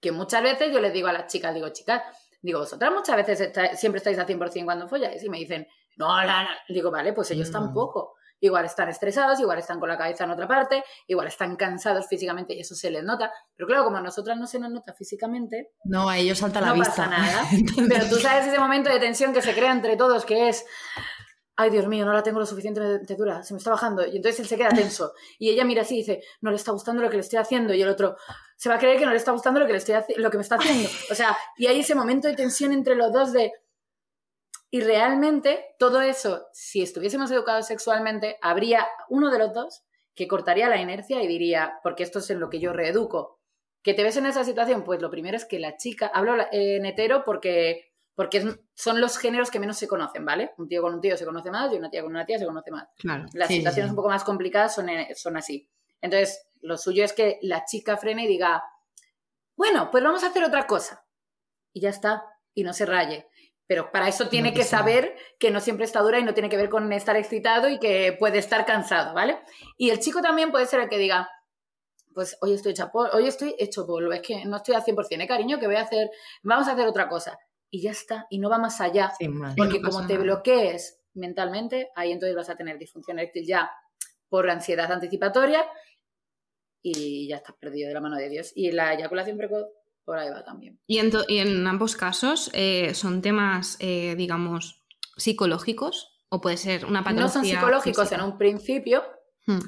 que 0.00 0.12
muchas 0.12 0.42
veces 0.42 0.72
yo 0.72 0.80
les 0.80 0.92
digo 0.94 1.08
a 1.08 1.12
las 1.12 1.30
chicas, 1.30 1.54
digo, 1.54 1.68
chicas, 1.68 2.02
digo, 2.40 2.60
vosotras 2.60 2.90
muchas 2.90 3.16
veces 3.16 3.40
está- 3.40 3.76
siempre 3.76 3.98
estáis 3.98 4.18
al 4.18 4.26
100% 4.26 4.64
cuando 4.64 4.88
folláis 4.88 5.22
y 5.22 5.28
me 5.28 5.38
dicen, 5.38 5.68
no, 5.96 6.08
no, 6.24 6.42
no. 6.42 6.48
Digo, 6.68 6.90
vale, 6.90 7.12
pues 7.12 7.30
ellos 7.32 7.50
No. 7.50 7.60
tampoco. 7.60 8.14
Igual 8.40 8.64
están 8.64 8.88
estresados, 8.88 9.38
igual 9.40 9.58
están 9.58 9.78
con 9.78 9.88
la 9.88 9.98
cabeza 9.98 10.24
en 10.24 10.30
otra 10.30 10.48
parte, 10.48 10.82
igual 11.06 11.28
están 11.28 11.56
cansados 11.56 12.06
físicamente 12.08 12.54
y 12.54 12.60
eso 12.60 12.74
se 12.74 12.90
les 12.90 13.04
nota. 13.04 13.30
Pero 13.54 13.66
claro, 13.66 13.84
como 13.84 13.98
a 13.98 14.00
nosotras 14.00 14.38
no 14.38 14.46
se 14.46 14.58
nos 14.58 14.70
nota 14.70 14.92
físicamente, 14.94 15.72
No, 15.84 16.08
a 16.08 16.16
ellos 16.18 16.38
salta 16.38 16.60
la 16.60 16.68
no 16.68 16.74
vista. 16.74 16.90
pasa 16.90 17.06
nada. 17.08 17.44
Pero 17.88 18.08
tú 18.08 18.16
sabes 18.16 18.46
ese 18.46 18.58
momento 18.58 18.90
de 18.90 18.98
tensión 18.98 19.32
que 19.32 19.42
se 19.42 19.54
crea 19.54 19.72
entre 19.72 19.96
todos, 19.96 20.24
que 20.24 20.48
es, 20.48 20.64
ay 21.56 21.68
Dios 21.70 21.86
mío, 21.86 22.06
no 22.06 22.12
la 22.14 22.22
tengo 22.22 22.38
lo 22.38 22.46
suficientemente 22.46 23.14
dura, 23.16 23.42
se 23.42 23.52
me 23.52 23.58
está 23.58 23.70
bajando. 23.70 24.06
Y 24.06 24.16
entonces 24.16 24.40
él 24.40 24.46
se 24.46 24.56
queda 24.56 24.70
tenso. 24.70 25.12
Y 25.38 25.50
ella 25.50 25.64
mira 25.64 25.82
así 25.82 25.96
y 25.96 25.98
dice, 25.98 26.22
no 26.40 26.50
le 26.50 26.56
está 26.56 26.72
gustando 26.72 27.02
lo 27.02 27.10
que 27.10 27.16
le 27.16 27.22
estoy 27.22 27.38
haciendo. 27.38 27.74
Y 27.74 27.82
el 27.82 27.88
otro, 27.88 28.16
se 28.56 28.68
va 28.70 28.76
a 28.76 28.78
creer 28.78 28.98
que 28.98 29.04
no 29.04 29.10
le 29.10 29.18
está 29.18 29.32
gustando 29.32 29.60
lo 29.60 29.66
que, 29.66 29.72
le 29.72 29.78
estoy 29.78 29.96
lo 30.16 30.30
que 30.30 30.38
me 30.38 30.42
está 30.42 30.54
haciendo. 30.56 30.88
O 31.10 31.14
sea, 31.14 31.36
y 31.58 31.66
hay 31.66 31.80
ese 31.80 31.94
momento 31.94 32.28
de 32.28 32.34
tensión 32.34 32.72
entre 32.72 32.94
los 32.94 33.12
dos 33.12 33.32
de... 33.32 33.52
Y 34.70 34.80
realmente 34.80 35.74
todo 35.78 36.00
eso, 36.00 36.46
si 36.52 36.82
estuviésemos 36.82 37.30
educados 37.30 37.66
sexualmente, 37.66 38.38
habría 38.40 38.86
uno 39.08 39.30
de 39.30 39.38
los 39.38 39.52
dos 39.52 39.82
que 40.14 40.28
cortaría 40.28 40.68
la 40.68 40.80
inercia 40.80 41.22
y 41.22 41.26
diría, 41.26 41.80
porque 41.82 42.04
esto 42.04 42.20
es 42.20 42.30
en 42.30 42.40
lo 42.40 42.50
que 42.50 42.60
yo 42.60 42.72
reeduco, 42.72 43.40
que 43.82 43.94
te 43.94 44.02
ves 44.02 44.16
en 44.16 44.26
esa 44.26 44.44
situación, 44.44 44.84
pues 44.84 45.00
lo 45.00 45.10
primero 45.10 45.36
es 45.36 45.44
que 45.44 45.58
la 45.58 45.76
chica, 45.76 46.06
hablo 46.12 46.36
en 46.52 46.84
hetero 46.84 47.24
porque, 47.24 47.92
porque 48.14 48.60
son 48.74 49.00
los 49.00 49.18
géneros 49.18 49.50
que 49.50 49.58
menos 49.58 49.78
se 49.78 49.88
conocen, 49.88 50.24
¿vale? 50.24 50.52
Un 50.58 50.68
tío 50.68 50.82
con 50.82 50.94
un 50.94 51.00
tío 51.00 51.16
se 51.16 51.24
conoce 51.24 51.50
más 51.50 51.72
y 51.72 51.76
una 51.76 51.90
tía 51.90 52.02
con 52.02 52.10
una 52.10 52.26
tía 52.26 52.38
se 52.38 52.46
conoce 52.46 52.70
más. 52.70 52.88
Claro. 52.98 53.26
Las 53.32 53.48
sí, 53.48 53.56
situaciones 53.56 53.88
sí. 53.88 53.90
un 53.90 53.96
poco 53.96 54.10
más 54.10 54.22
complicadas 54.22 54.74
son, 54.74 54.88
eh, 54.90 55.14
son 55.16 55.36
así. 55.36 55.68
Entonces, 56.02 56.46
lo 56.60 56.76
suyo 56.76 57.04
es 57.04 57.12
que 57.12 57.38
la 57.42 57.64
chica 57.64 57.96
frene 57.96 58.24
y 58.24 58.28
diga, 58.28 58.62
bueno, 59.56 59.90
pues 59.90 60.04
vamos 60.04 60.22
a 60.22 60.28
hacer 60.28 60.44
otra 60.44 60.66
cosa. 60.66 61.04
Y 61.72 61.80
ya 61.80 61.90
está, 61.90 62.24
y 62.54 62.64
no 62.64 62.72
se 62.72 62.84
raye. 62.84 63.26
Pero 63.70 63.92
para 63.92 64.08
eso 64.08 64.28
tiene 64.28 64.50
No 64.50 64.56
que 64.56 64.64
saber 64.64 65.14
que 65.38 65.52
no 65.52 65.60
siempre 65.60 65.84
está 65.84 66.00
dura 66.00 66.18
y 66.18 66.24
no 66.24 66.34
tiene 66.34 66.48
que 66.48 66.56
ver 66.56 66.68
con 66.68 66.92
estar 66.92 67.14
excitado 67.14 67.68
y 67.68 67.78
que 67.78 68.16
puede 68.18 68.38
estar 68.38 68.66
cansado, 68.66 69.14
¿vale? 69.14 69.38
Y 69.76 69.90
el 69.90 70.00
chico 70.00 70.20
también 70.20 70.50
puede 70.50 70.66
ser 70.66 70.80
el 70.80 70.88
que 70.88 70.98
diga, 70.98 71.30
pues 72.12 72.36
hoy 72.40 72.52
estoy, 72.54 72.72
hecha 72.72 72.90
pol- 72.90 73.10
hoy 73.12 73.28
estoy 73.28 73.54
hecho 73.60 73.86
polvo, 73.86 74.12
es 74.12 74.22
que 74.22 74.44
no 74.44 74.56
estoy 74.56 74.74
al 74.74 74.82
100%, 74.82 75.22
¿eh, 75.22 75.28
cariño? 75.28 75.60
Que 75.60 75.66
voy 75.68 75.76
a 75.76 75.82
hacer, 75.82 76.10
vamos 76.42 76.66
a 76.66 76.72
hacer 76.72 76.88
otra 76.88 77.08
cosa. 77.08 77.38
Y 77.70 77.80
ya 77.80 77.92
está, 77.92 78.26
y 78.28 78.40
no 78.40 78.50
va 78.50 78.58
más 78.58 78.80
allá. 78.80 79.12
Sin 79.16 79.38
más. 79.38 79.54
Porque 79.56 79.78
no 79.78 79.88
como 79.90 80.04
te 80.04 80.14
nada. 80.14 80.24
bloquees 80.24 81.00
mentalmente, 81.14 81.90
ahí 81.94 82.10
entonces 82.10 82.34
vas 82.34 82.50
a 82.50 82.56
tener 82.56 82.76
disfunción 82.76 83.20
eréctil 83.20 83.46
ya 83.46 83.70
por 84.28 84.50
ansiedad 84.50 84.90
anticipatoria 84.90 85.64
y 86.82 87.28
ya 87.28 87.36
estás 87.36 87.54
perdido 87.54 87.86
de 87.86 87.94
la 87.94 88.00
mano 88.00 88.16
de 88.16 88.28
Dios. 88.28 88.50
Y 88.56 88.72
la 88.72 88.94
eyaculación 88.94 89.36
precoz 89.36 89.66
por 90.10 90.18
ahí 90.18 90.28
va 90.28 90.42
también. 90.44 90.80
Y 90.88 90.98
en, 90.98 91.12
to- 91.12 91.24
y 91.28 91.38
en 91.38 91.64
ambos 91.68 91.94
casos 91.94 92.50
eh, 92.52 92.94
son 92.94 93.22
temas, 93.22 93.76
eh, 93.78 94.16
digamos, 94.16 94.82
psicológicos 95.16 96.18
o 96.28 96.40
puede 96.40 96.56
ser 96.56 96.84
una 96.84 97.04
patología. 97.04 97.26
No 97.26 97.32
son 97.32 97.44
psicológicos 97.44 98.08
física? 98.08 98.20
en 98.24 98.28
un 98.32 98.36
principio. 98.36 99.04
Hmm. 99.46 99.60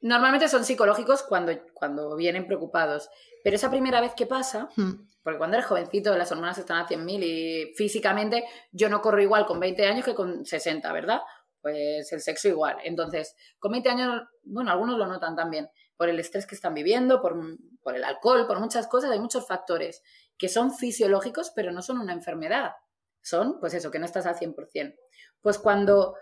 Normalmente 0.00 0.48
son 0.48 0.64
psicológicos 0.64 1.22
cuando, 1.22 1.52
cuando 1.74 2.16
vienen 2.16 2.48
preocupados. 2.48 3.08
Pero 3.44 3.54
esa 3.54 3.70
primera 3.70 4.00
vez 4.00 4.14
que 4.16 4.26
pasa, 4.26 4.68
Hmm. 4.74 5.06
porque 5.22 5.38
cuando 5.38 5.56
eres 5.56 5.68
jovencito 5.68 6.16
las 6.18 6.32
hormonas 6.32 6.58
están 6.58 6.78
a 6.78 6.88
100.000 6.88 7.22
y 7.22 7.72
físicamente 7.76 8.44
yo 8.72 8.88
no 8.88 9.00
corro 9.00 9.22
igual 9.22 9.46
con 9.46 9.60
20 9.60 9.86
años 9.86 10.04
que 10.04 10.16
con 10.16 10.44
60, 10.44 10.92
¿verdad? 10.92 11.20
Pues 11.62 12.12
el 12.12 12.20
sexo 12.20 12.48
igual. 12.48 12.78
Entonces, 12.82 13.36
con 13.60 13.70
20 13.70 13.88
años, 13.90 14.22
bueno, 14.42 14.72
algunos 14.72 14.98
lo 14.98 15.06
notan 15.06 15.36
también, 15.36 15.68
por 15.98 16.08
el 16.08 16.18
estrés 16.20 16.46
que 16.46 16.54
están 16.54 16.74
viviendo, 16.74 17.20
por, 17.20 17.36
por 17.82 17.96
el 17.96 18.04
alcohol, 18.04 18.46
por 18.46 18.60
muchas 18.60 18.86
cosas, 18.86 19.10
hay 19.10 19.18
muchos 19.18 19.46
factores 19.46 20.02
que 20.38 20.48
son 20.48 20.72
fisiológicos, 20.72 21.50
pero 21.54 21.72
no 21.72 21.82
son 21.82 21.98
una 21.98 22.12
enfermedad. 22.12 22.72
Son, 23.20 23.58
pues 23.58 23.74
eso, 23.74 23.90
que 23.90 23.98
no 23.98 24.06
estás 24.06 24.24
al 24.24 24.36
100%. 24.36 24.94
Pues 25.42 25.58
cuando, 25.58 26.14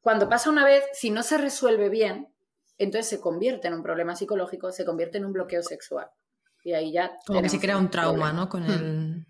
cuando 0.00 0.28
pasa 0.28 0.48
una 0.48 0.64
vez, 0.64 0.84
si 0.94 1.10
no 1.10 1.22
se 1.22 1.36
resuelve 1.36 1.90
bien, 1.90 2.34
entonces 2.78 3.08
se 3.08 3.20
convierte 3.20 3.68
en 3.68 3.74
un 3.74 3.82
problema 3.82 4.16
psicológico, 4.16 4.72
se 4.72 4.86
convierte 4.86 5.18
en 5.18 5.26
un 5.26 5.34
bloqueo 5.34 5.62
sexual. 5.62 6.08
Y 6.64 6.72
ahí 6.72 6.90
ya... 6.90 7.12
Como 7.26 7.42
que 7.42 7.50
se 7.50 7.60
crea 7.60 7.76
un 7.76 7.90
trauma, 7.90 8.30
problema. 8.30 8.32
¿no? 8.32 8.48
Con 8.48 8.64
el... 8.64 9.26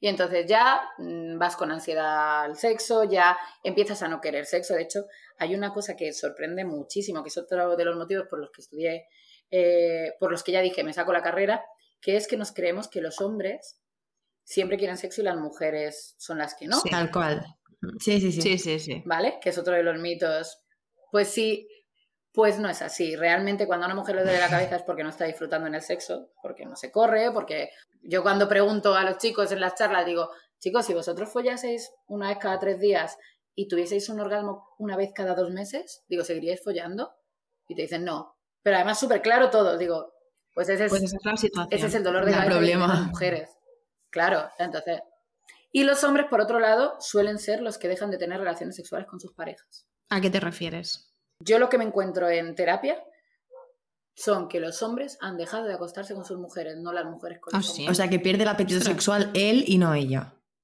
Y 0.00 0.08
entonces 0.08 0.46
ya 0.46 0.80
mm, 0.98 1.38
vas 1.38 1.56
con 1.56 1.72
ansiedad 1.72 2.42
al 2.42 2.56
sexo, 2.56 3.04
ya 3.04 3.36
empiezas 3.62 4.02
a 4.02 4.08
no 4.08 4.20
querer 4.20 4.46
sexo. 4.46 4.74
De 4.74 4.82
hecho, 4.82 5.06
hay 5.38 5.54
una 5.54 5.72
cosa 5.72 5.96
que 5.96 6.12
sorprende 6.12 6.64
muchísimo, 6.64 7.22
que 7.22 7.28
es 7.28 7.38
otro 7.38 7.76
de 7.76 7.84
los 7.84 7.96
motivos 7.96 8.26
por 8.28 8.38
los 8.38 8.50
que 8.50 8.62
estudié, 8.62 9.06
eh, 9.50 10.12
por 10.20 10.30
los 10.30 10.42
que 10.42 10.52
ya 10.52 10.60
dije, 10.60 10.84
me 10.84 10.92
saco 10.92 11.12
la 11.12 11.22
carrera, 11.22 11.64
que 12.00 12.16
es 12.16 12.28
que 12.28 12.36
nos 12.36 12.52
creemos 12.52 12.88
que 12.88 13.00
los 13.00 13.20
hombres 13.20 13.80
siempre 14.44 14.78
quieren 14.78 14.96
sexo 14.96 15.20
y 15.20 15.24
las 15.24 15.36
mujeres 15.36 16.14
son 16.18 16.38
las 16.38 16.54
que 16.54 16.66
no. 16.66 16.80
Tal 16.82 17.10
cual. 17.10 17.44
Sí, 17.98 18.20
sí, 18.20 18.32
sí. 18.32 18.40
Sí, 18.40 18.58
sí, 18.58 18.78
sí. 18.78 19.02
¿Vale? 19.04 19.38
Que 19.40 19.50
es 19.50 19.58
otro 19.58 19.74
de 19.74 19.82
los 19.82 19.98
mitos. 19.98 20.62
Pues 21.10 21.28
sí, 21.28 21.68
pues 22.32 22.58
no 22.58 22.68
es 22.68 22.82
así. 22.82 23.16
Realmente 23.16 23.66
cuando 23.66 23.84
a 23.84 23.88
una 23.88 23.94
mujer 23.96 24.16
le 24.16 24.22
duele 24.22 24.38
la 24.38 24.48
cabeza 24.50 24.76
es 24.76 24.82
porque 24.82 25.02
no 25.02 25.10
está 25.10 25.24
disfrutando 25.24 25.66
en 25.66 25.74
el 25.74 25.82
sexo, 25.82 26.30
porque 26.42 26.64
no 26.66 26.76
se 26.76 26.90
corre, 26.90 27.30
porque 27.32 27.70
yo 28.02 28.22
cuando 28.22 28.48
pregunto 28.48 28.94
a 28.94 29.04
los 29.04 29.18
chicos 29.18 29.50
en 29.52 29.60
las 29.60 29.74
charlas 29.74 30.06
digo, 30.06 30.30
chicos, 30.58 30.86
si 30.86 30.94
vosotros 30.94 31.30
follaseis 31.32 31.90
una 32.06 32.28
vez 32.28 32.38
cada 32.38 32.58
tres 32.58 32.78
días 32.80 33.16
y 33.54 33.66
tuvieseis 33.68 34.08
un 34.08 34.20
orgasmo 34.20 34.68
una 34.78 34.96
vez 34.96 35.10
cada 35.14 35.34
dos 35.34 35.50
meses, 35.50 36.04
digo, 36.08 36.24
¿seguiríais 36.24 36.62
follando? 36.62 37.12
Y 37.66 37.74
te 37.74 37.82
dicen, 37.82 38.04
no. 38.04 38.36
Pero 38.62 38.76
además 38.76 38.98
súper 39.00 39.20
claro 39.22 39.50
todo. 39.50 39.76
Digo, 39.76 40.12
pues 40.54 40.68
ese 40.68 40.84
es, 40.86 40.90
Pues 40.90 41.02
esa 41.02 41.16
es 41.16 41.24
la 41.24 41.36
situación. 41.36 41.68
ese 41.78 41.86
es 41.86 41.94
el 41.94 42.02
dolor 42.04 42.24
de 42.24 42.30
El 42.30 42.36
cabeza 42.36 42.50
problema. 42.52 42.86
tienen 42.86 43.00
las 43.02 43.08
mujeres. 43.08 43.50
Claro, 44.10 44.48
entonces... 44.58 45.00
Y 45.70 45.84
los 45.84 46.02
hombres, 46.02 46.26
por 46.30 46.40
otro 46.40 46.60
lado, 46.60 46.96
suelen 46.98 47.38
ser 47.38 47.60
los 47.60 47.76
que 47.76 47.88
dejan 47.88 48.10
de 48.10 48.16
tener 48.16 48.38
relaciones 48.38 48.74
sexuales 48.76 49.06
con 49.06 49.20
sus 49.20 49.34
parejas. 49.34 49.86
¿A 50.08 50.20
qué 50.20 50.30
te 50.30 50.40
refieres? 50.40 51.12
Yo 51.40 51.58
lo 51.58 51.68
que 51.68 51.78
me 51.78 51.84
encuentro 51.84 52.28
en 52.28 52.54
terapia 52.54 53.02
son 54.14 54.48
que 54.48 54.58
los 54.60 54.82
hombres 54.82 55.16
han 55.20 55.36
dejado 55.36 55.64
de 55.66 55.74
acostarse 55.74 56.14
con 56.14 56.24
sus 56.24 56.38
mujeres, 56.38 56.76
no 56.76 56.92
las 56.92 57.04
mujeres 57.04 57.38
con 57.40 57.54
Ah, 57.54 57.58
los 57.58 57.66
sí. 57.66 57.82
hombres. 57.82 57.90
O 57.90 57.94
sea, 57.94 58.08
que 58.10 58.18
pierde 58.18 58.42
el 58.42 58.48
apetito 58.48 58.78
Ostras. 58.78 58.94
sexual 58.94 59.30
él 59.34 59.64
y 59.66 59.78
no 59.78 59.94
ella. 59.94 60.34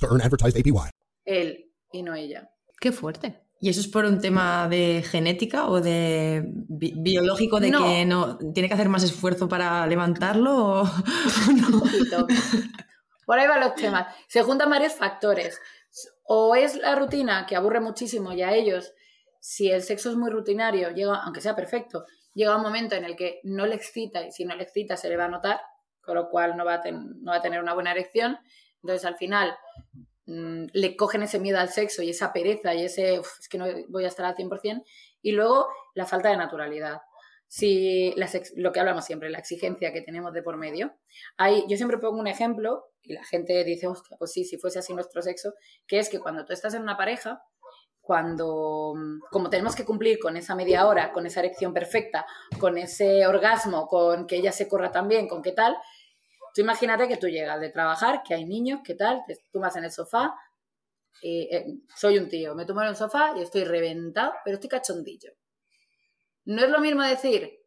to 0.00 0.06
earn 0.06 0.20
advertised 0.22 0.56
APY. 0.58 0.90
Él 1.24 1.70
y 1.92 2.02
no 2.02 2.14
ella. 2.14 2.48
Qué 2.80 2.92
fuerte. 2.92 3.40
¿Y 3.60 3.70
eso 3.70 3.80
es 3.80 3.88
por 3.88 4.04
un 4.04 4.20
tema 4.20 4.68
de 4.68 5.02
genética 5.04 5.66
o 5.68 5.80
de 5.80 6.44
bi- 6.46 6.94
biológico 6.96 7.58
de 7.58 7.70
No. 7.70 7.84
que 7.84 8.04
no 8.06 8.38
tiene 8.54 8.68
que 8.68 8.74
hacer 8.74 8.88
más 8.88 9.02
esfuerzo 9.02 9.48
para 9.48 9.84
levantarlo? 9.86 10.56
O... 10.56 10.82
Un 11.48 11.80
poquito. 11.80 12.26
Por 13.26 13.38
ahí 13.38 13.48
van 13.48 13.60
los 13.60 13.74
temas. 13.74 14.14
Se 14.28 14.42
juntan 14.42 14.70
varios 14.70 14.94
factores. 14.94 15.60
O 16.24 16.54
es 16.54 16.76
la 16.76 16.94
rutina 16.94 17.46
que 17.46 17.56
aburre 17.56 17.80
muchísimo 17.80 18.32
y 18.32 18.42
a 18.42 18.54
ellos, 18.54 18.92
si 19.40 19.70
el 19.70 19.82
sexo 19.82 20.10
es 20.10 20.16
muy 20.16 20.30
rutinario, 20.30 20.90
llega, 20.90 21.16
aunque 21.24 21.40
sea 21.40 21.56
perfecto, 21.56 22.04
llega 22.34 22.54
un 22.56 22.62
momento 22.62 22.94
en 22.94 23.04
el 23.04 23.16
que 23.16 23.40
no 23.42 23.66
le 23.66 23.74
excita 23.74 24.24
y 24.24 24.30
si 24.30 24.44
no 24.44 24.54
le 24.54 24.62
excita 24.62 24.96
se 24.96 25.08
le 25.08 25.16
va 25.16 25.24
a 25.24 25.28
notar, 25.28 25.60
con 26.00 26.14
lo 26.14 26.28
cual 26.28 26.56
no 26.56 26.64
va 26.64 26.74
a, 26.74 26.80
ten- 26.80 27.20
no 27.22 27.32
va 27.32 27.38
a 27.38 27.42
tener 27.42 27.60
una 27.60 27.74
buena 27.74 27.90
erección. 27.90 28.38
Entonces 28.82 29.04
al 29.04 29.16
final 29.16 29.56
mm, 30.26 30.66
le 30.72 30.96
cogen 30.96 31.22
ese 31.22 31.38
miedo 31.38 31.58
al 31.58 31.70
sexo 31.70 32.02
y 32.02 32.10
esa 32.10 32.32
pereza 32.32 32.74
y 32.74 32.84
ese 32.84 33.20
"Uf, 33.20 33.38
es 33.40 33.48
que 33.48 33.58
no 33.58 33.66
voy 33.88 34.04
a 34.04 34.08
estar 34.08 34.26
al 34.26 34.36
100%. 34.36 34.84
Y 35.22 35.32
luego 35.32 35.68
la 35.94 36.06
falta 36.06 36.28
de 36.30 36.36
naturalidad. 36.36 37.00
Si 37.48 38.12
la 38.16 38.28
lo 38.56 38.72
que 38.72 38.80
hablamos 38.80 39.06
siempre, 39.06 39.30
la 39.30 39.38
exigencia 39.38 39.92
que 39.92 40.02
tenemos 40.02 40.32
de 40.34 40.42
por 40.42 40.56
medio. 40.58 40.94
Hay, 41.38 41.64
yo 41.68 41.76
siempre 41.76 41.98
pongo 41.98 42.20
un 42.20 42.26
ejemplo 42.26 42.84
y 43.02 43.14
la 43.14 43.24
gente 43.24 43.64
dice, 43.64 43.86
hostia, 43.86 44.18
pues 44.18 44.32
sí, 44.32 44.44
si 44.44 44.58
fuese 44.58 44.80
así 44.80 44.92
nuestro 44.92 45.22
sexo, 45.22 45.54
que 45.86 45.98
es 45.98 46.10
que 46.10 46.20
cuando 46.20 46.44
tú 46.44 46.52
estás 46.52 46.74
en 46.74 46.82
una 46.82 46.98
pareja, 46.98 47.42
cuando, 48.02 48.94
mm, 48.96 49.20
como 49.30 49.50
tenemos 49.50 49.74
que 49.76 49.84
cumplir 49.84 50.18
con 50.18 50.36
esa 50.36 50.54
media 50.54 50.86
hora, 50.86 51.12
con 51.12 51.26
esa 51.26 51.40
erección 51.40 51.74
perfecta, 51.74 52.26
con 52.58 52.78
ese 52.78 53.26
orgasmo, 53.26 53.86
con 53.86 54.26
que 54.26 54.36
ella 54.36 54.52
se 54.52 54.68
corra 54.68 54.90
también, 54.92 55.28
con 55.28 55.42
qué 55.42 55.52
tal, 55.52 55.76
tú 56.54 56.60
imagínate 56.60 57.08
que 57.08 57.16
tú 57.16 57.28
llegas 57.28 57.60
de 57.60 57.70
trabajar, 57.70 58.22
que 58.26 58.34
hay 58.34 58.44
niños, 58.44 58.80
qué 58.84 58.94
tal, 58.94 59.22
te 59.26 59.36
tumbas 59.52 59.76
en 59.76 59.84
el 59.84 59.92
sofá, 59.92 60.34
y, 61.22 61.54
eh, 61.54 61.66
soy 61.96 62.18
un 62.18 62.28
tío, 62.28 62.54
me 62.54 62.64
tumbo 62.64 62.82
en 62.82 62.88
el 62.88 62.96
sofá 62.96 63.34
y 63.36 63.42
estoy 63.42 63.64
reventado, 63.64 64.32
pero 64.44 64.54
estoy 64.54 64.68
cachondillo. 64.68 65.32
No 66.44 66.62
es 66.62 66.70
lo 66.70 66.80
mismo 66.80 67.02
decir, 67.02 67.58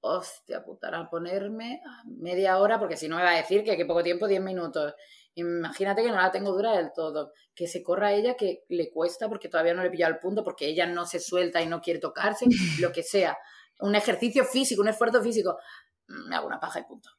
hostia 0.00 0.64
puta, 0.64 0.88
ahora 0.88 1.08
ponerme 1.08 1.80
a 1.84 2.02
media 2.06 2.58
hora, 2.58 2.78
porque 2.78 2.96
si 2.96 3.08
no 3.08 3.16
me 3.16 3.22
va 3.22 3.30
a 3.30 3.36
decir 3.36 3.64
que 3.64 3.76
qué 3.76 3.86
poco 3.86 4.02
tiempo, 4.02 4.26
10 4.26 4.42
minutos. 4.42 4.94
Imagínate 5.34 6.02
que 6.02 6.08
no 6.10 6.16
la 6.16 6.30
tengo 6.32 6.52
dura 6.52 6.76
del 6.76 6.92
todo. 6.94 7.32
Que 7.54 7.66
se 7.66 7.82
corra 7.82 8.12
ella, 8.12 8.34
que 8.36 8.64
le 8.68 8.90
cuesta 8.90 9.28
porque 9.28 9.48
todavía 9.48 9.74
no 9.74 9.82
le 9.82 9.88
he 9.88 9.90
pillado 9.90 10.14
el 10.14 10.18
punto, 10.20 10.44
porque 10.44 10.66
ella 10.66 10.86
no 10.86 11.06
se 11.06 11.20
suelta 11.20 11.62
y 11.62 11.66
no 11.66 11.80
quiere 11.80 12.00
tocarse, 12.00 12.46
lo 12.80 12.92
que 12.92 13.02
sea. 13.02 13.36
Un 13.80 13.94
ejercicio 13.94 14.44
físico, 14.44 14.82
un 14.82 14.88
esfuerzo 14.88 15.22
físico. 15.22 15.58
Me 16.06 16.36
hago 16.36 16.46
una 16.46 16.60
paja 16.60 16.80
y 16.80 16.84
punto. 16.84 17.10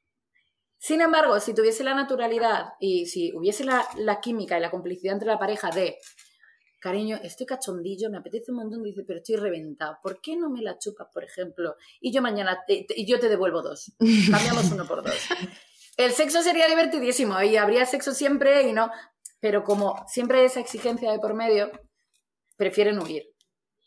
Sin 0.79 1.01
embargo, 1.01 1.39
si 1.39 1.53
tuviese 1.53 1.83
la 1.83 1.95
naturalidad 1.95 2.73
y 2.79 3.07
si 3.07 3.33
hubiese 3.35 3.63
la, 3.65 3.87
la 3.97 4.19
química 4.21 4.57
y 4.57 4.61
la 4.61 4.71
complicidad 4.71 5.13
entre 5.13 5.27
la 5.27 5.39
pareja 5.39 5.69
de, 5.71 5.97
cariño, 6.79 7.19
estoy 7.23 7.45
cachondillo, 7.47 8.09
me 8.09 8.17
apetece 8.17 8.51
un 8.51 8.57
montón, 8.57 8.83
dice, 8.83 9.03
pero 9.05 9.19
estoy 9.19 9.35
reventado, 9.37 9.97
¿por 10.03 10.21
qué 10.21 10.35
no 10.35 10.49
me 10.49 10.61
la 10.61 10.77
chupas, 10.77 11.07
por 11.13 11.23
ejemplo? 11.23 11.75
Y 11.99 12.11
yo 12.13 12.21
mañana, 12.21 12.63
te- 12.67 12.85
yo 13.05 13.19
te 13.19 13.29
devuelvo 13.29 13.61
dos, 13.63 13.91
cambiamos 14.31 14.71
uno 14.71 14.87
por 14.87 15.03
dos. 15.03 15.15
El 15.97 16.11
sexo 16.11 16.43
sería 16.43 16.67
divertidísimo 16.67 17.41
y 17.41 17.57
habría 17.57 17.85
sexo 17.87 18.13
siempre 18.13 18.61
y 18.69 18.73
no, 18.73 18.91
pero 19.39 19.63
como 19.63 20.05
siempre 20.07 20.39
hay 20.39 20.45
esa 20.45 20.59
exigencia 20.59 21.11
de 21.11 21.17
por 21.17 21.33
medio, 21.33 21.71
prefieren 22.55 22.99
huir. 23.01 23.23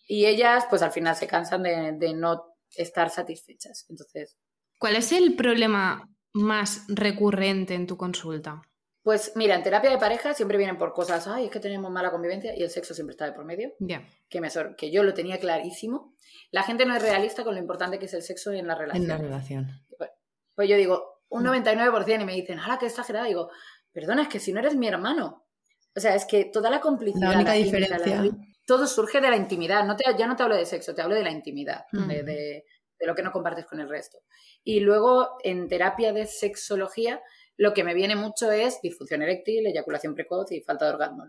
Y 0.09 0.27
ellas, 0.27 0.65
pues 0.69 0.83
al 0.83 0.91
final 0.91 1.15
se 1.15 1.29
cansan 1.29 1.63
de, 1.63 1.93
de 1.93 2.15
no 2.15 2.57
estar 2.75 3.11
satisfechas. 3.11 3.87
Entonces, 3.89 4.37
¿Cuál 4.79 4.97
es 4.97 5.13
el 5.13 5.37
problema 5.37 6.09
más 6.33 6.85
recurrente 6.89 7.75
en 7.75 7.87
tu 7.87 7.97
consulta? 7.97 8.63
pues 9.03 9.33
mira, 9.35 9.55
en 9.55 9.63
terapia 9.63 9.91
de 9.91 9.97
pareja 9.99 10.35
siempre 10.35 10.59
vienen 10.59 10.77
por 10.77 10.93
cosas, 10.93 11.27
ay, 11.27 11.47
es 11.47 11.51
que 11.51 11.59
tenemos 11.59 11.91
mala 11.91 12.11
convivencia 12.11 12.55
y 12.55 12.63
el 12.63 12.69
sexo 12.71 12.93
siempre 12.93 13.13
está 13.13 13.25
de 13.25 13.33
por 13.33 13.47
medio. 13.47 13.73
Ya. 13.79 14.07
que, 14.29 14.41
me 14.43 14.49
que 14.77 14.91
yo 14.91 15.03
lo 15.03 15.15
tenía 15.15 15.39
clarísimo. 15.41 16.15
La 16.51 16.63
gente 16.63 16.85
no 16.85 16.95
es 16.95 17.03
realista 17.03 17.43
con 17.43 17.55
lo 17.55 17.61
importante 17.61 17.99
que 17.99 18.05
es 18.05 18.15
el 18.15 18.23
sexo 18.23 18.53
en 18.53 18.67
la 18.67 18.75
relación. 18.75 19.05
En 19.05 19.09
la 19.09 19.17
relación. 19.17 19.71
Pues 20.55 20.69
yo 20.69 20.77
digo, 20.77 21.23
un 21.31 21.45
99% 21.45 22.21
y 22.21 22.25
me 22.27 22.35
dicen, 22.35 22.59
¡hala, 22.59 22.79
qué 22.79 22.87
exagerada! 22.87 23.25
Digo, 23.27 23.51
perdona, 23.91 24.23
es 24.23 24.29
que 24.29 24.39
si 24.39 24.53
no 24.53 24.61
eres 24.61 24.77
mi 24.77 24.87
hermano. 24.87 25.47
O 25.97 26.01
sea, 26.01 26.15
es 26.15 26.27
que 26.27 26.45
toda 26.45 26.69
la 26.69 26.81
complicidad. 26.81 27.31
La 27.31 27.37
única 27.37 27.55
química, 27.55 27.77
diferencia. 27.79 28.23
la- 28.23 28.31
todo 28.67 28.87
surge 28.87 29.21
de 29.23 29.31
la 29.31 29.37
intimidad. 29.37 29.85
No 29.87 29.97
te, 29.97 30.05
ya 30.17 30.27
no 30.27 30.37
te 30.37 30.43
hablo 30.43 30.57
de 30.57 30.67
sexo, 30.67 30.95
te 30.95 31.01
hablo 31.01 31.15
de 31.15 31.25
la 31.25 31.31
intimidad, 31.31 31.87
de- 31.91 32.65
de 33.01 33.07
lo 33.07 33.15
que 33.15 33.23
no 33.23 33.33
compartes 33.33 33.67
con 33.67 33.81
el 33.81 33.89
resto. 33.89 34.19
Y 34.63 34.81
luego, 34.81 35.39
en 35.43 35.69
terapia 35.69 36.13
de 36.13 36.27
sexología, 36.27 37.21
lo 37.57 37.75
que 37.75 37.85
me 37.85 37.95
viene 37.95 38.17
mucho 38.17 38.51
es 38.51 38.81
disfunción 38.83 39.23
eréctil, 39.23 39.67
eyaculación 39.67 40.15
precoz 40.15 40.51
y 40.53 40.61
falta 40.63 40.87
de 40.87 40.93
orgasmo. 40.93 41.25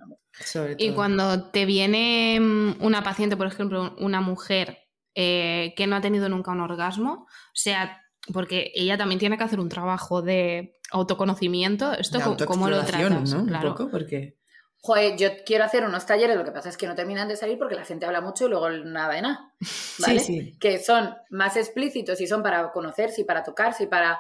Y 0.77 0.91
cuando 0.93 1.49
te 1.51 1.65
viene 1.65 2.39
mm, 2.39 2.84
una 2.84 3.03
paciente, 3.03 3.36
por 3.36 3.47
ejemplo, 3.47 3.95
una 3.99 4.21
mujer 4.21 4.77
eh, 5.13 5.73
que 5.75 5.88
no 5.88 5.95
ha 5.97 6.01
tenido 6.01 6.29
nunca 6.29 6.51
un 6.51 6.62
orgasmo, 6.62 7.25
o 7.25 7.55
sea, 7.55 8.01
porque 8.34 8.71
ella 8.75 8.97
también 8.97 9.19
tiene 9.19 9.38
que 9.38 9.43
hacer 9.43 9.60
un 9.60 9.69
trabajo 9.69 10.21
de 10.21 10.79
autoconocimiento, 10.91 11.93
¿esto 11.93 12.19
De 12.36 12.45
cómo 12.45 12.69
lo 12.69 12.84
tratas? 12.86 13.34
¿no? 13.34 13.45
Claro. 13.45 13.69
Un 13.69 13.75
poco, 13.75 13.91
porque... 13.91 14.40
Joder, 14.84 15.15
yo 15.15 15.30
quiero 15.46 15.63
hacer 15.63 15.84
unos 15.84 16.08
talleres, 16.08 16.36
lo 16.36 16.44
que 16.44 16.52
pasa 16.52 16.70
es 16.70 16.76
que 16.76 16.88
no 16.88 16.96
terminan 16.96 17.28
de 17.28 17.36
salir 17.36 17.60
porque 17.60 17.76
la 17.76 17.86
gente 17.86 18.08
habla 18.08 18.20
mucho 18.20 18.46
y 18.46 18.50
luego 18.50 18.70
nada 18.70 19.13
de 19.13 19.22
nada. 19.22 19.54
¿vale? 20.00 20.20
Sí, 20.20 20.41
sí. 20.41 20.58
Que 20.60 20.80
son 20.80 21.15
más 21.30 21.56
explícitos 21.56 22.20
y 22.20 22.26
son 22.26 22.41
para 22.41 22.72
conocerse 22.72 23.22
y 23.22 23.24
para 23.24 23.44
tocarse 23.44 23.84
y 23.84 23.88
para. 23.88 24.20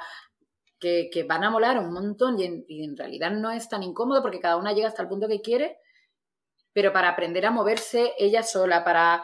que, 0.79 1.09
que 1.11 1.23
van 1.23 1.43
a 1.43 1.49
molar 1.49 1.79
un 1.79 1.91
montón 1.91 2.39
y 2.39 2.45
en, 2.45 2.65
y 2.67 2.83
en 2.83 2.95
realidad 2.95 3.31
no 3.31 3.49
es 3.49 3.69
tan 3.69 3.81
incómodo 3.81 4.21
porque 4.21 4.39
cada 4.39 4.57
una 4.57 4.73
llega 4.73 4.87
hasta 4.87 5.01
el 5.01 5.07
punto 5.07 5.27
que 5.27 5.41
quiere, 5.41 5.79
pero 6.73 6.93
para 6.93 7.09
aprender 7.09 7.45
a 7.45 7.51
moverse 7.51 8.13
ella 8.19 8.43
sola, 8.43 8.83
para, 8.83 9.23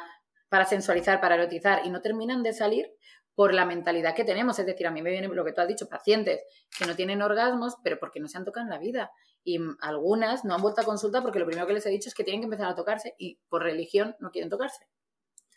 para 0.50 0.66
sensualizar, 0.66 1.22
para 1.22 1.36
erotizar 1.36 1.86
y 1.86 1.90
no 1.92 2.02
terminan 2.02 2.42
de 2.42 2.54
salir 2.54 2.92
por 3.36 3.54
la 3.54 3.66
mentalidad 3.66 4.16
que 4.16 4.24
tenemos. 4.24 4.58
Es 4.58 4.66
decir, 4.66 4.88
a 4.88 4.92
mí 4.92 5.04
me 5.04 5.12
viene 5.12 5.28
lo 5.28 5.46
que 5.46 5.54
tú 5.54 5.62
has 5.62 5.68
dicho, 5.68 5.88
pacientes 5.88 6.42
que 6.78 6.88
no 6.88 6.96
tienen 6.96 7.22
orgasmos, 7.22 7.76
pero 7.84 8.00
porque 8.00 8.20
no 8.20 8.28
se 8.28 8.40
han 8.40 8.46
tocado 8.46 8.66
en 8.66 8.72
la 8.72 8.80
vida. 8.80 9.12
Y 9.44 9.58
algunas 9.80 10.44
no 10.44 10.56
han 10.56 10.62
vuelto 10.62 10.82
a 10.82 10.86
consulta 10.86 11.22
porque 11.22 11.40
lo 11.40 11.46
primero 11.46 11.66
que 11.68 11.74
les 11.74 11.86
he 11.86 11.90
dicho 11.90 12.10
es 12.10 12.16
que 12.16 12.24
tienen 12.24 12.42
que 12.42 12.46
empezar 12.46 12.68
a 12.68 12.76
tocarse 12.76 13.16
y 13.18 13.40
por 13.48 13.64
religión 13.64 14.16
no 14.20 14.32
quieren 14.32 14.50
tocarse. 14.50 14.86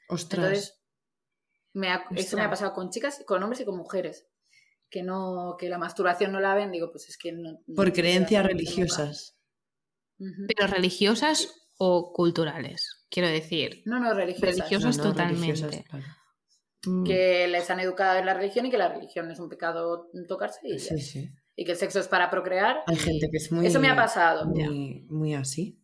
Ostras. 0.08 0.44
Entonces, 0.46 0.80
me 1.72 1.88
ha- 1.90 1.96
eso 1.96 2.06
me 2.12 2.20
Ostras. 2.20 2.46
ha 2.46 2.50
pasado 2.50 2.72
con 2.72 2.90
chicas, 2.90 3.22
con 3.26 3.42
hombres 3.42 3.60
y 3.60 3.64
con 3.64 3.76
mujeres. 3.76 4.26
Que 4.88 5.02
no, 5.04 5.54
que 5.58 5.68
la 5.68 5.78
masturbación 5.78 6.32
no 6.32 6.40
la 6.40 6.54
ven, 6.54 6.72
digo, 6.72 6.90
pues 6.90 7.08
es 7.08 7.16
que 7.16 7.30
no. 7.32 7.52
no 7.66 7.74
por 7.76 7.92
creencias 7.92 8.44
religiosas. 8.44 9.36
Pero 10.18 10.66
religiosas 10.66 11.54
o 11.78 12.12
culturales, 12.12 13.06
quiero 13.08 13.28
decir. 13.28 13.82
No, 13.86 13.98
no, 14.00 14.12
religiosas. 14.14 14.56
Religiosas. 14.58 14.98
No, 14.98 15.04
no, 15.04 15.10
totalmente. 15.10 15.46
religiosas, 15.46 15.84
claro. 15.88 16.04
Mm, 16.86 17.04
Que 17.04 17.46
les 17.48 17.70
han 17.70 17.80
educado 17.80 18.18
en 18.18 18.26
la 18.26 18.34
religión 18.34 18.66
y 18.66 18.70
que 18.70 18.78
la 18.78 18.88
religión 18.92 19.30
es 19.30 19.38
un 19.38 19.48
pecado 19.48 20.08
tocarse 20.28 20.60
y, 20.64 20.76
ya. 20.78 20.96
Sí, 20.96 21.00
sí. 21.00 21.30
Y 21.60 21.64
que 21.66 21.72
el 21.72 21.76
sexo 21.76 22.00
es 22.00 22.08
para 22.08 22.30
procrear. 22.30 22.84
Hay 22.86 22.96
gente 22.96 23.28
que 23.30 23.36
es 23.36 23.52
muy. 23.52 23.66
Eso 23.66 23.80
me 23.80 23.90
ha 23.90 23.94
pasado. 23.94 24.46
Muy, 24.46 25.04
muy 25.10 25.34
así. 25.34 25.78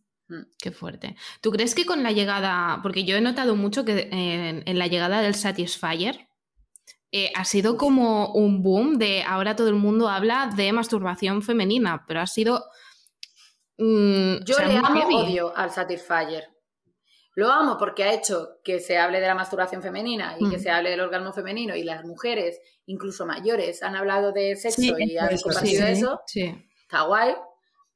Qué 0.59 0.71
fuerte. 0.71 1.15
¿Tú 1.39 1.51
crees 1.51 1.75
que 1.75 1.85
con 1.85 2.01
la 2.01 2.11
llegada, 2.11 2.79
porque 2.81 3.03
yo 3.05 3.15
he 3.15 3.21
notado 3.21 3.55
mucho 3.55 3.85
que 3.85 4.09
en, 4.11 4.63
en 4.65 4.79
la 4.79 4.87
llegada 4.87 5.21
del 5.21 5.35
Satisfyer 5.35 6.29
eh, 7.11 7.31
ha 7.35 7.45
sido 7.45 7.77
como 7.77 8.33
un 8.33 8.63
boom 8.63 8.97
de 8.97 9.21
ahora 9.21 9.55
todo 9.55 9.69
el 9.69 9.75
mundo 9.75 10.09
habla 10.09 10.49
de 10.55 10.73
masturbación 10.73 11.43
femenina, 11.43 12.05
pero 12.07 12.21
ha 12.21 12.27
sido... 12.27 12.65
mm, 13.77 14.43
Yo 14.45 14.55
o 14.55 14.57
sea, 14.57 14.67
le 14.67 14.77
amo 14.77 15.19
odio 15.19 15.55
al 15.55 15.69
Satisfyer. 15.69 16.49
Lo 17.39 17.51
amo 17.51 17.77
porque 17.77 18.03
ha 18.03 18.11
hecho 18.13 18.57
que 18.63 18.79
se 18.79 18.97
hable 18.97 19.19
de 19.19 19.27
la 19.27 19.35
masturbación 19.35 19.83
femenina 19.83 20.35
y 20.39 20.49
que 20.49 20.57
Mm. 20.57 20.59
se 20.59 20.69
hable 20.71 20.89
del 20.89 21.01
orgasmo 21.01 21.31
femenino 21.33 21.75
y 21.75 21.83
las 21.83 22.03
mujeres, 22.03 22.59
incluso 22.87 23.27
mayores, 23.27 23.83
han 23.83 23.95
hablado 23.95 24.31
de 24.31 24.55
sexo 24.55 24.81
Sí, 24.81 24.91
y 24.97 25.17
han 25.19 25.31
eso, 25.31 25.43
compartido 25.43 25.85
sí. 25.85 25.91
eso. 25.91 26.21
Sí. 26.25 26.69
Está 26.81 27.03
guay, 27.03 27.35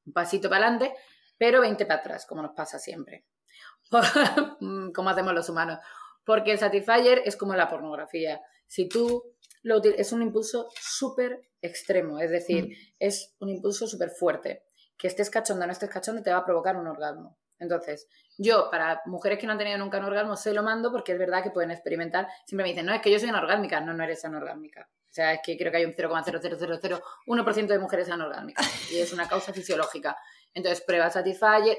un 0.06 0.14
pasito 0.14 0.48
para 0.48 0.68
adelante, 0.68 0.94
pero 1.40 1.60
20 1.62 1.88
para 1.88 2.02
atrás, 2.02 2.28
como 2.28 2.44
nos 2.44 2.52
pasa 2.54 2.78
siempre. 2.78 3.26
como 4.96 5.10
hacemos 5.10 5.34
los 5.34 5.50
humanos. 5.50 5.80
Porque 6.24 6.52
el 6.52 6.60
Satisfyer 6.60 7.24
es 7.26 7.36
como 7.36 7.56
la 7.56 7.68
pornografía. 7.68 8.42
Si 8.68 8.88
tú 8.88 9.24
lo 9.64 9.82
es 9.84 10.12
un 10.12 10.22
impulso 10.22 10.70
súper 10.80 11.50
extremo, 11.62 12.20
es 12.20 12.30
decir, 12.30 12.68
Mm. 12.68 12.72
es 13.00 13.36
un 13.40 13.50
impulso 13.50 13.88
súper 13.88 14.12
fuerte. 14.12 14.66
Que 14.98 15.08
estés 15.08 15.32
cachondo 15.32 15.64
o 15.64 15.68
no 15.68 15.72
estés 15.74 15.90
cachondo 15.90 16.22
te 16.22 16.32
va 16.32 16.38
a 16.38 16.46
provocar 16.46 16.76
un 16.78 16.88
orgasmo. 16.88 17.38
Entonces, 17.62 18.08
yo, 18.38 18.70
para 18.70 19.02
mujeres 19.06 19.40
que 19.40 19.46
no 19.46 19.54
han 19.54 19.58
tenido 19.60 19.78
nunca 19.78 20.00
un 20.00 20.06
orgasmo, 20.06 20.36
se 20.36 20.54
lo 20.54 20.64
mando 20.64 20.92
porque 20.92 21.14
es 21.14 21.20
verdad 21.20 21.42
que 21.44 21.52
pueden 21.52 21.72
experimentar. 21.72 22.28
Siempre 22.46 22.64
me 22.64 22.70
dicen, 22.70 22.86
no, 22.86 22.94
es 22.94 23.02
que 23.02 23.12
yo 23.12 23.20
soy 23.20 23.30
anorgásmica. 23.30 23.80
No, 23.80 23.94
no 23.94 24.04
eres 24.04 24.26
anorgásmica. 24.26 24.90
O 24.92 25.14
sea, 25.14 25.34
es 25.34 25.40
que 25.44 25.58
creo 25.58 25.72
que 25.72 25.78
hay 25.78 25.86
un 25.86 25.94
0,00001% 25.94 27.68
de 27.74 27.80
mujeres 27.80 28.10
anorgásmicas 28.10 28.92
y 28.92 29.00
es 29.00 29.12
una 29.14 29.28
causa 29.28 29.54
fisiológica. 29.54 30.18
Entonces, 30.54 30.82
prueba 30.86 31.10
Satisfyer. 31.10 31.78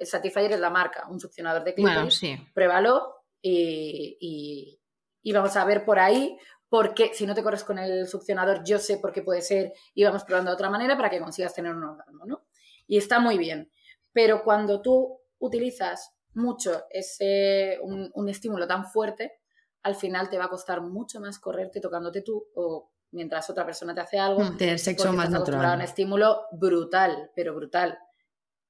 Satisfyer 0.00 0.52
es 0.52 0.60
la 0.60 0.70
marca, 0.70 1.06
un 1.08 1.20
succionador 1.20 1.64
de 1.64 1.74
clítoris. 1.74 1.96
Bueno, 1.96 2.10
sí. 2.10 2.36
Pruébalo 2.54 3.24
y, 3.40 4.16
y- 4.20 4.80
y 5.22 5.32
vamos 5.32 5.56
a 5.56 5.64
ver 5.64 5.84
por 5.84 5.98
ahí 5.98 6.38
porque 6.68 7.12
si 7.14 7.26
no 7.26 7.34
te 7.34 7.42
corres 7.42 7.64
con 7.64 7.78
el 7.78 8.06
succionador, 8.06 8.62
yo 8.64 8.78
sé 8.78 8.98
por 8.98 9.12
qué 9.12 9.22
puede 9.22 9.40
ser 9.42 9.72
y 9.94 10.04
vamos 10.04 10.24
probando 10.24 10.50
de 10.50 10.54
otra 10.54 10.70
manera 10.70 10.96
para 10.96 11.10
que 11.10 11.18
consigas 11.20 11.54
tener 11.54 11.74
un 11.74 11.82
orgasmo, 11.84 12.24
¿no? 12.26 12.46
Y 12.86 12.98
está 12.98 13.18
muy 13.18 13.36
bien. 13.38 13.70
Pero 14.16 14.42
cuando 14.42 14.80
tú 14.80 15.20
utilizas 15.38 16.14
mucho 16.32 16.84
ese, 16.88 17.78
un, 17.82 18.10
un 18.14 18.28
estímulo 18.30 18.66
tan 18.66 18.86
fuerte, 18.86 19.40
al 19.82 19.94
final 19.94 20.30
te 20.30 20.38
va 20.38 20.46
a 20.46 20.48
costar 20.48 20.80
mucho 20.80 21.20
más 21.20 21.38
correrte 21.38 21.82
tocándote 21.82 22.22
tú 22.22 22.48
o 22.54 22.90
mientras 23.10 23.50
otra 23.50 23.66
persona 23.66 23.94
te 23.94 24.00
hace 24.00 24.18
algo. 24.18 24.42
Mm. 24.42 24.56
Tener 24.56 24.78
sexo 24.78 25.04
porque 25.04 25.18
más 25.18 25.26
a 25.26 25.28
un 25.28 25.34
natural. 25.34 25.82
estímulo 25.82 26.46
brutal, 26.52 27.30
pero 27.36 27.54
brutal. 27.54 27.98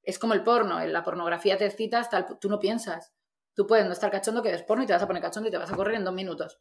Es 0.03 0.18
como 0.18 0.34
el 0.34 0.42
porno, 0.42 0.80
en 0.80 0.92
la 0.92 1.05
pornografía 1.05 1.57
te 1.57 1.66
excita 1.66 2.01
hasta 2.01 2.18
el, 2.18 2.38
tú 2.40 2.49
no 2.49 2.59
piensas. 2.59 3.14
Tú 3.55 3.68
puedes 3.68 3.86
no 3.86 3.92
estar 3.92 4.11
cachondo 4.11 4.42
que 4.42 4.51
ves 4.51 4.64
porno 4.64 4.82
y 4.82 4.86
te 4.88 4.94
vas 4.94 5.03
a 5.05 5.07
poner 5.07 5.22
cachondo 5.22 5.49
y 5.49 5.53
te 5.53 5.59
vas 5.59 5.70
a 5.70 5.76
correr 5.76 5.94
en 5.94 6.05
dos 6.05 6.12
minutos. 6.12 6.61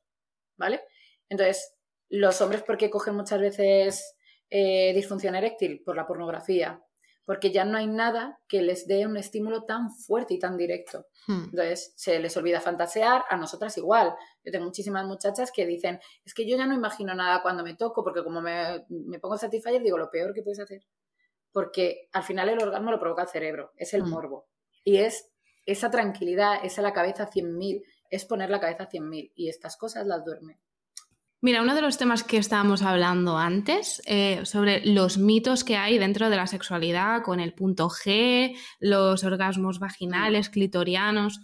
¿Vale? 0.57 0.83
Entonces, 1.27 1.73
los 2.09 2.39
hombres, 2.39 2.61
¿por 2.61 2.77
qué 2.77 2.91
cogen 2.91 3.15
muchas 3.15 3.39
veces 3.39 4.15
eh, 4.51 4.93
disfunción 4.93 5.33
eréctil? 5.33 5.81
Por 5.83 5.95
la 5.95 6.05
pornografía. 6.05 6.84
Porque 7.25 7.51
ya 7.51 7.65
no 7.65 7.77
hay 7.77 7.87
nada 7.87 8.39
que 8.47 8.61
les 8.61 8.87
dé 8.87 9.05
un 9.07 9.17
estímulo 9.17 9.63
tan 9.63 9.89
fuerte 9.91 10.35
y 10.35 10.39
tan 10.39 10.57
directo. 10.57 11.07
Hmm. 11.27 11.45
Entonces, 11.45 11.93
se 11.95 12.19
les 12.19 12.37
olvida 12.37 12.61
fantasear, 12.61 13.23
a 13.29 13.35
nosotras 13.37 13.77
igual. 13.77 14.13
Yo 14.43 14.51
tengo 14.51 14.65
muchísimas 14.65 15.05
muchachas 15.05 15.51
que 15.51 15.65
dicen, 15.65 15.99
es 16.23 16.33
que 16.35 16.47
yo 16.47 16.55
ya 16.55 16.67
no 16.67 16.75
imagino 16.75 17.15
nada 17.15 17.41
cuando 17.41 17.63
me 17.63 17.75
toco, 17.75 18.03
porque 18.03 18.23
como 18.23 18.41
me, 18.41 18.85
me 18.89 19.19
pongo 19.19 19.37
Satisfyer, 19.37 19.81
digo, 19.81 19.97
lo 19.97 20.11
peor 20.11 20.33
que 20.33 20.43
puedes 20.43 20.59
hacer. 20.59 20.83
Porque 21.51 22.09
al 22.11 22.23
final 22.23 22.49
el 22.49 22.61
orgasmo 22.61 22.91
lo 22.91 22.99
provoca 22.99 23.23
el 23.23 23.29
cerebro, 23.29 23.71
es 23.77 23.93
el 23.93 24.03
Mm. 24.03 24.09
morbo. 24.09 24.47
Y 24.83 24.97
es 24.97 25.31
esa 25.65 25.89
tranquilidad, 25.89 26.63
esa 26.63 26.83
la 26.83 26.93
cabeza 26.93 27.23
a 27.23 27.31
100.000, 27.31 27.81
es 28.11 28.25
poner 28.25 28.51
la 28.51 28.59
cabeza 28.59 28.83
a 28.83 28.89
100.000. 28.89 29.31
Y 29.35 29.49
estas 29.49 29.77
cosas 29.77 30.05
las 30.05 30.23
duerme. 30.23 30.59
Mira, 31.41 31.61
uno 31.61 31.75
de 31.75 31.81
los 31.81 31.97
temas 31.97 32.23
que 32.23 32.37
estábamos 32.37 32.81
hablando 32.81 33.37
antes, 33.37 34.01
eh, 34.05 34.41
sobre 34.45 34.83
los 34.85 35.17
mitos 35.17 35.63
que 35.63 35.77
hay 35.77 35.97
dentro 35.99 36.29
de 36.29 36.35
la 36.37 36.47
sexualidad 36.47 37.21
con 37.23 37.39
el 37.39 37.53
punto 37.53 37.87
G, 37.89 38.57
los 38.79 39.23
orgasmos 39.23 39.77
vaginales, 39.79 40.49
clitorianos. 40.49 41.41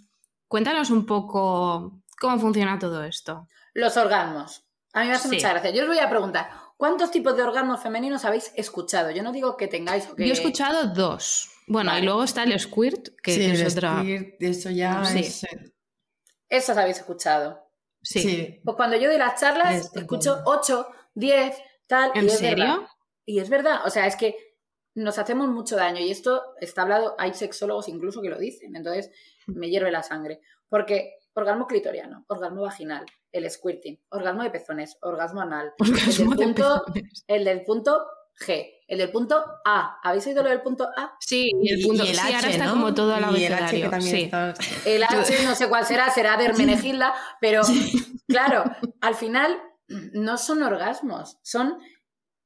Cuéntanos 0.48 0.90
un 0.90 1.06
poco 1.06 2.02
cómo 2.20 2.38
funciona 2.38 2.78
todo 2.78 3.04
esto. 3.04 3.48
Los 3.74 3.96
orgasmos. 3.96 4.64
A 4.92 5.02
mí 5.02 5.08
me 5.08 5.14
hace 5.14 5.28
Sí. 5.28 5.36
mucha 5.36 5.50
gracia. 5.50 5.70
Yo 5.70 5.82
os 5.82 5.88
voy 5.88 5.98
a 6.00 6.10
preguntar, 6.10 6.50
¿cuántos 6.76 7.10
tipos 7.10 7.36
de 7.36 7.42
orgasmos 7.44 7.80
femeninos 7.80 8.24
habéis 8.24 8.52
escuchado? 8.56 9.10
Yo 9.12 9.22
no 9.22 9.30
digo 9.32 9.56
que 9.56 9.68
tengáis 9.68 10.08
o 10.10 10.16
que... 10.16 10.24
Yo 10.26 10.30
he 10.30 10.36
escuchado 10.36 10.88
dos. 10.92 11.48
Bueno, 11.68 11.90
Vale. 11.90 12.02
y 12.02 12.04
luego 12.06 12.24
está 12.24 12.42
el 12.42 12.58
squirt, 12.58 13.10
que, 13.22 13.32
Sí, 13.34 13.38
que 13.40 13.50
el 13.52 13.62
es 13.62 13.76
otra. 13.76 14.00
squirt, 14.00 14.42
eso 14.42 14.70
ya 14.70 15.04
Sí. 15.04 15.20
es... 15.20 15.46
Esos 16.48 16.76
habéis 16.76 16.98
escuchado. 16.98 17.70
Sí. 18.02 18.20
sí. 18.20 18.60
Pues 18.64 18.76
cuando 18.76 18.96
yo 18.96 19.08
doy 19.08 19.18
las 19.18 19.40
charlas, 19.40 19.74
Es 19.86 19.96
escucho 19.96 20.30
verdad. 20.36 20.44
8, 20.46 20.86
10, 21.14 21.56
tal. 21.86 22.10
¿En 22.14 22.24
y 22.24 22.26
es 22.26 22.38
serio? 22.38 22.64
verdad. 22.64 22.88
Y 23.24 23.38
es 23.38 23.48
verdad, 23.48 23.80
o 23.86 23.90
sea, 23.90 24.06
es 24.06 24.16
que 24.16 24.36
nos 24.94 25.18
hacemos 25.18 25.48
mucho 25.48 25.76
daño 25.76 26.00
y 26.00 26.10
esto 26.10 26.42
está 26.60 26.82
hablado, 26.82 27.14
hay 27.18 27.32
sexólogos 27.34 27.88
incluso 27.88 28.20
que 28.20 28.28
lo 28.28 28.38
dicen, 28.38 28.74
entonces 28.76 29.10
me 29.46 29.70
hierve 29.70 29.90
la 29.92 30.02
sangre. 30.02 30.40
Porque 30.68 31.14
orgasmo 31.34 31.66
clitoriano, 31.66 32.24
orgasmo 32.28 32.62
vaginal, 32.62 33.06
el 33.30 33.48
squirting, 33.50 33.98
orgasmo 34.10 34.42
de 34.42 34.50
pezones, 34.50 34.98
orgasmo 35.00 35.40
anal, 35.40 35.72
Orgasmo 35.78 36.32
el, 36.32 36.38
de 36.38 36.44
punto, 36.44 36.82
pezones. 36.92 37.24
el 37.28 37.44
del 37.44 37.62
punto 37.64 38.04
G, 38.38 38.66
el 38.88 38.98
del 38.98 39.10
punto 39.10 39.42
A. 39.64 39.98
¿Habéis 40.02 40.26
oído 40.26 40.42
lo 40.42 40.50
del 40.50 40.62
punto 40.62 40.88
A? 40.96 41.16
Sí, 41.20 41.50
y 41.62 41.72
el 41.72 41.82
punto 41.86 42.04
y 42.04 42.08
el 42.08 42.14
sí, 42.16 42.20
ahora 42.20 42.38
H, 42.38 42.50
está 42.50 42.64
¿no? 42.66 42.72
como 42.72 42.94
todo 42.94 43.16
el 43.16 43.24
H 43.24 43.28
abecedario. 43.30 43.90
también 43.90 44.16
Sí. 44.16 44.22
está- 44.24 44.54
El 44.84 45.02
H 45.04 45.14
no 45.44 45.54
sé 45.54 45.68
cuál 45.68 45.84
será, 45.86 46.10
será 46.10 46.36
de 46.36 46.46
Hermenegilda, 46.46 47.14
pero 47.40 47.62
claro, 48.28 48.64
al 49.00 49.14
final 49.14 49.60
no 49.88 50.38
son 50.38 50.62
orgasmos, 50.62 51.38
son 51.42 51.78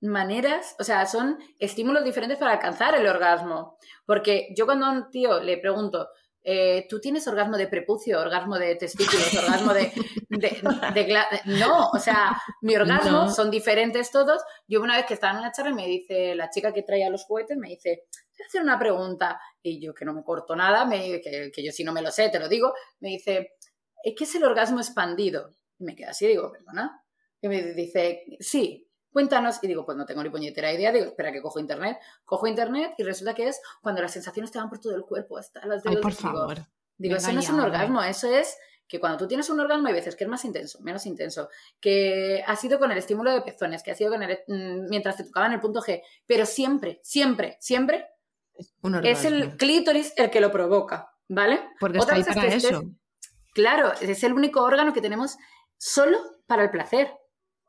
maneras, 0.00 0.76
o 0.78 0.84
sea, 0.84 1.06
son 1.06 1.38
estímulos 1.58 2.04
diferentes 2.04 2.38
para 2.38 2.52
alcanzar 2.52 2.94
el 2.94 3.06
orgasmo. 3.06 3.78
Porque 4.04 4.48
yo 4.56 4.66
cuando 4.66 4.86
a 4.86 4.90
un 4.90 5.10
tío 5.10 5.40
le 5.40 5.56
pregunto, 5.58 6.08
eh, 6.48 6.86
¿tú 6.88 7.00
tienes 7.00 7.26
orgasmo 7.26 7.56
de 7.56 7.66
prepucio, 7.66 8.20
orgasmo 8.20 8.56
de 8.58 8.76
testículos, 8.76 9.34
orgasmo 9.36 9.74
de... 9.74 9.92
de- 10.28 10.62
de 10.94 11.04
gla-?" 11.06 11.28
no, 11.46 11.90
o 11.90 11.98
sea, 11.98 12.40
mi 12.62 12.76
orgasmo 12.76 13.10
No. 13.24 13.30
son 13.30 13.50
diferentes 13.50 14.10
todos. 14.12 14.40
Yo 14.68 14.80
una 14.80 14.96
vez 14.96 15.06
que 15.06 15.14
estaba 15.14 15.32
en 15.32 15.40
una 15.40 15.50
charla 15.52 15.74
me 15.74 15.86
dice, 15.86 16.34
la 16.36 16.48
chica 16.50 16.72
que 16.72 16.82
traía 16.84 17.10
los 17.10 17.24
juguetes 17.24 17.56
me 17.58 17.68
dice, 17.68 18.04
voy 18.12 18.42
a 18.44 18.46
hacer 18.46 18.62
una 18.62 18.78
pregunta. 18.78 19.40
Y 19.60 19.84
yo 19.84 19.92
que 19.92 20.04
no 20.04 20.14
me 20.14 20.22
corto 20.22 20.54
nada, 20.54 20.84
me, 20.84 21.20
que, 21.20 21.50
que 21.52 21.64
yo 21.64 21.72
si 21.72 21.82
no 21.82 21.92
me 21.92 22.00
lo 22.02 22.10
sé, 22.12 22.28
te 22.28 22.38
lo 22.38 22.48
digo, 22.48 22.72
me 23.00 23.08
dice, 23.08 23.54
¿qué 24.04 24.24
es 24.24 24.34
el 24.36 24.44
orgasmo 24.44 24.78
expandido? 24.78 25.50
Y 25.78 25.84
me 25.84 25.96
queda 25.96 26.10
así, 26.10 26.28
digo, 26.28 26.52
perdona. 26.52 27.02
Y 27.42 27.48
me 27.48 27.62
dice, 27.74 28.22
sí, 28.40 28.85
cuéntanos. 29.16 29.58
Y 29.62 29.66
digo, 29.66 29.86
pues 29.86 29.96
no 29.96 30.04
tengo 30.04 30.22
ni 30.22 30.28
puñetera 30.28 30.70
idea. 30.72 30.92
Digo, 30.92 31.06
espera 31.06 31.32
que 31.32 31.40
cojo 31.40 31.58
internet. 31.58 31.96
Cojo 32.26 32.46
internet 32.46 32.92
y 32.98 33.02
resulta 33.02 33.32
que 33.34 33.48
es 33.48 33.60
cuando 33.80 34.02
las 34.02 34.12
sensaciones 34.12 34.50
te 34.50 34.58
van 34.58 34.68
por 34.68 34.78
todo 34.78 34.94
el 34.94 35.02
cuerpo, 35.04 35.38
hasta 35.38 35.64
los 35.64 35.82
Ay, 35.86 35.94
dedos. 35.94 36.02
por 36.02 36.12
Digo, 36.14 36.22
favor. 36.38 36.58
Digo, 36.98 37.16
eso 37.16 37.32
no 37.32 37.40
es 37.40 37.48
un 37.48 37.60
orgasmo, 37.60 38.02
eso 38.02 38.30
es 38.30 38.56
que 38.88 39.00
cuando 39.00 39.18
tú 39.18 39.26
tienes 39.26 39.48
un 39.50 39.58
orgasmo 39.58 39.88
hay 39.88 39.94
veces 39.94 40.14
que 40.16 40.24
es 40.24 40.30
más 40.30 40.44
intenso, 40.44 40.78
menos 40.82 41.06
intenso, 41.06 41.48
que 41.80 42.44
ha 42.46 42.54
sido 42.56 42.78
con 42.78 42.92
el 42.92 42.98
estímulo 42.98 43.32
de 43.32 43.40
pezones, 43.42 43.82
que 43.82 43.90
ha 43.90 43.94
sido 43.94 44.10
con 44.10 44.22
el, 44.22 44.38
mm, 44.46 44.88
mientras 44.90 45.16
te 45.16 45.24
tocaban 45.24 45.52
el 45.52 45.60
punto 45.60 45.80
G, 45.80 46.02
pero 46.26 46.44
siempre, 46.46 47.00
siempre, 47.02 47.56
siempre 47.60 48.06
Un 48.82 49.04
es 49.04 49.24
el 49.24 49.56
clítoris 49.56 50.12
el 50.16 50.30
que 50.30 50.40
lo 50.40 50.52
provoca, 50.52 51.10
¿vale? 51.28 51.60
Porque 51.80 51.98
Otra 51.98 52.16
está 52.18 52.32
ahí 52.32 52.34
cosa 52.36 52.46
es 52.46 52.62
que 52.62 52.68
estés- 52.68 52.70
eso. 52.70 52.82
Claro, 53.54 53.92
es 54.00 54.22
el 54.24 54.32
único 54.34 54.62
órgano 54.62 54.92
que 54.92 55.00
tenemos 55.00 55.36
solo 55.78 56.18
para 56.46 56.62
el 56.62 56.70
placer. 56.70 57.10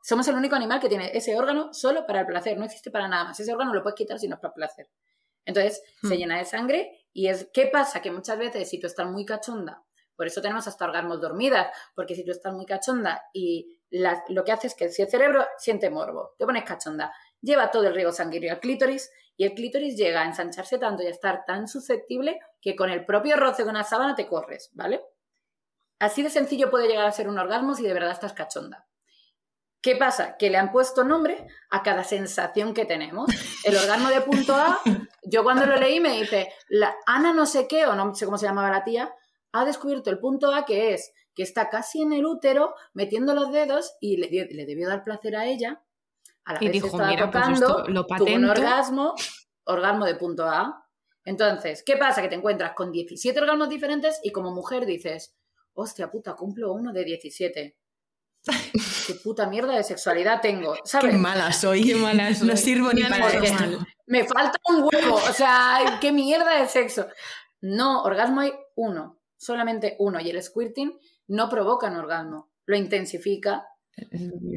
Somos 0.02 0.26
el 0.28 0.34
único 0.36 0.56
animal 0.56 0.80
que 0.80 0.88
tiene 0.88 1.10
ese 1.16 1.36
órgano 1.38 1.72
solo 1.74 2.06
para 2.06 2.20
el 2.20 2.26
placer, 2.26 2.56
no 2.58 2.64
existe 2.64 2.90
para 2.90 3.08
nada 3.08 3.24
más. 3.24 3.40
Ese 3.40 3.52
órgano 3.52 3.74
lo 3.74 3.82
puedes 3.82 3.96
quitar 3.96 4.18
si 4.18 4.28
no 4.28 4.36
es 4.36 4.40
para 4.40 4.50
el 4.50 4.54
placer. 4.54 4.90
Entonces, 5.44 5.82
se 6.02 6.14
Hmm. 6.14 6.18
llena 6.18 6.38
de 6.38 6.44
sangre 6.44 7.06
y 7.12 7.28
es 7.28 7.48
¿qué 7.52 7.66
pasa? 7.66 8.00
Que 8.02 8.10
muchas 8.10 8.38
veces 8.38 8.68
si 8.68 8.78
tú 8.78 8.86
estás 8.86 9.06
muy 9.08 9.24
cachonda, 9.24 9.82
por 10.16 10.26
eso 10.26 10.42
tenemos 10.42 10.66
hasta 10.66 10.84
orgasmos 10.84 11.20
dormidas, 11.20 11.68
porque 11.94 12.14
si 12.14 12.24
tú 12.24 12.32
estás 12.32 12.52
muy 12.52 12.66
cachonda 12.66 13.22
y 13.32 13.78
la- 13.90 14.22
lo 14.28 14.44
que 14.44 14.52
hace 14.52 14.66
es 14.66 14.74
que 14.74 14.88
si 14.90 15.02
el 15.02 15.08
cerebro 15.08 15.46
siente 15.58 15.90
morbo, 15.90 16.34
te 16.38 16.44
pones 16.44 16.64
cachonda, 16.64 17.12
lleva 17.40 17.70
todo 17.70 17.86
el 17.86 17.94
riego 17.94 18.12
sanguíneo 18.12 18.52
al 18.52 18.60
clítoris 18.60 19.10
y 19.36 19.44
el 19.44 19.54
clítoris 19.54 19.96
llega 19.96 20.22
a 20.22 20.26
ensancharse 20.26 20.78
tanto 20.78 21.02
y 21.02 21.06
a 21.06 21.10
estar 21.10 21.44
tan 21.46 21.68
susceptible 21.68 22.40
que 22.60 22.74
con 22.76 22.90
el 22.90 23.06
propio 23.06 23.36
roce 23.36 23.62
con 23.62 23.70
una 23.70 23.84
sábana 23.84 24.14
te 24.16 24.26
corres, 24.26 24.70
¿vale? 24.74 25.00
Así 26.00 26.22
de 26.22 26.30
sencillo 26.30 26.70
puede 26.70 26.88
llegar 26.88 27.06
a 27.06 27.12
ser 27.12 27.28
un 27.28 27.38
orgasmo 27.38 27.74
si 27.74 27.84
de 27.84 27.94
verdad 27.94 28.10
estás 28.12 28.32
cachonda. 28.32 28.86
¿Qué 29.80 29.94
pasa? 29.96 30.36
Que 30.36 30.50
le 30.50 30.58
han 30.58 30.72
puesto 30.72 31.04
nombre 31.04 31.46
a 31.70 31.82
cada 31.82 32.02
sensación 32.04 32.74
que 32.74 32.84
tenemos. 32.84 33.30
El 33.64 33.76
orgasmo 33.76 34.08
de 34.08 34.20
punto 34.22 34.54
A, 34.54 34.80
yo 35.22 35.44
cuando 35.44 35.66
lo 35.66 35.76
leí 35.76 36.00
me 36.00 36.18
dice, 36.20 36.52
la 36.68 36.94
Ana 37.06 37.32
no 37.32 37.46
sé 37.46 37.68
qué, 37.68 37.86
o 37.86 37.94
no 37.94 38.14
sé 38.14 38.24
cómo 38.24 38.38
se 38.38 38.46
llamaba 38.46 38.70
la 38.70 38.82
tía, 38.84 39.14
ha 39.52 39.64
descubierto 39.64 40.10
el 40.10 40.18
punto 40.18 40.52
A 40.52 40.64
que 40.64 40.94
es 40.94 41.12
que 41.34 41.44
está 41.44 41.68
casi 41.68 42.02
en 42.02 42.12
el 42.12 42.26
útero, 42.26 42.74
metiendo 42.94 43.32
los 43.34 43.52
dedos 43.52 43.94
y 44.00 44.16
le, 44.16 44.26
dio- 44.26 44.46
le 44.50 44.66
debió 44.66 44.88
dar 44.88 45.04
placer 45.04 45.36
a 45.36 45.46
ella 45.46 45.80
A 46.44 46.54
la 46.54 46.58
Y 46.60 46.66
vez 46.66 46.72
dijo, 46.72 46.86
estaba 46.88 47.08
"Mira, 47.10 47.30
pues 47.30 47.44
tocando, 47.44 47.66
esto 47.78 47.88
lo 47.92 48.04
tuvo 48.06 48.16
un 48.16 48.18
patento". 48.18 48.50
orgasmo, 48.50 49.14
orgasmo 49.64 50.04
de 50.06 50.14
punto 50.16 50.44
A. 50.48 50.84
Entonces, 51.24 51.84
¿qué 51.84 51.96
pasa? 51.96 52.22
Que 52.22 52.28
te 52.28 52.34
encuentras 52.34 52.72
con 52.74 52.90
17 52.90 53.38
orgasmos 53.40 53.68
diferentes 53.68 54.18
y 54.24 54.32
como 54.32 54.50
mujer 54.50 54.86
dices, 54.86 55.36
hostia 55.74 56.10
puta, 56.10 56.34
cumplo 56.34 56.72
uno 56.72 56.92
de 56.92 57.04
17. 57.04 57.76
¿Qué 59.06 59.14
puta 59.14 59.46
mierda 59.46 59.76
de 59.76 59.84
sexualidad 59.84 60.40
tengo? 60.40 60.74
¿Sabes? 60.84 61.12
Qué 61.12 61.18
mala 61.18 61.52
soy. 61.52 61.84
Qué 61.84 61.96
mala 61.96 62.34
soy. 62.34 62.48
No 62.48 62.56
sirvo 62.56 62.92
ni 62.92 63.02
Me 63.02 63.08
para 63.08 63.28
esto. 63.28 63.64
me 64.06 64.24
falta 64.24 64.58
un 64.68 64.88
huevo. 64.90 65.16
O 65.16 65.32
sea, 65.32 65.98
qué 66.00 66.12
mierda 66.12 66.60
de 66.60 66.68
sexo. 66.68 67.06
No, 67.60 68.02
orgasmo 68.02 68.40
hay 68.40 68.52
uno, 68.76 69.20
solamente 69.36 69.96
uno. 69.98 70.20
Y 70.20 70.30
el 70.30 70.42
squirting 70.42 70.98
no 71.28 71.48
provoca 71.48 71.88
un 71.88 71.96
orgasmo, 71.96 72.50
lo 72.66 72.76
intensifica, 72.76 73.66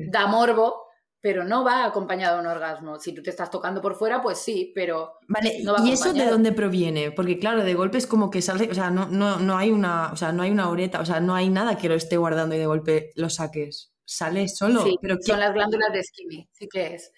da 0.09 0.27
morbo, 0.27 0.85
pero 1.21 1.43
no 1.43 1.63
va 1.63 1.85
acompañado 1.85 2.35
de 2.35 2.41
un 2.41 2.47
orgasmo. 2.47 2.99
Si 2.99 3.13
tú 3.13 3.21
te 3.21 3.29
estás 3.29 3.49
tocando 3.51 3.81
por 3.81 3.95
fuera, 3.95 4.21
pues 4.21 4.39
sí, 4.39 4.71
pero 4.75 5.13
Vale, 5.27 5.59
No 5.63 5.73
va 5.73 5.79
¿y 5.87 5.91
eso 5.91 6.13
de 6.13 6.25
dónde 6.25 6.51
proviene? 6.51 7.11
Porque 7.11 7.37
claro, 7.37 7.63
de 7.63 7.73
golpe 7.75 7.99
es 7.99 8.07
como 8.07 8.29
que 8.31 8.41
sale, 8.41 8.69
o 8.69 8.73
sea, 8.73 8.89
no, 8.89 9.07
no, 9.07 9.37
no 9.39 9.57
hay 9.57 9.71
una, 9.71 10.11
o 10.11 10.15
sea, 10.17 10.31
no 10.31 10.41
hay 10.43 10.51
una 10.51 10.69
ureta, 10.69 10.99
o 10.99 11.05
sea, 11.05 11.19
no 11.19 11.35
hay 11.35 11.49
nada 11.49 11.77
que 11.77 11.87
lo 11.89 11.95
esté 11.95 12.17
guardando 12.17 12.55
y 12.55 12.59
de 12.59 12.65
golpe 12.65 13.11
lo 13.15 13.29
saques. 13.29 13.93
Sale 14.03 14.47
solo. 14.49 14.83
sí, 14.83 14.97
pero 15.01 15.15
son 15.21 15.35
¿qué- 15.35 15.39
las 15.41 15.53
glándulas 15.53 15.93
de 15.93 16.03
Skimmy, 16.03 16.49
sí 16.51 16.67
que 16.67 16.95
es. 16.95 17.11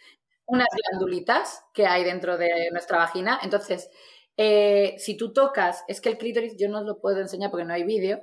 Unas 0.46 0.68
glándulitas 0.92 1.64
que 1.74 1.88
hay 1.88 2.04
dentro 2.04 2.38
de 2.38 2.50
nuestra 2.72 2.98
vagina. 2.98 3.40
Entonces, 3.42 3.90
eh, 4.36 4.96
si 4.98 5.16
tú 5.16 5.32
tocas, 5.32 5.84
es 5.88 6.02
que 6.02 6.10
el 6.10 6.18
clítoris 6.18 6.56
yo 6.60 6.68
no 6.70 6.80
os 6.80 6.86
lo 6.86 7.00
puedo 7.00 7.20
enseñar 7.22 7.50
porque 7.52 7.66
no 7.66 7.74
hay 7.74 7.84
vídeo, 7.84 8.20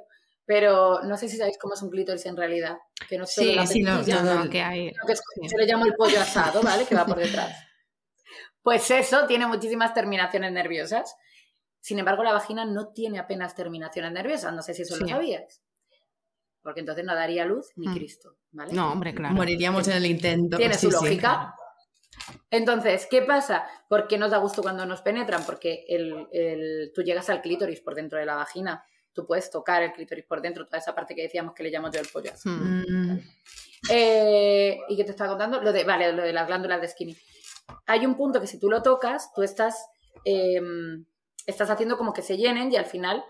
pero 0.51 1.01
no 1.05 1.17
sé 1.17 1.29
si 1.29 1.37
sabéis 1.37 1.57
cómo 1.61 1.75
es 1.75 1.83
un 1.83 1.91
clítoris 1.91 2.27
en 2.27 2.37
realidad. 2.37 2.77
Que 3.09 3.17
no 3.17 3.23
es 3.23 3.33
solo 3.33 3.51
Sí, 3.51 3.55
la 3.55 3.67
sí, 3.69 3.83
no, 3.83 4.03
No, 4.03 4.45
no, 4.45 4.51
que 4.51 4.61
hay. 4.61 4.87
Lo 4.91 5.07
que 5.07 5.13
es- 5.13 5.23
yo 5.49 5.57
le 5.57 5.65
llamo 5.65 5.87
el 5.87 5.95
pollo 5.95 6.21
asado, 6.21 6.61
¿vale? 6.61 6.85
Que 6.87 6.97
va 6.97 7.07
por 7.07 7.19
detrás. 7.19 7.53
Pues 8.63 8.91
eso 8.91 9.27
tiene 9.29 9.47
muchísimas 9.47 9.95
terminaciones 9.95 10.51
nerviosas. 10.53 11.15
Sin 11.81 12.01
embargo, 12.01 12.25
la 12.25 12.33
vagina 12.33 12.65
no 12.65 12.89
tiene 12.93 13.21
apenas 13.21 13.55
terminaciones 13.55 14.11
nerviosas. 14.13 14.53
No 14.53 14.61
sé 14.63 14.75
si 14.75 14.83
eso 14.83 14.97
lo 14.97 15.07
sabías. 15.07 15.63
Porque 16.61 16.81
entonces 16.81 17.05
no 17.05 17.15
daría 17.15 17.45
luz 17.45 17.69
ni 17.77 17.87
Mm. 17.87 17.95
Cristo, 17.95 18.37
¿vale? 18.51 18.73
No, 18.73 18.91
hombre, 18.93 19.15
claro. 19.15 19.35
Moriríamos 19.37 19.87
en 19.87 19.95
el 19.99 20.05
intento. 20.07 20.57
Tiene 20.57 20.75
Sí, 20.75 20.87
su 20.87 20.91
sí, 20.91 21.05
lógica. 21.05 21.55
Entonces, 22.51 23.07
¿qué 23.09 23.23
pasa? 23.23 23.67
¿Por 23.89 24.09
qué 24.09 24.19
nos 24.19 24.31
da 24.33 24.39
gusto 24.39 24.63
cuando 24.63 24.85
nos 24.85 25.01
penetran? 25.01 25.45
Porque 25.47 25.85
el, 25.89 26.27
el- 26.33 26.91
tú 26.95 27.03
llegas 27.03 27.31
al 27.31 27.41
clítoris 27.41 27.81
por 27.81 27.95
dentro 27.95 28.19
de 28.19 28.27
la 28.27 28.35
vagina. 28.35 28.85
Tú 29.13 29.27
puedes 29.27 29.51
tocar 29.51 29.83
el 29.83 29.93
clítoris 29.93 30.25
por 30.25 30.41
dentro, 30.41 30.67
toda 30.67 30.79
esa 30.79 30.95
parte 30.95 31.15
que 31.15 31.23
decíamos 31.23 31.55
que 31.55 31.63
le 31.63 31.71
llamo 31.71 31.91
yo 31.91 32.01
el 32.01 32.09
pollo. 32.09 32.33
asado. 32.33 32.57
Mm. 32.57 33.13
Mm, 33.13 33.21
Eh, 33.91 34.79
¿Y 34.89 34.97
qué 34.97 35.05
te 35.05 35.11
estaba 35.13 35.31
contando? 35.31 35.61
Lo 35.63 35.73
de, 35.73 35.85
vale, 35.85 36.13
lo 36.13 36.23
de 36.23 36.33
las 36.33 36.47
glándulas 36.47 36.81
de 36.81 36.89
skinny. 36.89 37.17
Hay 37.87 38.05
un 38.05 38.15
punto 38.17 38.41
que 38.41 38.47
si 38.47 38.59
tú 38.59 38.69
lo 38.69 38.83
tocas, 38.83 39.33
tú 39.35 39.43
estás, 39.43 39.87
eh, 40.25 40.61
estás 41.47 41.71
haciendo 41.71 41.97
como 41.97 42.13
que 42.13 42.23
se 42.23 42.37
llenen 42.37 42.71
y 42.71 42.77
al 42.77 42.85
final 42.87 43.25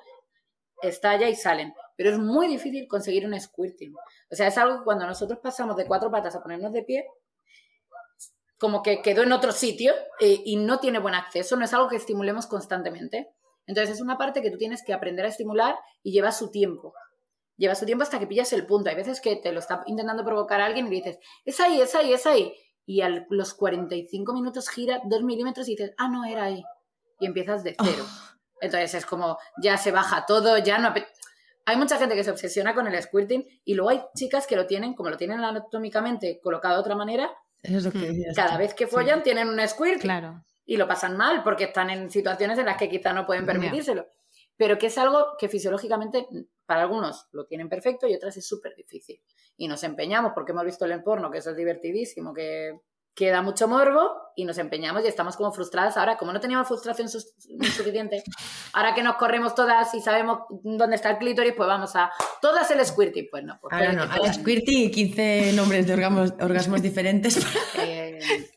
estalla 0.83 1.29
y 1.29 1.37
salen. 1.37 1.73
Pero 1.97 2.11
es 2.11 2.19
muy 2.19 2.49
difícil 2.49 2.89
conseguir 2.89 3.27
un 3.27 3.39
squirting. 3.39 3.95
O 4.31 4.35
sea, 4.35 4.49
es 4.49 4.59
algo 4.59 4.79
que 4.79 4.85
cuando 4.85 5.07
nosotros 5.07 5.39
pasamos 5.43 5.77
de 5.77 5.87
cuatro 5.87 6.11
patas 6.11 6.35
a 6.35 6.43
ponernos 6.43 6.73
de 6.73 6.83
pie, 6.83 7.07
como 8.59 8.83
que 8.83 9.01
quedó 9.03 9.23
en 9.23 9.33
otro 9.33 9.53
sitio 9.53 9.95
eh, 10.21 10.43
y 10.45 10.57
no 10.57 10.81
tiene 10.81 10.99
buen 10.99 11.15
acceso, 11.15 11.57
no 11.57 11.65
es 11.65 11.73
algo 11.73 11.89
que 11.89 11.97
estimulemos 11.97 12.47
constantemente. 12.47 13.31
Entonces 13.71 13.95
es 13.95 14.01
una 14.01 14.19
parte 14.19 14.43
que 14.43 14.51
tú 14.51 14.59
tienes 14.59 14.83
que 14.85 14.93
aprender 14.93 15.25
a 15.25 15.29
estimular 15.29 15.77
y 16.03 16.11
lleva 16.11 16.33
su 16.33 16.51
tiempo. 16.51 16.93
Lleva 17.57 17.77
su 17.77 17.87
tiempo 17.87 18.03
hasta 18.03 18.19
que 18.19 18.27
pillas 18.27 18.53
el 18.53 18.67
punto. 18.67 18.91
Hay 18.91 18.97
veces 18.97 19.21
que 19.21 19.37
te 19.37 19.53
lo 19.53 19.61
está 19.61 19.85
intentando 19.87 20.25
provocar 20.25 20.61
alguien 20.61 20.89
y 20.89 20.91
le 20.91 20.97
dices, 20.97 21.19
es 21.45 21.61
ahí, 21.61 21.81
es 21.81 21.95
ahí, 21.95 22.13
es 22.13 22.27
ahí. 22.27 22.53
Y 22.85 23.03
a 23.03 23.25
los 23.29 23.55
45 23.55 24.33
minutos 24.33 24.69
gira 24.69 25.01
dos 25.05 25.23
milímetros 25.23 25.69
y 25.69 25.77
dices, 25.77 25.95
ah, 25.99 26.09
no, 26.09 26.25
era 26.25 26.47
ahí. 26.47 26.65
Y 27.21 27.27
empiezas 27.27 27.63
de 27.63 27.77
cero. 27.81 28.05
Entonces 28.61 28.93
es 28.95 29.07
como, 29.07 29.39
ya 29.63 29.77
se 29.77 29.93
baja 29.93 30.27
todo, 30.27 30.59
ya 30.59 30.79
no... 30.79 30.93
Hay 31.65 31.77
mucha 31.77 31.97
gente 31.97 32.17
que 32.17 32.25
se 32.25 32.33
obsesiona 32.33 32.75
con 32.75 32.89
el 32.89 33.01
squirting 33.01 33.47
y 33.65 33.75
luego 33.75 33.91
hay 33.91 34.03
chicas 34.17 34.49
que 34.49 34.57
lo 34.57 34.67
tienen, 34.67 34.95
como 34.95 35.11
lo 35.11 35.17
tienen 35.17 35.39
anatómicamente 35.45 36.41
colocado 36.43 36.75
de 36.75 36.81
otra 36.81 36.97
manera, 36.97 37.31
Eso 37.63 37.79
es 37.79 37.85
lo 37.85 37.93
que 37.93 37.99
Mm, 37.99 38.35
cada 38.35 38.59
vez 38.59 38.75
que 38.75 38.89
follan 38.89 39.23
tienen 39.23 39.49
un 39.49 39.69
squirt 39.69 40.01
Claro. 40.01 40.43
Y 40.71 40.77
lo 40.77 40.87
pasan 40.87 41.17
mal 41.17 41.43
porque 41.43 41.65
están 41.65 41.91
en 41.91 42.09
situaciones 42.13 42.57
en 42.57 42.67
las 42.67 42.77
que 42.77 42.89
quizá 42.89 43.13
no 43.13 43.27
pueden 43.27 43.45
permitírselo. 43.45 44.07
Pero 44.57 44.79
que 44.79 44.87
es 44.87 44.97
algo 44.99 45.37
que 45.37 45.49
fisiológicamente 45.49 46.29
para 46.65 46.83
algunos 46.83 47.27
lo 47.33 47.45
tienen 47.47 47.69
perfecto 47.69 48.07
y 48.07 48.15
otras 48.15 48.37
es 48.37 48.47
súper 48.47 48.77
difícil. 48.77 49.21
Y 49.57 49.67
nos 49.67 49.83
empeñamos 49.83 50.31
porque 50.33 50.53
hemos 50.53 50.65
visto 50.65 50.85
el 50.85 51.03
porno 51.03 51.29
que 51.29 51.39
eso 51.39 51.51
es 51.51 51.57
divertidísimo, 51.57 52.33
que, 52.33 52.79
que 53.17 53.31
da 53.31 53.43
mucho 53.43 53.67
morbo 53.67 54.13
y 54.37 54.45
nos 54.45 54.59
empeñamos 54.59 55.05
y 55.05 55.09
estamos 55.09 55.37
como 55.37 55.51
frustradas. 55.51 55.97
Ahora, 55.97 56.17
como 56.17 56.33
no 56.33 56.39
teníamos 56.39 56.69
frustración 56.69 57.09
sus- 57.09 57.35
suficiente, 57.77 58.23
ahora 58.73 58.95
que 58.95 59.03
nos 59.03 59.17
corremos 59.17 59.57
todas 59.57 59.93
y 59.95 60.01
sabemos 60.01 60.43
dónde 60.63 60.95
está 60.95 61.11
el 61.11 61.19
clítoris, 61.19 61.55
pues 61.57 61.67
vamos 61.67 61.97
a 61.97 62.13
todas 62.41 62.71
el 62.71 62.87
squirting. 62.87 63.27
Pues 63.29 63.43
no, 63.43 63.59
pues 63.61 63.73
Ahora 63.73 63.93
no, 63.93 64.05
ahora 64.05 64.33
squirting 64.33 64.83
y 64.85 64.91
15 64.93 65.53
nombres 65.55 65.85
de 65.89 65.95
orgasmos, 65.95 66.33
orgasmos 66.41 66.81
diferentes. 66.81 67.45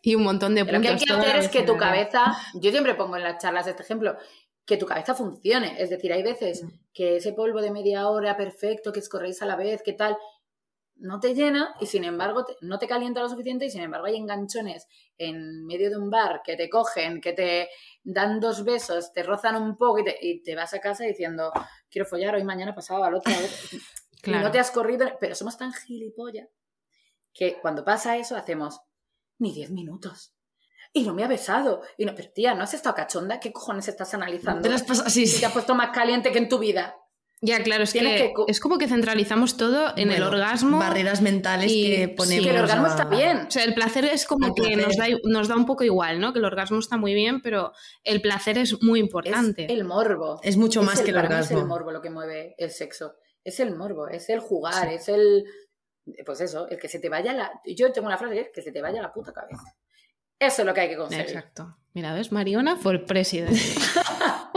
Y 0.01 0.15
un 0.15 0.23
montón 0.23 0.55
de 0.55 0.61
Lo 0.63 0.67
que 0.81 0.87
hay 0.87 0.97
puntos. 0.97 1.05
que 1.07 1.13
hacer 1.13 1.35
es 1.37 1.49
que 1.49 1.63
tu 1.63 1.77
cabeza, 1.77 2.25
yo 2.55 2.71
siempre 2.71 2.95
pongo 2.95 3.15
en 3.17 3.23
las 3.23 3.41
charlas 3.41 3.67
este 3.67 3.83
ejemplo, 3.83 4.17
que 4.65 4.77
tu 4.77 4.85
cabeza 4.85 5.13
funcione. 5.13 5.75
Es 5.81 5.89
decir, 5.89 6.11
hay 6.13 6.23
veces 6.23 6.63
que 6.93 7.17
ese 7.17 7.33
polvo 7.33 7.61
de 7.61 7.71
media 7.71 8.07
hora 8.09 8.37
perfecto, 8.37 8.91
que 8.93 8.99
escorréis 8.99 9.41
a 9.41 9.45
la 9.45 9.55
vez, 9.55 9.81
que 9.83 9.93
tal, 9.93 10.17
no 10.95 11.19
te 11.19 11.33
llena 11.33 11.73
y 11.81 11.87
sin 11.87 12.03
embargo 12.03 12.45
te- 12.45 12.55
no 12.61 12.77
te 12.79 12.87
calienta 12.87 13.19
lo 13.21 13.27
suficiente 13.27 13.65
y 13.65 13.69
sin 13.71 13.81
embargo 13.81 14.05
hay 14.05 14.15
enganchones 14.15 14.87
en 15.17 15.65
medio 15.65 15.89
de 15.89 15.97
un 15.97 16.09
bar 16.11 16.41
que 16.45 16.55
te 16.55 16.69
cogen, 16.69 17.19
que 17.19 17.33
te 17.33 17.67
dan 18.03 18.39
dos 18.39 18.63
besos, 18.63 19.11
te 19.11 19.23
rozan 19.23 19.55
un 19.61 19.75
poco 19.75 19.99
y 19.99 20.03
te, 20.05 20.17
y 20.21 20.43
te 20.43 20.55
vas 20.55 20.73
a 20.75 20.79
casa 20.79 21.03
diciendo, 21.03 21.51
quiero 21.89 22.05
follar 22.07 22.35
hoy, 22.35 22.43
mañana, 22.43 22.75
pasado, 22.75 23.03
al 23.03 23.15
otro. 23.15 23.33
al 23.33 23.43
otro". 23.43 23.57
Y 24.25 24.31
Claro. 24.31 24.45
no 24.45 24.51
te 24.51 24.59
has 24.59 24.71
corrido, 24.71 25.05
pero 25.19 25.35
somos 25.35 25.57
tan 25.57 25.73
gilipollas 25.73 26.47
que 27.33 27.57
cuando 27.61 27.83
pasa 27.83 28.15
eso 28.15 28.37
hacemos 28.37 28.79
ni 29.43 29.53
10 29.53 29.69
minutos. 29.71 30.33
Y 30.91 31.03
no 31.03 31.13
me 31.13 31.23
ha 31.23 31.27
besado. 31.27 31.81
Y 31.97 32.05
no, 32.05 32.13
pero 32.15 32.29
tía, 32.33 32.53
¿no 32.55 32.63
has 32.63 32.73
estado 32.73 32.95
cachonda? 32.95 33.39
¿Qué 33.39 33.51
cojones 33.51 33.87
estás 33.87 34.13
analizando? 34.13 34.61
Te 34.61 34.69
las 34.69 34.83
Si 35.11 35.27
sí. 35.27 35.39
te 35.39 35.45
has 35.45 35.51
puesto 35.53 35.75
más 35.75 35.89
caliente 35.91 36.31
que 36.31 36.37
en 36.39 36.49
tu 36.49 36.59
vida. 36.59 36.95
Ya, 37.45 37.61
claro, 37.61 37.83
es 37.83 37.91
Tienes 37.91 38.21
que, 38.21 38.33
es 38.47 38.59
como 38.61 38.77
que 38.77 38.87
centralizamos 38.87 39.57
todo 39.57 39.91
en 39.97 40.11
el 40.11 40.23
orgasmo. 40.23 40.79
Barreras 40.79 41.21
mentales 41.21 41.69
y- 41.73 41.87
que 41.87 42.05
sí, 42.05 42.07
ponemos. 42.15 42.45
que 42.45 42.51
el 42.51 42.57
orgasmo 42.57 42.85
a- 42.85 42.89
está 42.89 43.03
bien. 43.05 43.37
O 43.47 43.51
sea, 43.51 43.65
el 43.65 43.73
placer 43.73 44.05
es 44.05 44.25
como 44.25 44.47
El 44.47 44.53
que 44.53 44.75
nos 44.77 44.95
da, 44.95 45.07
nos 45.25 45.47
da 45.49 45.57
un 45.57 45.65
poco 45.65 45.83
igual, 45.83 46.21
¿no? 46.21 46.31
Que 46.31 46.39
el 46.39 46.45
orgasmo 46.45 46.79
está 46.79 46.95
muy 46.95 47.13
bien, 47.13 47.41
pero 47.41 47.73
el 48.05 48.21
placer 48.21 48.57
es 48.59 48.81
muy 48.81 49.01
importante. 49.01 49.65
Es 49.65 49.71
el 49.71 49.83
morbo. 49.83 50.39
Es 50.41 50.55
mucho 50.55 50.83
más 50.83 51.01
que 51.01 51.09
el 51.09 51.15
para 51.15 51.27
mí 51.27 51.35
Es 51.35 51.41
orgasmo. 51.47 51.59
el 51.59 51.65
morbo 51.67 51.91
lo 51.91 52.01
que 52.01 52.09
mueve 52.11 52.55
el 52.57 52.71
sexo. 52.71 53.15
Es 53.43 53.59
el 53.59 53.75
morbo, 53.75 54.07
es 54.07 54.29
el 54.29 54.39
jugar, 54.39 54.87
es 54.87 55.09
el. 55.09 55.43
Pues 56.25 56.41
eso, 56.41 56.67
el 56.69 56.77
que 56.79 56.87
se 56.89 56.99
te 56.99 57.09
vaya 57.09 57.33
la. 57.33 57.51
Yo 57.65 57.91
tengo 57.91 58.07
una 58.07 58.17
frase 58.17 58.33
que 58.35 58.41
es 58.41 58.49
que 58.53 58.61
se 58.61 58.71
te 58.71 58.81
vaya 58.81 59.01
la 59.01 59.13
puta 59.13 59.31
cabeza. 59.31 59.63
Eso 60.39 60.61
es 60.63 60.65
lo 60.65 60.73
que 60.73 60.81
hay 60.81 60.89
que 60.89 60.97
conseguir. 60.97 61.25
Exacto. 61.25 61.77
Mira, 61.93 62.13
¿ves? 62.13 62.31
Mariona 62.31 62.75
for 62.75 63.05
president. 63.05 63.55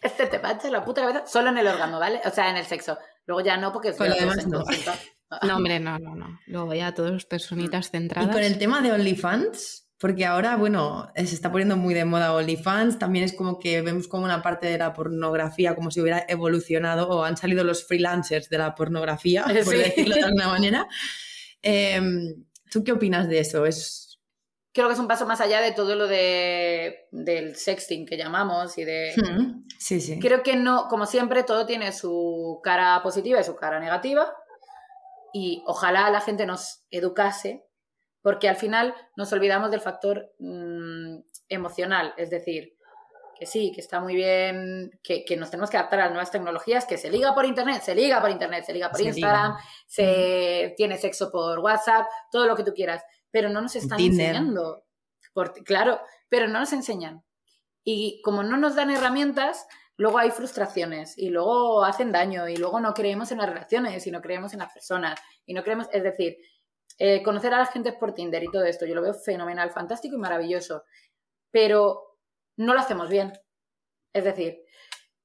Que 0.00 0.08
se 0.08 0.26
te 0.26 0.38
vaya 0.38 0.70
la 0.70 0.82
puta 0.82 1.02
cabeza 1.02 1.26
solo 1.26 1.50
en 1.50 1.58
el 1.58 1.66
orgasmo, 1.66 1.98
¿vale? 1.98 2.22
O 2.24 2.30
sea, 2.30 2.48
en 2.48 2.56
el 2.56 2.64
sexo. 2.64 2.96
Luego 3.26 3.42
ya 3.42 3.58
no, 3.58 3.70
porque 3.70 3.88
es 3.90 3.96
Con 3.98 4.08
lo 4.08 4.14
demás 4.14 4.46
no. 4.46 4.64
No, 5.42 5.56
hombre, 5.56 5.78
no, 5.78 5.98
no, 5.98 6.14
no. 6.14 6.40
Luego 6.46 6.72
ya 6.72 6.94
todos 6.94 7.26
personitas 7.26 7.88
Y 7.88 7.90
centradas. 7.90 8.34
con 8.34 8.42
el 8.42 8.58
tema 8.58 8.80
de 8.80 8.92
OnlyFans, 8.92 9.89
porque 10.00 10.24
ahora, 10.24 10.56
bueno, 10.56 11.10
eh, 11.14 11.26
se 11.26 11.34
está 11.34 11.50
poniendo 11.52 11.76
muy 11.76 11.92
de 11.92 12.06
moda 12.06 12.32
OnlyFans, 12.34 12.98
también 12.98 13.24
es 13.24 13.34
como 13.34 13.58
que 13.58 13.82
vemos 13.82 14.08
como 14.08 14.24
una 14.24 14.42
parte 14.42 14.66
de 14.66 14.78
la 14.78 14.94
pornografía 14.94 15.74
como 15.74 15.90
si 15.90 16.00
hubiera 16.00 16.24
evolucionado 16.26 17.08
o 17.08 17.22
han 17.24 17.36
salido 17.36 17.64
los 17.64 17.86
freelancers 17.86 18.48
de 18.48 18.58
la 18.58 18.74
pornografía, 18.74 19.44
por 19.64 19.74
Sí. 19.74 19.76
decirlo 19.76 20.14
de 20.16 20.22
alguna 20.22 20.48
manera. 20.48 20.88
Em, 21.62 22.44
¿Tú 22.70 22.82
qué 22.82 22.92
opinas 22.92 23.28
de 23.28 23.40
eso? 23.40 23.66
Es... 23.66 24.18
Creo 24.72 24.86
que 24.86 24.94
es 24.94 25.00
un 25.00 25.08
paso 25.08 25.26
más 25.26 25.40
allá 25.40 25.60
de 25.60 25.72
todo 25.72 25.96
lo 25.96 26.06
de, 26.06 27.08
del 27.10 27.56
sexting 27.56 28.06
que 28.06 28.16
llamamos 28.16 28.78
y 28.78 28.84
de... 28.84 29.12
Hmm, 29.16 29.64
Sí, 29.78 30.00
sí. 30.00 30.18
Creo 30.20 30.42
que 30.42 30.56
no, 30.56 30.88
como 30.88 31.06
siempre, 31.06 31.42
todo 31.42 31.66
tiene 31.66 31.90
su 31.92 32.60
cara 32.62 33.02
positiva 33.02 33.40
y 33.40 33.44
su 33.44 33.56
cara 33.56 33.80
negativa. 33.80 34.32
Y 35.32 35.62
ojalá 35.66 36.08
la 36.10 36.20
gente 36.20 36.44
nos 36.46 36.84
educase, 36.90 37.66
porque 38.22 38.48
al 38.48 38.56
final 38.56 38.94
nos 39.16 39.32
olvidamos 39.32 39.70
del 39.70 39.80
factor 39.80 40.32
mm, 40.38 41.18
emocional. 41.48 42.14
Es 42.16 42.30
decir, 42.30 42.76
que 43.38 43.46
sí, 43.46 43.72
que 43.74 43.80
está 43.80 44.00
muy 44.00 44.14
bien, 44.14 44.90
que, 45.02 45.24
que 45.24 45.36
nos 45.36 45.50
tenemos 45.50 45.70
que 45.70 45.78
adaptar 45.78 46.00
a 46.00 46.04
las 46.04 46.12
nuevas 46.12 46.30
tecnologías, 46.30 46.84
que 46.84 46.98
se 46.98 47.10
liga 47.10 47.34
por 47.34 47.46
internet, 47.46 47.82
se 47.82 47.94
liga 47.94 48.20
por 48.20 48.30
internet, 48.30 48.64
se 48.64 48.74
liga 48.74 48.90
por 48.90 48.98
Se 49.00 49.04
Instagram, 49.08 49.52
liga. 49.52 49.64
se 49.86 50.74
tiene 50.76 50.98
sexo 50.98 51.30
por 51.30 51.58
WhatsApp, 51.60 52.06
todo 52.30 52.46
lo 52.46 52.54
que 52.54 52.64
tú 52.64 52.74
quieras. 52.74 53.02
Pero 53.30 53.48
no 53.48 53.60
nos 53.62 53.74
están 53.76 53.96
Tinder. 53.98 54.26
enseñando. 54.26 54.84
Por- 55.32 55.54
claro, 55.64 56.00
pero 56.28 56.48
no 56.48 56.58
nos 56.60 56.72
enseñan. 56.72 57.24
Y 57.82 58.20
como 58.22 58.42
no 58.42 58.58
nos 58.58 58.74
dan 58.74 58.90
herramientas, 58.90 59.66
luego 59.96 60.18
hay 60.18 60.30
frustraciones 60.30 61.16
y 61.16 61.30
luego 61.30 61.82
hacen 61.84 62.12
daño 62.12 62.46
y 62.48 62.56
luego 62.56 62.78
no 62.80 62.92
creemos 62.92 63.32
en 63.32 63.38
las 63.38 63.48
relaciones 63.48 64.06
y 64.06 64.10
no 64.10 64.20
creemos 64.20 64.52
en 64.52 64.58
las 64.58 64.72
personas 64.72 65.18
y 65.46 65.54
no 65.54 65.62
creemos, 65.62 65.88
es 65.92 66.02
decir, 66.02 66.36
eh, 66.98 67.22
conocer 67.22 67.54
a 67.54 67.58
la 67.58 67.66
gente 67.66 67.92
por 67.92 68.14
Tinder 68.14 68.42
y 68.42 68.50
todo 68.50 68.64
esto, 68.64 68.86
yo 68.86 68.94
lo 68.94 69.02
veo 69.02 69.14
fenomenal, 69.14 69.70
fantástico 69.70 70.16
y 70.16 70.18
maravilloso, 70.18 70.84
pero 71.50 72.18
no 72.56 72.74
lo 72.74 72.80
hacemos 72.80 73.08
bien. 73.08 73.32
Es 74.12 74.24
decir, 74.24 74.64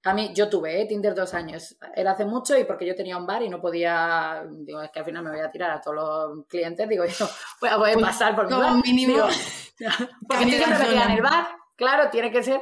a 0.06 0.14
mí, 0.14 0.32
yo 0.36 0.48
tuve 0.50 0.82
¿eh? 0.82 0.86
Tinder 0.86 1.16
dos 1.16 1.34
años. 1.34 1.76
Era 1.96 2.12
hace 2.12 2.26
mucho 2.26 2.56
y 2.56 2.64
porque 2.64 2.86
yo 2.86 2.94
tenía 2.94 3.18
un 3.18 3.26
bar 3.26 3.42
y 3.42 3.50
no 3.50 3.60
podía. 3.60 4.46
Digo, 4.48 4.80
es 4.82 4.92
que 4.92 5.00
al 5.00 5.06
final 5.06 5.24
me 5.24 5.32
voy 5.32 5.40
a 5.40 5.50
tirar 5.50 5.72
a 5.72 5.82
todos 5.82 5.96
los 5.96 6.48
clientes. 6.48 6.88
Digo, 6.88 7.06
yo 7.20 7.28
voy 7.60 7.70
a 7.72 7.78
poder 7.78 8.00
pasar 8.00 8.36
por 8.36 8.46
mi 8.48 8.56
bar. 8.56 8.84
mínimo. 8.84 9.14
Digo, 9.14 9.28
porque 10.30 10.46
siempre 10.46 10.78
metía 10.78 11.06
en 11.06 11.12
el 11.12 11.22
bar. 11.24 11.48
Claro, 11.76 12.10
tiene 12.12 12.32
que 12.32 12.44
ser 12.44 12.62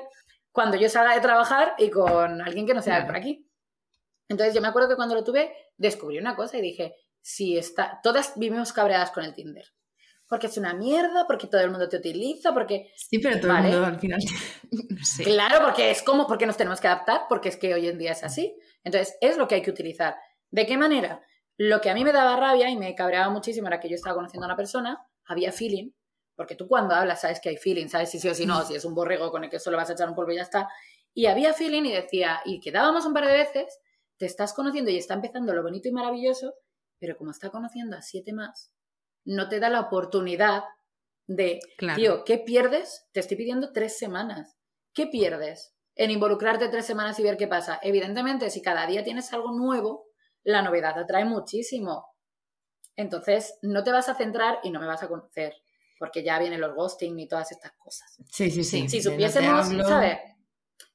cuando 0.54 0.78
yo 0.78 0.88
salga 0.88 1.16
de 1.16 1.22
trabajar 1.22 1.76
y 1.78 1.89
con 1.89 2.41
alguien 2.41 2.66
que 2.66 2.74
no 2.74 2.82
sea 2.82 3.01
de 3.01 3.06
por 3.06 3.18
aquí. 3.18 3.45
Entonces, 4.30 4.56
yo 4.56 4.62
me 4.62 4.70
acuerdo 4.70 4.88
que 4.88 4.95
cuando 4.95 5.14
lo 5.14 5.26
tuve, 5.26 5.54
descubrí 5.76 6.18
una 6.20 6.38
cosa 6.38 6.58
y 6.58 6.62
dije: 6.62 6.95
si 7.24 7.57
está. 7.57 7.99
Todas 8.03 8.34
vivimos 8.36 8.71
cabreadas 8.71 9.09
con 9.09 9.24
el 9.24 9.34
Tinder 9.34 9.65
porque 10.34 10.47
es 10.47 10.57
una 10.57 10.74
mierda, 10.74 11.28
porque 11.28 11.45
todo 11.45 11.61
el 11.61 11.69
mundo 11.69 11.88
te 11.88 11.97
utiliza, 11.97 12.55
porque... 12.55 12.91
Sí, 12.95 13.19
pero 13.19 13.39
todo 13.39 13.55
el 13.55 13.63
mundo 13.63 13.86
al 13.86 13.99
final... 13.99 14.19
Claro, 15.24 15.63
porque 15.63 15.91
es 15.91 16.01
como, 16.01 16.26
porque 16.26 16.47
nos 16.47 16.57
tenemos 16.57 16.82
que 16.82 16.88
adaptar, 16.88 17.26
porque 17.30 17.49
es 17.49 17.57
que 17.57 17.71
hoy 17.71 17.88
en 17.88 17.99
día 17.99 18.13
es 18.13 18.24
así. 18.24 18.57
Entonces, 18.84 19.15
es 19.21 19.38
lo 19.38 19.47
que 19.47 19.53
hay 19.53 19.61
que 19.61 19.69
utilizar. 19.69 20.15
¿De 20.49 20.65
qué 20.65 20.76
manera? 20.76 21.21
Lo 21.57 21.82
que 21.82 21.91
a 21.91 21.93
mí 21.93 22.03
me 22.03 22.11
daba 22.11 22.36
rabia 22.36 22.67
y 22.71 22.76
me 22.76 22.95
cabreaba 22.95 23.30
muchísimo 23.30 23.67
era 23.67 23.80
que 23.80 23.89
yo 23.89 23.95
estaba 23.95 24.15
conociendo 24.15 24.45
a 24.45 24.47
una 24.47 24.55
persona, 24.55 25.05
había 25.26 25.51
feeling, 25.51 25.91
porque 26.36 26.55
tú 26.55 26.67
cuando 26.67 26.95
hablas 26.95 27.21
sabes 27.21 27.39
que 27.39 27.49
hay 27.49 27.57
feeling, 27.57 27.88
sabes 27.88 28.09
si 28.09 28.19
sí 28.19 28.28
o 28.28 28.34
si 28.34 28.47
no, 28.47 28.63
si 28.65 28.74
es 28.74 28.86
un 28.86 28.95
borrego 28.95 29.30
con 29.30 29.43
el 29.43 29.51
que 29.51 29.59
solo 29.59 29.78
vas 29.78 29.91
a 29.91 29.93
echar 29.93 30.09
un 30.09 30.15
polvo 30.15 30.32
y 30.32 30.38
ya 30.38 30.41
está. 30.41 30.67
Y 31.13 31.28
había 31.28 31.53
feeling 31.53 31.84
y 31.84 31.91
decía, 31.91 32.41
y 32.43 32.59
quedábamos 32.59 33.05
un 33.05 33.13
par 33.13 33.28
de 33.28 33.34
veces, 33.34 33.82
te 34.17 34.26
estás 34.26 34.53
conociendo 34.53 34.89
y 34.89 34.97
está 34.97 35.13
empezando 35.13 35.53
lo 35.53 35.61
bonito 35.61 35.89
y 35.89 35.91
maravilloso, 35.91 36.55
pero 37.04 37.18
como 37.18 37.32
está 37.32 37.49
conociendo 37.49 37.97
a 37.97 38.01
siete 38.01 38.32
más, 38.32 38.72
no 39.26 39.49
te 39.49 39.60
da 39.60 39.70
la 39.70 39.82
oportunidad 39.82 40.64
de, 41.28 41.60
tío, 41.97 42.24
¿qué 42.24 42.38
pierdes? 42.38 43.10
Te 43.12 43.20
estoy 43.20 43.36
pidiendo 43.36 43.74
tres 43.74 43.97
semanas. 43.97 44.58
¿Qué 44.93 45.08
pierdes 45.08 45.76
en 45.95 46.12
involucrarte 46.12 46.70
tres 46.70 46.86
semanas 46.86 47.20
y 47.20 47.24
ver 47.24 47.36
qué 47.36 47.49
pasa? 47.49 47.78
Evidentemente, 47.84 48.49
si 48.49 48.62
cada 48.62 48.88
día 48.88 49.04
tienes 49.04 49.34
algo 49.34 49.51
nuevo, 49.51 50.06
la 50.43 50.62
novedad 50.62 50.97
atrae 50.97 51.26
muchísimo. 51.26 52.06
Entonces, 52.95 53.60
no 53.62 53.84
te 53.84 53.91
vas 53.91 54.08
a 54.08 54.16
centrar 54.16 54.60
y 54.64 54.72
no 54.72 54.80
me 54.80 54.88
vas 54.88 55.04
a 55.04 55.10
conocer, 55.10 55.54
porque 55.99 56.24
ya 56.24 56.39
vienen 56.39 56.62
los 56.62 56.74
ghosting 56.74 57.20
y 57.20 57.28
todas 57.28 57.51
estas 57.51 57.74
cosas. 57.74 58.18
Sí, 58.32 58.49
sí, 58.49 58.64
sí. 58.64 58.88
Si 58.88 59.01
supiésemos, 59.01 59.68
¿sabes? 59.86 60.20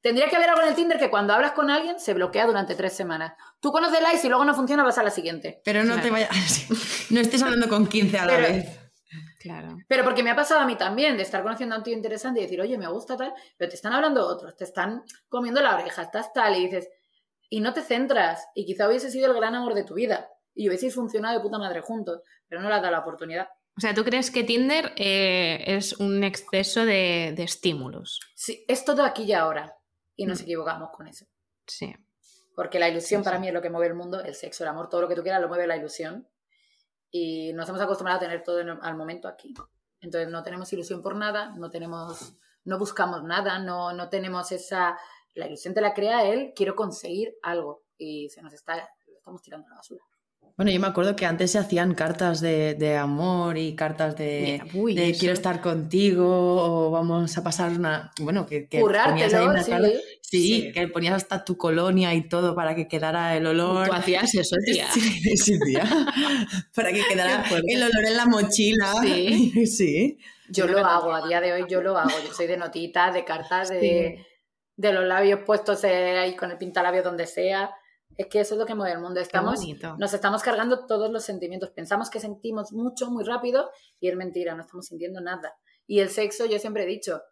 Tendría 0.01 0.28
que 0.28 0.36
haber 0.36 0.51
algo 0.51 0.62
en 0.62 0.68
el 0.68 0.74
Tinder 0.74 0.99
que 0.99 1.11
cuando 1.11 1.32
hablas 1.32 1.53
con 1.53 1.70
alguien 1.70 1.99
se 1.99 2.14
bloquea 2.14 2.46
durante 2.46 2.76
tres 2.76 2.92
semanas. 2.92 3.32
Tú 3.61 3.72
conoces 3.72 4.01
la 4.01 4.14
y 4.14 4.18
si 4.18 4.28
luego 4.28 4.44
no 4.44 4.55
funciona 4.55 4.84
vas 4.84 4.99
a 4.99 5.03
la 5.03 5.11
siguiente. 5.11 5.61
Pero 5.64 5.82
no 5.84 6.01
te 6.01 6.11
vayas. 6.11 6.66
no 7.11 7.20
estés 7.20 7.42
hablando 7.42 7.68
con 7.68 7.86
15 7.86 8.18
a 8.18 8.26
la 8.26 8.36
vez. 8.36 8.78
Claro. 9.40 9.76
Pero 9.88 10.05
porque 10.05 10.22
me 10.22 10.30
ha 10.30 10.36
pasado 10.36 10.61
a 10.61 10.66
mí 10.66 10.76
también 10.76 11.16
de 11.16 11.22
estar 11.22 11.42
conociendo 11.42 11.74
a 11.74 11.78
un 11.78 11.84
tío 11.84 11.94
interesante 11.94 12.40
y 12.40 12.42
decir, 12.44 12.61
oye, 12.61 12.76
me 12.78 12.88
gusta 12.88 13.16
tal, 13.16 13.32
pero 13.57 13.68
te 13.68 13.76
están 13.76 13.92
hablando 13.92 14.26
otros, 14.26 14.57
te 14.57 14.64
están 14.64 15.05
comiendo 15.28 15.61
la 15.62 15.74
oreja, 15.74 16.03
estás 16.03 16.32
tal, 16.32 16.57
y 16.57 16.64
dices, 16.64 16.88
y 17.49 17.61
no 17.61 17.72
te 17.72 17.82
centras, 17.82 18.46
y 18.55 18.66
quizá 18.66 18.88
hubiese 18.88 19.11
sido 19.11 19.30
el 19.30 19.36
gran 19.36 19.55
amor 19.55 19.74
de 19.74 19.84
tu 19.84 19.94
vida, 19.94 20.28
y 20.55 20.68
hubieseis 20.68 20.94
funcionado 20.94 21.38
de 21.38 21.40
puta 21.40 21.57
madre 21.57 21.80
juntos, 21.80 22.20
pero 22.49 22.61
no 22.61 22.68
le 22.68 22.74
has 22.74 22.82
dado 22.82 22.92
la 22.92 23.01
oportunidad. 23.01 23.49
O 23.76 23.80
sea, 23.80 23.94
¿tú 23.94 24.05
crees 24.05 24.32
que 24.32 24.42
Tinder 24.42 24.92
eh, 24.96 25.62
es 25.66 25.92
un 25.94 26.24
exceso 26.24 26.84
de, 26.84 27.32
de 27.34 27.44
estímulos? 27.44 28.20
Sí, 28.34 28.64
es 28.66 28.84
todo 28.84 29.05
aquí 29.05 29.22
y 29.22 29.32
ahora 29.32 29.77
y 30.18 30.26
nos 30.26 30.40
mm. 30.40 30.42
equivocamos 30.42 30.90
con 30.90 31.06
eso. 31.06 31.24
Sí. 31.66 31.94
Porque 32.54 32.80
la 32.80 32.88
ilusión 32.88 33.22
para 33.22 33.38
mí 33.38 33.48
es 33.48 33.54
lo 33.54 33.62
que 33.62 33.70
mueve 33.70 33.86
el 33.86 33.94
mundo, 33.94 34.20
el 34.20 34.34
sexo, 34.34 34.64
el 34.64 34.68
amor, 34.68 34.88
todo 34.88 35.00
lo 35.00 35.08
que 35.08 35.14
tú 35.14 35.22
quieras 35.22 35.40
lo 35.40 35.48
mueve 35.48 35.66
la 35.66 35.76
ilusión. 35.76 36.28
Y 37.10 37.52
nos 37.54 37.68
hemos 37.68 37.80
acostumbrado 37.80 38.18
a 38.18 38.20
tener 38.20 38.42
todo 38.42 38.60
al 38.82 38.96
momento 38.96 39.28
aquí. 39.28 39.54
Entonces 40.00 40.28
no 40.28 40.42
tenemos 40.42 40.70
ilusión 40.72 41.00
por 41.00 41.14
nada, 41.16 41.54
no 41.56 41.70
tenemos, 41.70 42.34
no 42.64 42.78
buscamos 42.78 43.22
nada, 43.22 43.60
no, 43.60 43.92
no 43.92 44.08
tenemos 44.08 44.50
esa, 44.52 44.98
la 45.34 45.46
ilusión 45.46 45.72
te 45.72 45.80
la 45.80 45.94
crea 45.94 46.28
él, 46.28 46.52
quiero 46.54 46.74
conseguir 46.74 47.36
algo 47.42 47.84
y 47.96 48.28
se 48.28 48.42
nos 48.42 48.52
está, 48.52 48.76
lo 49.06 49.16
estamos 49.16 49.40
tirando 49.40 49.66
a 49.68 49.70
la 49.70 49.76
basura. 49.76 50.04
Bueno, 50.59 50.72
yo 50.72 50.80
me 50.80 50.88
acuerdo 50.88 51.14
que 51.14 51.24
antes 51.24 51.52
se 51.52 51.59
hacían 51.59 51.94
cartas 51.94 52.40
de, 52.40 52.96
amor 53.00 53.56
y 53.56 53.76
cartas 53.76 54.16
de, 54.16 54.61
quiero 55.16 55.32
estar 55.32 55.61
contigo 55.61 56.26
o 56.26 56.90
vamos 56.90 57.38
a 57.38 57.44
pasar 57.44 57.70
una... 57.70 58.11
Bueno, 58.18 58.44
que, 58.44 58.66
que 58.66 58.80
ponías 58.80 59.32
ahí 59.34 59.46
una 59.46 59.62
sí, 60.20 60.72
que 60.74 60.88
ponías 60.88 61.14
hasta 61.14 61.44
tu 61.44 61.56
colonia 61.56 62.12
y 62.12 62.28
todo 62.28 62.56
para 62.56 62.74
que 62.74 62.88
quedara 62.88 63.36
el 63.36 63.46
olor. 63.46 63.86
Tú 63.86 63.92
hacías 63.92 64.34
eso, 64.34 64.56
tía. 64.66 64.88
Sí, 64.90 65.61
tía. 65.64 65.84
para 66.74 66.92
que 66.92 67.04
quedara 67.09 67.44
el 67.64 67.80
olor 67.80 68.04
en 68.04 68.16
la 68.16 68.26
mochila. 68.26 68.94
Sí. 69.00 69.66
sí. 69.68 70.18
Yo 70.48 70.66
lo 70.66 70.84
hago, 70.84 71.14
a 71.14 71.24
día 71.24 71.40
de 71.40 71.52
hoy 71.52 71.66
yo 71.68 71.82
lo 71.82 71.96
hago. 71.96 72.11
Yo 72.26 72.34
soy 72.34 72.48
de 72.48 72.56
notitas, 72.56 73.14
de 73.14 73.24
cartas, 73.24 73.68
de, 73.68 74.26
de 74.74 74.92
los 74.92 75.04
labios 75.04 75.42
puestos 75.46 75.84
ahí 75.84 76.34
con 76.34 76.50
el 76.50 76.59
pintalabio 76.59 77.04
donde 77.04 77.28
sea. 77.28 77.70
Es 78.16 78.26
que 78.26 78.40
eso 78.40 78.54
es 78.54 78.59
lo 78.59 78.66
que 78.66 78.74
mueve 78.74 78.94
el 78.94 79.00
mundo. 79.00 79.20
Estamos, 79.20 79.61
nos 79.98 80.12
estamos 80.12 80.42
cargando 80.42 80.86
todos 80.86 81.11
los 81.11 81.24
sentimientos. 81.24 81.70
Pensamos 81.70 82.11
que 82.11 82.18
sentimos 82.18 82.72
mucho, 82.72 83.11
muy 83.11 83.24
rápido, 83.24 83.70
y 84.00 84.09
es 84.09 84.16
mentira, 84.16 84.54
no 84.54 84.62
estamos 84.62 84.86
sintiendo 84.86 85.20
nada. 85.20 85.56
Y 85.86 86.00
el 86.00 86.11
sexo, 86.11 86.46
yo 86.46 86.59
siempre 86.59 86.82
he 86.82 86.86
dicho, 86.86 87.22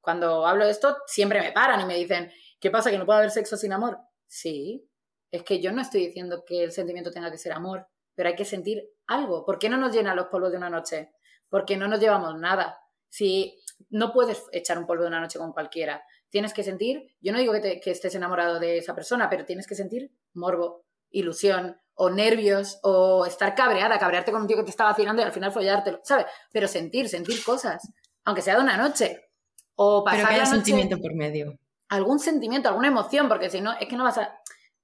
cuando 0.00 0.46
hablo 0.46 0.66
de 0.66 0.70
esto, 0.70 0.98
siempre 1.06 1.40
me 1.40 1.52
paran 1.52 1.80
y 1.80 1.86
me 1.86 1.96
dicen, 1.96 2.30
¿qué 2.60 2.70
pasa? 2.70 2.90
¿Que 2.90 2.98
no 2.98 3.06
puede 3.06 3.20
haber 3.20 3.30
sexo 3.30 3.56
sin 3.56 3.72
amor? 3.72 3.98
Sí, 4.26 4.86
es 5.30 5.42
que 5.42 5.60
yo 5.60 5.72
no 5.72 5.80
estoy 5.80 6.06
diciendo 6.06 6.44
que 6.46 6.62
el 6.62 6.72
sentimiento 6.72 7.10
tenga 7.10 7.30
que 7.30 7.38
ser 7.38 7.52
amor, 7.52 7.88
pero 8.14 8.28
hay 8.28 8.36
que 8.36 8.44
sentir 8.44 8.84
algo. 9.06 9.44
¿Por 9.44 9.58
qué 9.58 9.68
no 9.68 9.78
nos 9.78 9.92
llenan 9.92 10.16
los 10.16 10.26
polvos 10.26 10.50
de 10.50 10.58
una 10.58 10.70
noche? 10.70 11.12
Porque 11.48 11.76
no 11.76 11.88
nos 11.88 12.00
llevamos 12.00 12.38
nada. 12.38 12.78
Si 13.08 13.58
no 13.90 14.12
puedes 14.12 14.44
echar 14.52 14.78
un 14.78 14.86
polvo 14.86 15.02
de 15.02 15.08
una 15.08 15.20
noche 15.20 15.38
con 15.38 15.52
cualquiera, 15.52 16.04
tienes 16.34 16.52
que 16.52 16.64
sentir, 16.64 17.14
yo 17.20 17.32
no 17.32 17.38
digo 17.38 17.52
que, 17.52 17.80
estés 17.84 18.12
enamorado 18.16 18.58
de 18.58 18.78
esa 18.78 18.92
persona, 18.92 19.30
pero 19.30 19.44
tienes 19.44 19.68
que 19.68 19.76
sentir 19.76 20.10
morbo, 20.32 20.84
ilusión, 21.12 21.80
o 21.94 22.10
nervios, 22.10 22.80
o 22.82 23.24
estar 23.24 23.54
cabreada, 23.54 24.00
cabrearte 24.00 24.32
con 24.32 24.42
un 24.42 24.48
tío 24.48 24.56
que 24.56 24.64
te 24.64 24.70
estaba 24.70 24.90
vacilando 24.90 25.22
y 25.22 25.26
al 25.26 25.30
final 25.30 25.52
follártelo, 25.52 26.00
¿sabes? 26.02 26.26
Pero 26.50 26.66
sentir, 26.66 27.08
sentir 27.08 27.44
cosas, 27.44 27.88
aunque 28.24 28.42
sea 28.42 28.56
de 28.56 28.62
una 28.62 28.76
noche. 28.76 29.30
O 29.76 30.02
pasar 30.02 30.22
pero 30.22 30.28
que 30.28 30.34
haya 30.34 30.46
sentimiento 30.46 30.98
por 30.98 31.14
medio. 31.14 31.56
Algún 31.88 32.18
sentimiento, 32.18 32.68
alguna 32.68 32.88
emoción, 32.88 33.28
porque 33.28 33.48
si 33.48 33.60
no, 33.60 33.72
es 33.78 33.86
que 33.86 33.94
no 33.94 34.02
vas 34.02 34.18
a... 34.18 34.36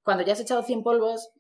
Cuando 0.05 0.23
ya 0.23 0.35
has 0.35 0.41
echado 0.41 0.63
100 0.63 0.85
polvos, 0.85 1.33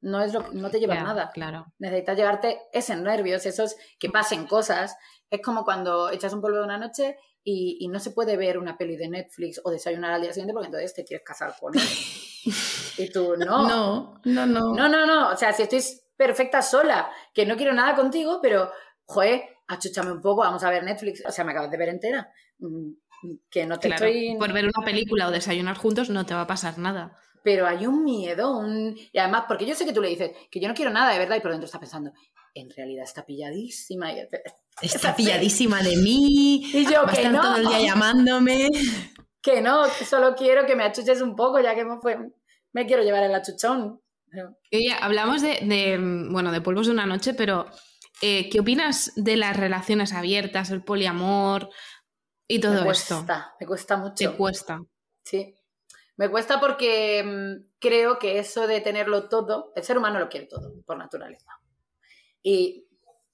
no, 0.00 0.22
es 0.22 0.32
lo, 0.32 0.46
no 0.52 0.70
te 0.70 0.78
llevas 0.78 1.02
nada. 1.02 1.32
Claro. 1.34 1.66
Necesitas 1.80 2.16
llevarte 2.16 2.60
ese 2.72 2.94
nervios, 2.94 3.46
esos 3.46 3.74
que 3.98 4.10
pasen 4.10 4.46
cosas. 4.46 4.96
Es 5.28 5.42
como 5.42 5.64
cuando 5.64 6.08
echas 6.10 6.32
un 6.34 6.40
polvo 6.40 6.58
de 6.58 6.64
una 6.64 6.78
noche 6.78 7.16
y, 7.42 7.88
no 7.88 7.98
se 7.98 8.10
puede 8.10 8.36
ver 8.36 8.58
una 8.58 8.76
peli 8.76 8.96
de 8.96 9.08
Netflix 9.08 9.60
o 9.64 9.70
desayunar 9.70 10.12
al 10.12 10.22
día 10.22 10.32
siguiente 10.32 10.52
porque 10.52 10.66
entonces 10.66 10.94
te 10.94 11.04
quieres 11.04 11.24
casar 11.24 11.54
con 11.58 11.74
él. 11.74 11.82
y 12.98 13.10
tú, 13.10 13.34
no. 13.36 13.68
No, 13.68 14.20
no, 14.24 14.46
no. 14.46 14.74
No, 14.74 14.88
no, 14.88 15.06
no. 15.06 15.30
O 15.30 15.36
sea, 15.36 15.52
si 15.52 15.62
estoy 15.62 15.82
perfecta 16.16 16.62
sola, 16.62 17.10
que 17.32 17.46
no 17.46 17.56
quiero 17.56 17.72
nada 17.72 17.96
contigo, 17.96 18.40
pero, 18.42 18.70
joder, 19.04 19.42
achúchame 19.68 20.12
un 20.12 20.20
poco, 20.20 20.42
vamos 20.42 20.62
a 20.64 20.70
ver 20.70 20.84
Netflix. 20.84 21.24
O 21.26 21.32
sea, 21.32 21.44
me 21.44 21.52
acabas 21.52 21.70
de 21.70 21.78
ver 21.78 21.88
entera. 21.88 22.30
Mm, 22.58 22.92
que 23.50 23.66
no 23.66 23.78
te 23.78 23.88
estoy... 23.88 24.36
Por 24.38 24.52
ver 24.52 24.64
una 24.64 24.84
película 24.84 25.28
o 25.28 25.30
desayunar 25.30 25.76
juntos 25.76 26.10
no 26.10 26.26
te 26.26 26.34
va 26.34 26.42
a 26.42 26.46
pasar 26.46 26.78
nada. 26.78 27.18
Pero 27.42 27.66
hay 27.66 27.86
un 27.86 28.04
miedo, 28.04 28.58
un... 28.58 28.96
y 29.12 29.18
además, 29.18 29.44
porque 29.48 29.66
yo 29.66 29.74
sé 29.74 29.84
que 29.84 29.92
tú 29.92 30.02
le 30.02 30.08
dices 30.08 30.32
que 30.50 30.60
yo 30.60 30.68
no 30.68 30.74
quiero 30.74 30.90
nada 30.90 31.12
de 31.12 31.18
verdad 31.18 31.36
y 31.36 31.40
por 31.40 31.50
dentro 31.50 31.66
está 31.66 31.80
pensando, 31.80 32.12
en 32.54 32.70
realidad 32.70 33.04
está 33.04 33.24
pilladísima. 33.24 34.12
Y... 34.12 34.28
Está 34.82 35.14
pilladísima 35.14 35.82
de 35.82 35.96
mí. 36.02 36.62
Y 36.72 36.84
yo, 36.84 37.06
que 37.06 37.28
no. 37.28 37.40
todo 37.40 37.56
el 37.56 37.66
día 37.66 37.80
llamándome. 37.80 38.68
Que 39.42 39.62
no, 39.62 39.84
que 39.98 40.04
solo 40.04 40.34
quiero 40.34 40.66
que 40.66 40.76
me 40.76 40.84
achuches 40.84 41.22
un 41.22 41.34
poco, 41.34 41.60
ya 41.60 41.74
que 41.74 41.82
me, 41.82 41.98
fue... 41.98 42.18
me 42.74 42.84
quiero 42.84 43.02
llevar 43.02 43.22
el 43.22 43.34
achuchón. 43.34 44.02
Oye, 44.70 44.92
hablamos 45.00 45.40
de, 45.40 45.98
bueno, 46.30 46.52
de 46.52 46.60
polvos 46.60 46.88
de 46.88 46.92
una 46.92 47.06
noche, 47.06 47.32
pero 47.32 47.64
eh, 48.20 48.50
¿qué 48.50 48.60
opinas 48.60 49.12
de 49.16 49.38
las 49.38 49.56
relaciones 49.56 50.12
abiertas, 50.12 50.70
el 50.70 50.84
poliamor 50.84 51.70
y 52.46 52.60
todo 52.60 52.74
me 52.74 52.84
cuesta, 52.84 53.20
esto? 53.20 53.34
Me 53.60 53.66
cuesta 53.66 53.96
mucho. 53.96 54.30
Me 54.30 54.36
cuesta. 54.36 54.82
Sí. 55.24 55.54
Me 56.20 56.30
cuesta 56.30 56.60
porque 56.60 57.24
mm, 57.24 57.78
creo 57.78 58.18
que 58.18 58.38
eso 58.38 58.66
de 58.66 58.82
tenerlo 58.82 59.30
todo, 59.30 59.72
el 59.74 59.82
ser 59.84 59.96
humano 59.96 60.18
lo 60.18 60.28
quiere 60.28 60.44
todo, 60.44 60.74
por 60.84 60.98
naturaleza. 60.98 61.58
Y 62.42 62.86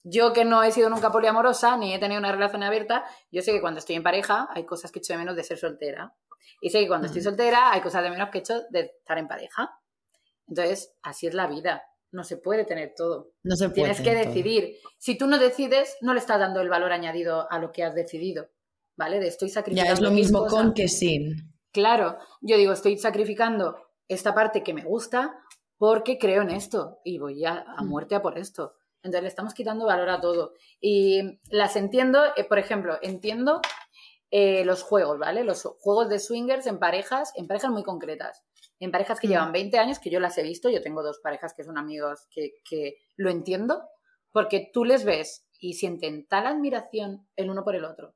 yo 0.03 0.31
que 0.31 0.45
no 0.45 0.63
he 0.63 0.71
sido 0.71 0.89
nunca 0.89 1.11
poliamorosa, 1.11 1.75
ni 1.75 1.93
he 1.93 1.99
tenido 1.99 2.19
una 2.19 2.31
relación 2.31 2.63
abierta, 2.63 3.03
yo 3.29 3.41
sé 3.41 3.51
que 3.51 3.59
cuando 3.59 3.79
estoy 3.79 3.97
en 3.97 4.03
pareja 4.03 4.47
hay 4.55 4.65
cosas 4.65 4.89
que 4.89 4.99
echo 4.99 5.11
de 5.11 5.19
menos 5.19 5.35
de 5.35 5.43
ser 5.43 5.57
soltera. 5.57 6.15
Y 6.61 6.69
sé 6.69 6.79
que 6.79 6.87
cuando 6.87 7.07
estoy 7.07 7.21
soltera 7.21 7.73
hay 7.73 7.81
cosas 7.81 8.03
de 8.03 8.09
menos 8.09 8.29
que 8.29 8.37
echo 8.37 8.61
de 8.69 8.93
estar 8.99 9.17
en 9.17 9.27
pareja. 9.27 9.69
Entonces, 10.47 10.95
así 11.03 11.27
es 11.27 11.33
la 11.33 11.47
vida. 11.47 11.83
No 12.13 12.23
se 12.23 12.37
puede 12.37 12.63
tener 12.63 12.93
todo. 12.95 13.33
No 13.43 13.57
se 13.57 13.67
puede 13.67 13.95
Tienes 13.95 13.99
que 13.99 14.15
decidir. 14.15 14.77
Si 14.97 15.17
tú 15.17 15.27
no 15.27 15.39
decides, 15.39 15.97
no 15.99 16.13
le 16.13 16.21
estás 16.21 16.39
dando 16.39 16.61
el 16.61 16.69
valor 16.69 16.93
añadido 16.93 17.51
a 17.51 17.59
lo 17.59 17.73
que 17.73 17.83
has 17.83 17.93
decidido. 17.93 18.49
¿Vale? 18.95 19.19
De 19.19 19.27
estoy 19.27 19.49
sacrificando. 19.49 19.89
Ya 19.89 19.93
es 19.93 19.99
lo 19.99 20.11
mismo 20.11 20.47
con 20.47 20.73
que 20.73 20.87
sin. 20.87 21.56
Claro, 21.77 22.17
yo 22.41 22.57
digo, 22.57 22.73
estoy 22.73 22.97
sacrificando 22.97 23.77
esta 24.07 24.33
parte 24.33 24.63
que 24.63 24.73
me 24.73 24.83
gusta 24.83 25.39
porque 25.77 26.17
creo 26.17 26.41
en 26.41 26.49
esto 26.49 27.01
y 27.03 27.19
voy 27.19 27.45
a, 27.45 27.63
a 27.77 27.83
mm. 27.83 27.87
muerte 27.87 28.15
a 28.15 28.21
por 28.23 28.39
esto. 28.39 28.73
Entonces 29.03 29.21
le 29.21 29.27
estamos 29.27 29.53
quitando 29.53 29.85
valor 29.85 30.09
a 30.09 30.19
todo. 30.19 30.53
Y 30.81 31.39
las 31.51 31.75
entiendo, 31.75 32.19
eh, 32.35 32.45
por 32.45 32.57
ejemplo, 32.57 32.97
entiendo 33.03 33.61
eh, 34.31 34.65
los 34.65 34.81
juegos, 34.81 35.19
¿vale? 35.19 35.43
Los 35.43 35.65
juegos 35.79 36.09
de 36.09 36.17
swingers 36.17 36.65
en 36.65 36.79
parejas, 36.79 37.31
en 37.35 37.45
parejas 37.45 37.69
muy 37.69 37.83
concretas. 37.83 38.43
En 38.79 38.89
parejas 38.89 39.19
que 39.19 39.27
llevan 39.27 39.51
20 39.51 39.77
años, 39.77 39.99
que 39.99 40.09
yo 40.09 40.19
las 40.19 40.35
he 40.39 40.41
visto, 40.41 40.71
yo 40.71 40.81
tengo 40.81 41.03
dos 41.03 41.19
parejas 41.21 41.53
que 41.55 41.63
son 41.63 41.77
amigos 41.77 42.25
que, 42.31 42.53
que 42.67 42.95
lo 43.17 43.29
entiendo, 43.29 43.83
porque 44.31 44.71
tú 44.73 44.83
les 44.83 45.05
ves 45.05 45.47
y 45.59 45.75
sienten 45.75 46.27
tal 46.27 46.47
admiración 46.47 47.27
el 47.35 47.51
uno 47.51 47.63
por 47.63 47.75
el 47.75 47.85
otro. 47.85 48.15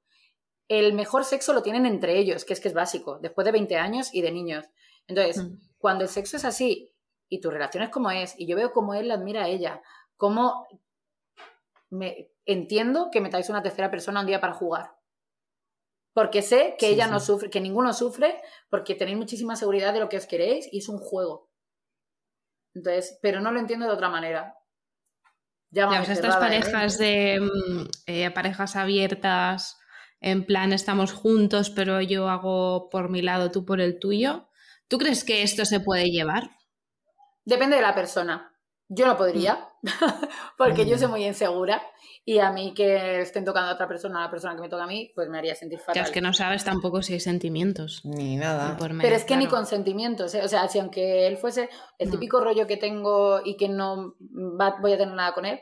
El 0.73 0.93
mejor 0.93 1.25
sexo 1.25 1.51
lo 1.51 1.61
tienen 1.61 1.85
entre 1.85 2.17
ellos, 2.17 2.45
que 2.45 2.53
es 2.53 2.61
que 2.61 2.69
es 2.69 2.73
básico, 2.73 3.19
después 3.19 3.43
de 3.43 3.51
20 3.51 3.75
años 3.75 4.09
y 4.13 4.21
de 4.21 4.31
niños. 4.31 4.65
Entonces, 5.05 5.43
Mm. 5.43 5.57
cuando 5.77 6.05
el 6.05 6.09
sexo 6.09 6.37
es 6.37 6.45
así 6.45 6.95
y 7.27 7.41
tu 7.41 7.51
relación 7.51 7.83
es 7.83 7.89
como 7.89 8.09
es, 8.09 8.35
y 8.37 8.47
yo 8.47 8.55
veo 8.55 8.71
cómo 8.71 8.93
él 8.93 9.09
la 9.09 9.15
admira 9.15 9.43
a 9.43 9.47
ella, 9.49 9.81
cómo 10.15 10.65
me 11.89 12.31
entiendo 12.45 13.09
que 13.11 13.19
metáis 13.19 13.49
una 13.49 13.61
tercera 13.61 13.91
persona 13.91 14.21
un 14.21 14.27
día 14.27 14.39
para 14.39 14.53
jugar. 14.53 14.95
Porque 16.13 16.41
sé 16.41 16.75
que 16.79 16.87
Sí, 16.87 16.93
ella 16.93 17.07
no 17.07 17.19
sufre, 17.19 17.49
que 17.49 17.59
ninguno 17.59 17.91
sufre, 17.91 18.41
porque 18.69 18.95
tenéis 18.95 19.17
muchísima 19.17 19.57
seguridad 19.57 19.91
de 19.93 19.99
lo 19.99 20.07
que 20.07 20.17
os 20.17 20.25
queréis 20.25 20.69
y 20.71 20.77
es 20.77 20.87
un 20.87 20.99
juego. 20.99 21.49
Entonces, 22.73 23.19
pero 23.21 23.41
no 23.41 23.51
lo 23.51 23.59
entiendo 23.59 23.87
de 23.87 23.91
otra 23.91 24.07
manera. 24.07 24.55
Ya, 25.69 25.89
sea, 25.89 26.13
estas 26.13 26.35
¿eh? 26.35 26.39
parejas 26.39 26.97
de 26.97 27.39
mm, 27.41 27.85
eh, 28.05 28.31
parejas 28.31 28.77
abiertas, 28.77 29.80
en 30.21 30.45
plan 30.45 30.71
estamos 30.71 31.11
juntos, 31.11 31.69
pero 31.69 31.99
yo 32.01 32.29
hago 32.29 32.89
por 32.89 33.09
mi 33.09 33.21
lado, 33.21 33.51
tú 33.51 33.65
por 33.65 33.81
el 33.81 33.99
tuyo. 33.99 34.47
¿Tú 34.87 34.97
crees 34.97 35.23
que 35.23 35.41
esto 35.43 35.65
se 35.65 35.79
puede 35.79 36.09
llevar? 36.11 36.51
Depende 37.43 37.75
de 37.77 37.81
la 37.81 37.95
persona. 37.95 38.47
Yo 38.93 39.05
no 39.07 39.15
podría, 39.17 39.69
porque 40.57 40.85
yo 40.85 40.97
soy 40.97 41.07
Mm. 41.07 41.11
muy 41.11 41.25
insegura 41.25 41.81
y 42.25 42.39
a 42.39 42.51
mí 42.51 42.73
que 42.73 43.21
estén 43.21 43.45
tocando 43.45 43.69
a 43.71 43.73
otra 43.75 43.87
persona, 43.87 44.19
a 44.19 44.23
la 44.25 44.29
persona 44.29 44.53
que 44.55 44.61
me 44.61 44.67
toca 44.69 44.83
a 44.83 44.87
mí, 44.87 45.11
pues 45.15 45.29
me 45.29 45.37
haría 45.37 45.55
sentir 45.55 45.79
fatal. 45.79 46.03
es 46.03 46.11
que 46.11 46.19
no 46.21 46.33
sabes 46.33 46.65
tampoco 46.65 47.01
si 47.01 47.13
hay 47.13 47.21
sentimientos. 47.21 48.01
Ni 48.03 48.35
nada. 48.35 48.75
por 48.77 48.89
medio, 48.89 49.01
Pero 49.01 49.15
es 49.15 49.23
que 49.23 49.37
ni 49.37 49.47
con 49.47 49.65
sentimientos, 49.65 50.35
¿eh? 50.35 50.43
o 50.43 50.47
sea, 50.49 50.67
si 50.67 50.77
aunque 50.79 51.25
él 51.25 51.37
fuese 51.37 51.69
el 51.99 52.09
Mm. 52.09 52.11
típico 52.11 52.41
rollo 52.41 52.67
que 52.67 52.75
tengo 52.77 53.39
y 53.45 53.55
que 53.55 53.69
no 53.69 54.15
va- 54.59 54.75
voy 54.81 54.91
a 54.93 54.97
tener 54.97 55.15
nada 55.15 55.33
con 55.33 55.45
él, 55.45 55.61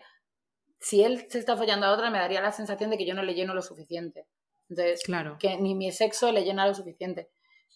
si 0.79 1.03
él 1.03 1.27
se 1.29 1.37
está 1.37 1.55
follando 1.55 1.85
a 1.85 1.91
otra 1.91 2.09
me 2.09 2.17
daría 2.17 2.41
la 2.41 2.51
sensación 2.51 2.89
de 2.89 2.97
que 2.97 3.05
yo 3.05 3.13
no 3.13 3.21
le 3.21 3.35
lleno 3.35 3.53
lo 3.53 3.61
suficiente. 3.61 4.25
Entonces, 4.69 5.01
Claro. 5.03 5.37
que 5.39 5.57
ni 5.57 5.75
mi 5.75 5.91
sexo 5.91 6.31
le 6.31 6.43
llena 6.43 6.67
lo 6.67 6.73
suficiente. 6.75 7.29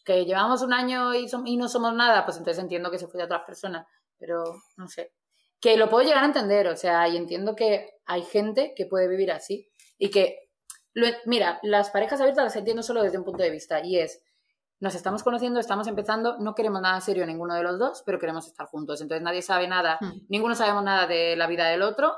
Que 0.06 0.26
llevamos 0.26 0.62
un 0.62 0.74
año 0.74 1.14
y, 1.14 1.28
som- 1.28 1.44
y 1.46 1.58
no 1.58 1.68
somos 1.68 1.94
nada, 1.94 2.26
pues 2.26 2.38
entonces 2.38 2.62
entiendo 2.64 2.92
que 2.92 3.00
se 3.00 3.08
fue 3.08 3.22
a 3.22 3.26
otras 3.26 3.44
personas, 3.46 3.88
pero 4.18 4.44
no 4.78 4.88
sé. 4.88 5.14
Que 5.60 5.78
lo 5.78 5.90
puedo 5.90 6.06
llegar 6.06 6.24
a 6.24 6.28
entender, 6.28 6.68
o 6.68 6.76
sea, 6.76 7.08
y 7.08 7.16
entiendo 7.18 7.56
que 7.56 7.90
hay 8.06 8.22
gente 8.24 8.74
que 8.76 8.86
puede 8.86 9.08
vivir 9.08 9.32
así 9.32 9.70
y 9.98 10.10
que, 10.12 10.50
lo- 10.94 11.08
mira, 11.26 11.60
las 11.64 11.90
parejas 11.90 12.20
abiertas 12.20 12.44
las 12.44 12.56
entiendo 12.56 12.84
solo 12.84 13.02
desde 13.02 13.18
un 13.18 13.24
punto 13.24 13.42
de 13.44 13.50
vista 13.50 13.80
y 13.84 13.98
es, 13.98 14.22
nos 14.82 14.94
estamos 14.96 15.24
conociendo, 15.24 15.62
estamos 15.62 15.88
empezando, 15.88 16.38
no 16.40 16.54
queremos 16.54 16.82
nada 16.82 17.00
serio 17.00 17.26
ninguno 17.26 17.56
de 17.56 17.64
los 17.64 17.80
dos, 17.80 18.04
pero 18.06 18.20
queremos 18.20 18.46
estar 18.48 18.68
juntos. 18.68 19.00
Entonces 19.02 19.24
nadie 19.24 19.42
sabe 19.42 19.68
nada, 19.70 19.98
Hmm. 20.02 20.20
ninguno 20.28 20.54
sabemos 20.56 20.84
nada 20.84 21.08
de 21.08 21.38
la 21.38 21.48
vida 21.48 21.70
del 21.70 21.82
otro, 21.82 22.14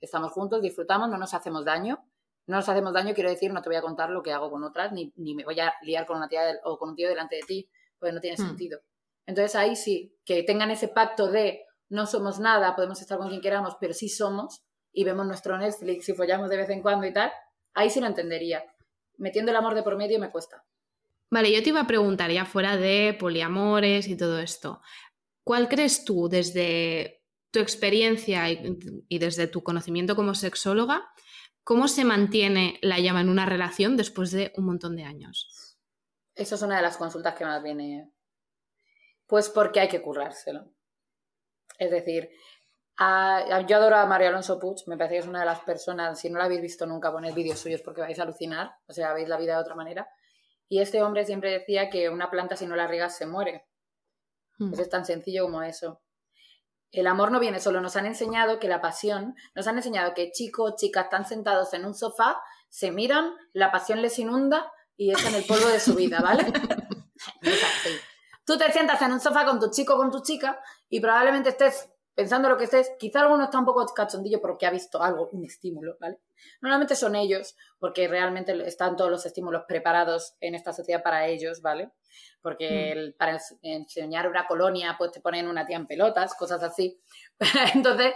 estamos 0.00 0.32
juntos, 0.32 0.60
disfrutamos, 0.60 1.08
no 1.08 1.16
nos 1.18 1.32
hacemos 1.34 1.64
daño. 1.64 2.04
No 2.48 2.56
nos 2.56 2.68
hacemos 2.68 2.92
daño, 2.92 3.14
quiero 3.14 3.30
decir, 3.30 3.52
no 3.52 3.62
te 3.62 3.68
voy 3.68 3.76
a 3.76 3.82
contar 3.82 4.10
lo 4.10 4.22
que 4.22 4.32
hago 4.32 4.50
con 4.50 4.64
otras, 4.64 4.90
ni, 4.92 5.12
ni 5.16 5.34
me 5.34 5.44
voy 5.44 5.60
a 5.60 5.72
liar 5.82 6.06
con 6.06 6.16
una 6.16 6.28
tía 6.28 6.42
del- 6.44 6.58
o 6.64 6.78
con 6.78 6.88
un 6.90 6.96
tío 6.96 7.08
delante 7.08 7.36
de 7.36 7.42
ti, 7.42 7.68
pues 8.00 8.12
no 8.12 8.20
tiene 8.20 8.36
Hmm. 8.36 8.46
sentido. 8.46 8.80
Entonces 9.26 9.54
ahí 9.54 9.76
sí, 9.76 10.16
que 10.24 10.42
tengan 10.42 10.70
ese 10.70 10.88
pacto 10.88 11.30
de 11.30 11.64
no 11.90 12.06
somos 12.06 12.38
nada, 12.40 12.74
podemos 12.74 13.00
estar 13.00 13.18
con 13.18 13.28
quien 13.28 13.40
queramos, 13.40 13.76
pero 13.80 13.94
sí 13.94 14.08
somos, 14.08 14.64
y 14.92 15.04
vemos 15.04 15.26
nuestro 15.26 15.56
Netflix 15.58 16.08
y 16.08 16.14
follamos 16.14 16.48
de 16.50 16.56
vez 16.56 16.70
en 16.70 16.82
cuando 16.82 17.06
y 17.06 17.12
tal, 17.12 17.30
ahí 17.74 17.90
sí 17.90 18.00
lo 18.00 18.06
entendería. 18.06 18.64
Metiendo 19.18 19.50
el 19.50 19.56
amor 19.56 19.74
de 19.74 19.82
por 19.82 19.96
medio 19.96 20.18
me 20.18 20.30
cuesta. 20.30 20.64
Vale, 21.30 21.52
yo 21.52 21.62
te 21.62 21.68
iba 21.68 21.80
a 21.80 21.86
preguntar 21.86 22.30
ya 22.30 22.46
fuera 22.46 22.76
de 22.78 23.14
poliamores 23.20 24.08
y 24.08 24.16
todo 24.16 24.38
esto. 24.38 24.80
¿Cuál 25.44 25.68
crees 25.68 26.04
tú 26.04 26.28
desde 26.30 27.22
tu 27.50 27.58
experiencia 27.60 28.50
y, 28.50 28.78
y 29.08 29.18
desde 29.18 29.46
tu 29.46 29.62
conocimiento 29.62 30.16
como 30.16 30.34
sexóloga, 30.34 31.06
cómo 31.68 31.86
se 31.86 32.02
mantiene 32.02 32.78
la 32.80 32.98
llama 32.98 33.20
en 33.20 33.28
una 33.28 33.44
relación 33.44 33.98
después 33.98 34.30
de 34.30 34.54
un 34.56 34.64
montón 34.64 34.96
de 34.96 35.04
años? 35.04 35.76
Eso 36.34 36.54
es 36.54 36.62
una 36.62 36.76
de 36.76 36.82
las 36.82 36.96
consultas 36.96 37.34
que 37.34 37.44
más 37.44 37.62
viene. 37.62 38.10
Pues 39.26 39.50
porque 39.50 39.80
hay 39.80 39.88
que 39.88 40.00
currárselo. 40.00 40.72
Es 41.78 41.90
decir, 41.90 42.30
a- 42.96 43.66
yo 43.66 43.76
adoro 43.76 43.96
a 43.96 44.06
Mario 44.06 44.28
Alonso 44.28 44.58
Puig, 44.58 44.78
me 44.86 44.96
parece 44.96 45.16
que 45.16 45.20
es 45.20 45.26
una 45.26 45.40
de 45.40 45.44
las 45.44 45.60
personas, 45.60 46.18
si 46.18 46.30
no 46.30 46.38
la 46.38 46.46
habéis 46.46 46.62
visto 46.62 46.86
nunca, 46.86 47.12
poned 47.12 47.34
vídeos 47.34 47.58
suyos 47.58 47.82
porque 47.82 48.00
vais 48.00 48.18
a 48.18 48.22
alucinar, 48.22 48.70
o 48.86 48.94
sea, 48.94 49.12
veis 49.12 49.28
la 49.28 49.36
vida 49.36 49.52
de 49.56 49.60
otra 49.60 49.74
manera. 49.74 50.08
Y 50.70 50.80
este 50.80 51.02
hombre 51.02 51.26
siempre 51.26 51.50
decía 51.50 51.90
que 51.90 52.08
una 52.08 52.30
planta 52.30 52.56
si 52.56 52.66
no 52.66 52.76
la 52.76 52.86
riegas 52.86 53.14
se 53.18 53.26
muere. 53.26 53.66
Hmm. 54.56 54.70
Pues 54.70 54.80
es 54.80 54.88
tan 54.88 55.04
sencillo 55.04 55.44
como 55.44 55.62
eso. 55.62 56.00
El 56.90 57.06
amor 57.06 57.30
no 57.30 57.40
viene 57.40 57.60
solo, 57.60 57.80
nos 57.80 57.96
han 57.96 58.06
enseñado 58.06 58.58
que 58.58 58.68
la 58.68 58.80
pasión, 58.80 59.34
nos 59.54 59.66
han 59.66 59.76
enseñado 59.76 60.14
que 60.14 60.30
chicos, 60.30 60.76
chicas 60.76 61.04
están 61.04 61.26
sentados 61.26 61.74
en 61.74 61.84
un 61.84 61.94
sofá, 61.94 62.40
se 62.68 62.90
miran, 62.90 63.34
la 63.52 63.70
pasión 63.70 64.02
les 64.02 64.18
inunda 64.18 64.72
y 64.96 65.12
echan 65.12 65.34
el 65.34 65.44
polvo 65.44 65.68
de 65.68 65.80
su 65.80 65.94
vida, 65.94 66.20
¿vale? 66.20 66.44
No 67.42 67.50
es 67.50 67.64
así. 67.64 67.90
Tú 68.44 68.56
te 68.56 68.72
sientas 68.72 69.02
en 69.02 69.12
un 69.12 69.20
sofá 69.20 69.44
con 69.44 69.60
tu 69.60 69.70
chico 69.70 69.94
o 69.94 69.96
con 69.98 70.10
tu 70.10 70.22
chica 70.22 70.60
y 70.88 71.00
probablemente 71.00 71.50
estés 71.50 71.90
pensando 72.18 72.48
lo 72.48 72.56
que 72.56 72.64
estés, 72.64 72.90
quizá 72.98 73.20
alguno 73.20 73.44
está 73.44 73.60
un 73.60 73.64
poco 73.64 73.86
cachondillo 73.94 74.40
porque 74.40 74.66
ha 74.66 74.72
visto 74.72 75.00
algo, 75.00 75.28
un 75.30 75.44
estímulo, 75.44 75.96
¿vale? 76.00 76.18
Normalmente 76.60 76.96
son 76.96 77.14
ellos, 77.14 77.54
porque 77.78 78.08
realmente 78.08 78.60
están 78.66 78.96
todos 78.96 79.08
los 79.08 79.24
estímulos 79.24 79.62
preparados 79.68 80.34
en 80.40 80.56
esta 80.56 80.72
sociedad 80.72 81.04
para 81.04 81.28
ellos, 81.28 81.62
¿vale? 81.62 81.92
Porque 82.42 82.92
el- 82.92 83.14
para 83.14 83.32
ens- 83.34 83.58
enseñar 83.62 84.28
una 84.28 84.46
colonia, 84.46 84.94
pues 84.98 85.12
te 85.12 85.20
ponen 85.20 85.48
una 85.48 85.66
tía 85.66 85.76
en 85.76 85.86
pelotas, 85.86 86.34
cosas 86.34 86.62
así. 86.62 87.00
Entonces, 87.74 88.14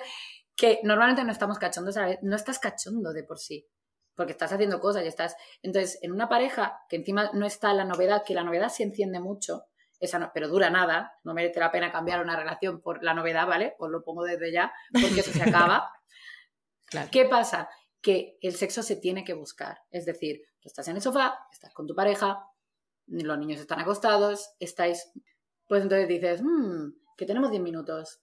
que 0.57 0.81
normalmente 0.85 1.25
no 1.25 1.33
estamos 1.33 1.59
cachondo, 1.59 1.93
¿sabes? 1.93 2.19
No 2.23 2.37
estás 2.37 2.59
cachondo 2.59 3.13
de 3.13 3.25
por 3.25 3.39
sí, 3.39 3.67
porque 4.15 4.33
estás 4.33 4.53
haciendo 4.53 4.81
cosas 4.81 5.05
y 5.05 5.09
estás... 5.09 5.35
Entonces, 5.63 5.99
en 6.03 6.13
una 6.13 6.29
pareja 6.29 6.81
que 6.89 6.97
encima 6.97 7.31
no 7.33 7.47
está 7.47 7.73
la 7.75 7.85
novedad, 7.85 8.23
que 8.25 8.35
la 8.35 8.45
novedad 8.45 8.69
se 8.69 8.83
enciende 8.85 9.19
mucho, 9.21 9.65
esa 9.99 10.19
no- 10.19 10.31
pero 10.35 10.49
dura 10.49 10.71
nada, 10.71 11.13
no 11.25 11.35
merece 11.35 11.59
la 11.61 11.71
pena 11.73 11.91
cambiar 11.91 12.21
una 12.23 12.37
relación 12.37 12.81
por 12.81 13.03
la 13.03 13.15
novedad, 13.15 13.47
¿vale? 13.47 13.75
Os 13.79 13.91
lo 13.91 14.03
pongo 14.05 14.25
desde 14.25 14.53
ya, 14.53 14.73
porque 14.93 15.21
eso 15.21 15.33
se 15.33 15.43
acaba. 15.43 15.91
Claro. 16.87 17.09
¿Qué 17.11 17.25
pasa? 17.25 17.71
Que 18.03 18.37
el 18.43 18.55
sexo 18.55 18.83
se 18.83 18.97
tiene 18.97 19.25
que 19.25 19.33
buscar. 19.33 19.79
Es 19.91 20.05
decir, 20.05 20.43
tú 20.61 20.69
estás 20.69 20.87
en 20.89 20.97
el 20.97 21.03
sofá, 21.03 21.39
estás 21.51 21.73
con 21.73 21.87
tu 21.87 21.95
pareja, 21.95 22.45
los 23.07 23.39
niños 23.39 23.61
están 23.61 23.81
acostados, 23.81 24.51
estáis. 24.59 25.11
Pues 25.69 25.83
entonces 25.83 26.09
dices, 26.09 26.43
"Mm, 26.43 26.93
que 27.17 27.27
tenemos 27.27 27.51
10 27.51 27.63
minutos. 27.63 28.21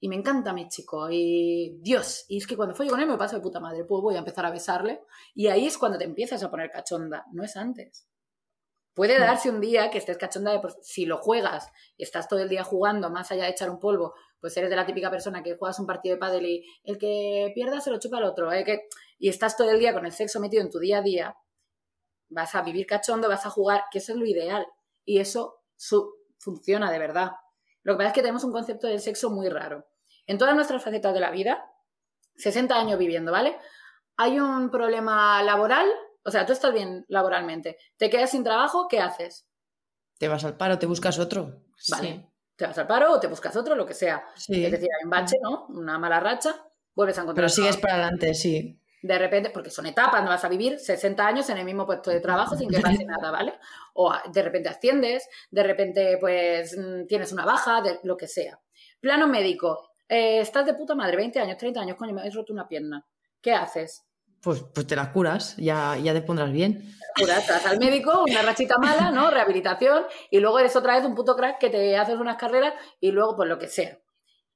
Y 0.00 0.08
me 0.08 0.16
encanta 0.16 0.52
mi 0.52 0.68
chico. 0.68 1.08
Y 1.10 1.78
Dios, 1.80 2.24
y 2.28 2.38
es 2.38 2.46
que 2.46 2.56
cuando 2.56 2.74
follo 2.74 2.90
con 2.90 3.00
él 3.00 3.06
me 3.06 3.16
pasa 3.16 3.36
de 3.36 3.42
puta 3.42 3.60
madre. 3.60 3.84
Pues 3.84 4.02
voy 4.02 4.16
a 4.16 4.18
empezar 4.18 4.44
a 4.46 4.50
besarle. 4.50 5.00
Y 5.34 5.46
ahí 5.46 5.66
es 5.66 5.78
cuando 5.78 5.96
te 5.98 6.04
empiezas 6.04 6.42
a 6.42 6.50
poner 6.50 6.70
cachonda, 6.70 7.24
no 7.32 7.44
es 7.44 7.56
antes. 7.56 8.08
Puede 8.94 9.18
darse 9.18 9.48
un 9.48 9.60
día 9.60 9.90
que 9.90 9.98
estés 9.98 10.18
cachonda 10.18 10.52
de 10.52 10.58
por- 10.60 10.76
si 10.82 11.06
lo 11.06 11.16
juegas 11.18 11.70
y 11.96 12.02
estás 12.02 12.28
todo 12.28 12.40
el 12.40 12.48
día 12.50 12.62
jugando, 12.64 13.08
más 13.10 13.30
allá 13.32 13.44
de 13.44 13.50
echar 13.50 13.70
un 13.70 13.78
polvo, 13.80 14.12
pues 14.40 14.54
eres 14.58 14.68
de 14.68 14.76
la 14.76 14.84
típica 14.84 15.10
persona 15.10 15.42
que 15.42 15.56
juegas 15.56 15.78
un 15.78 15.86
partido 15.86 16.16
de 16.16 16.18
pádel 16.20 16.44
y 16.46 16.66
el 16.84 16.98
que 16.98 17.52
pierda 17.54 17.80
se 17.80 17.90
lo 17.90 17.98
chupa 17.98 18.18
al 18.18 18.24
otro, 18.24 18.52
¿eh? 18.52 18.64
que, 18.64 18.88
y 19.18 19.28
estás 19.30 19.56
todo 19.56 19.70
el 19.70 19.78
día 19.78 19.94
con 19.94 20.04
el 20.04 20.12
sexo 20.12 20.40
metido 20.40 20.62
en 20.62 20.68
tu 20.70 20.78
día 20.78 20.98
a 20.98 21.02
día, 21.02 21.36
vas 22.32 22.54
a 22.54 22.62
vivir 22.62 22.86
cachondo, 22.86 23.28
vas 23.28 23.46
a 23.46 23.50
jugar, 23.50 23.84
que 23.90 23.98
eso 23.98 24.12
es 24.12 24.18
lo 24.18 24.26
ideal. 24.26 24.66
Y 25.04 25.18
eso 25.20 25.60
su- 25.76 26.12
funciona 26.38 26.90
de 26.90 26.98
verdad. 26.98 27.32
Lo 27.82 27.94
que 27.94 27.98
pasa 27.98 28.08
es 28.08 28.14
que 28.14 28.20
tenemos 28.22 28.44
un 28.44 28.52
concepto 28.52 28.86
del 28.86 29.00
sexo 29.00 29.30
muy 29.30 29.48
raro. 29.48 29.86
En 30.26 30.38
todas 30.38 30.54
nuestras 30.54 30.82
facetas 30.82 31.14
de 31.14 31.20
la 31.20 31.30
vida, 31.30 31.64
60 32.36 32.76
años 32.78 32.98
viviendo, 32.98 33.32
¿vale? 33.32 33.56
Hay 34.16 34.38
un 34.38 34.70
problema 34.70 35.42
laboral, 35.42 35.88
o 36.24 36.30
sea, 36.30 36.46
tú 36.46 36.52
estás 36.52 36.72
bien 36.72 37.04
laboralmente, 37.08 37.76
te 37.96 38.08
quedas 38.10 38.30
sin 38.30 38.44
trabajo, 38.44 38.86
¿qué 38.88 39.00
haces? 39.00 39.46
Te 40.18 40.28
vas 40.28 40.44
al 40.44 40.56
paro, 40.56 40.78
te 40.78 40.86
buscas 40.86 41.18
otro. 41.18 41.62
Vale. 41.90 42.08
Sí. 42.08 42.28
Te 42.54 42.66
vas 42.66 42.78
al 42.78 42.86
paro 42.86 43.12
o 43.12 43.18
te 43.20 43.26
buscas 43.26 43.56
otro, 43.56 43.74
lo 43.74 43.84
que 43.86 43.94
sea. 43.94 44.24
Sí. 44.36 44.64
Es 44.64 44.70
decir, 44.70 44.88
hay 44.96 45.04
un 45.04 45.10
bache, 45.10 45.36
¿no? 45.42 45.66
Una 45.70 45.98
mala 45.98 46.20
racha, 46.20 46.54
vuelves 46.94 47.18
a 47.18 47.22
encontrar 47.22 47.42
Pero 47.42 47.48
sigues 47.48 47.70
trabajo. 47.72 47.82
para 47.82 47.94
adelante, 47.94 48.34
sí. 48.34 48.78
De 49.02 49.18
repente, 49.18 49.50
porque 49.50 49.70
son 49.70 49.86
etapas, 49.86 50.22
no 50.22 50.30
vas 50.30 50.44
a 50.44 50.48
vivir 50.48 50.78
60 50.78 51.26
años 51.26 51.50
en 51.50 51.58
el 51.58 51.64
mismo 51.64 51.84
puesto 51.84 52.10
de 52.10 52.20
trabajo 52.20 52.56
sin 52.56 52.70
que 52.70 52.80
pase 52.80 53.04
nada, 53.04 53.32
¿vale? 53.32 53.54
O 53.94 54.14
de 54.32 54.42
repente 54.42 54.68
asciendes, 54.68 55.28
de 55.50 55.62
repente 55.64 56.18
pues 56.20 56.78
mm, 56.78 57.06
tienes 57.06 57.32
una 57.32 57.44
baja, 57.44 57.82
de 57.82 57.98
lo 58.04 58.16
que 58.16 58.28
sea. 58.28 58.60
Plano 59.00 59.26
médico, 59.26 59.90
eh, 60.08 60.38
estás 60.40 60.66
de 60.66 60.74
puta 60.74 60.94
madre, 60.94 61.16
20 61.16 61.40
años, 61.40 61.56
30 61.56 61.80
años, 61.80 61.96
coño, 61.96 62.14
me 62.14 62.22
has 62.22 62.34
roto 62.34 62.52
una 62.52 62.68
pierna. 62.68 63.04
¿Qué 63.40 63.52
haces? 63.52 64.04
Pues, 64.40 64.64
pues 64.72 64.86
te 64.86 64.94
la 64.94 65.12
curas, 65.12 65.56
ya, 65.56 65.96
ya 65.96 66.12
te 66.12 66.22
pondrás 66.22 66.52
bien. 66.52 66.94
Curas, 67.16 67.48
vas 67.48 67.66
al 67.66 67.78
médico, 67.78 68.24
una 68.28 68.42
rachita 68.42 68.78
mala, 68.78 69.10
¿no? 69.10 69.30
Rehabilitación, 69.30 70.04
y 70.30 70.38
luego 70.38 70.60
eres 70.60 70.76
otra 70.76 70.96
vez 70.96 71.04
un 71.04 71.16
puto 71.16 71.34
crack 71.34 71.58
que 71.58 71.70
te 71.70 71.96
haces 71.96 72.16
unas 72.16 72.36
carreras 72.36 72.74
y 73.00 73.10
luego 73.10 73.36
pues 73.36 73.48
lo 73.48 73.58
que 73.58 73.68
sea. 73.68 73.98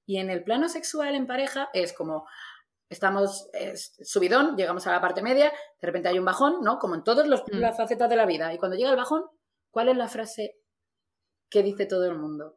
Y 0.04 0.18
en 0.18 0.30
el 0.30 0.44
plano 0.44 0.68
sexual 0.68 1.16
en 1.16 1.26
pareja 1.26 1.68
es 1.72 1.92
como, 1.92 2.26
estamos 2.88 3.48
es, 3.52 3.94
subidón, 4.02 4.56
llegamos 4.56 4.86
a 4.86 4.92
la 4.92 5.00
parte 5.00 5.22
media, 5.22 5.46
de 5.80 5.86
repente 5.86 6.08
hay 6.08 6.18
un 6.18 6.24
bajón, 6.24 6.60
¿no? 6.62 6.78
Como 6.78 6.94
en 6.94 7.02
todas 7.04 7.26
los- 7.26 7.42
Mm. 7.42 7.56
las 7.58 7.76
facetas 7.76 8.08
de 8.08 8.16
la 8.16 8.26
vida. 8.26 8.52
Y 8.54 8.58
cuando 8.58 8.76
llega 8.76 8.90
el 8.90 8.96
bajón, 8.96 9.24
¿cuál 9.70 9.88
es 9.88 9.96
la 9.96 10.08
frase 10.08 10.56
que 11.50 11.62
dice 11.62 11.86
todo 11.86 12.06
el 12.06 12.16
mundo? 12.18 12.56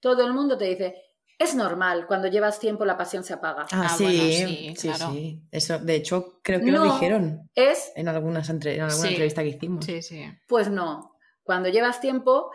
Todo 0.00 0.24
el 0.26 0.32
mundo 0.32 0.56
te 0.58 0.64
dice, 0.66 0.94
es 1.38 1.54
normal, 1.54 2.06
cuando 2.08 2.26
llevas 2.28 2.58
tiempo 2.58 2.84
la 2.84 2.96
pasión 2.96 3.22
se 3.22 3.32
apaga. 3.34 3.62
Ah, 3.72 3.86
Ah, 3.86 3.88
sí, 3.88 4.04
bueno, 4.04 4.76
sí, 4.76 4.92
sí. 4.92 5.42
Eso, 5.52 5.78
de 5.78 5.94
hecho, 5.94 6.40
creo 6.42 6.60
que 6.60 6.70
lo 6.72 6.82
dijeron 6.82 7.48
Es, 7.54 7.92
en, 7.94 8.08
algunas 8.08 8.48
entre- 8.48 8.74
en 8.74 8.82
alguna 8.82 9.02
Sí. 9.02 9.08
entrevista 9.08 9.42
que 9.42 9.48
hicimos. 9.48 9.84
Sí, 9.84 10.02
sí. 10.02 10.24
pues 10.48 10.68
no. 10.68 11.14
Cuando 11.44 11.68
llevas 11.68 12.00
tiempo, 12.00 12.50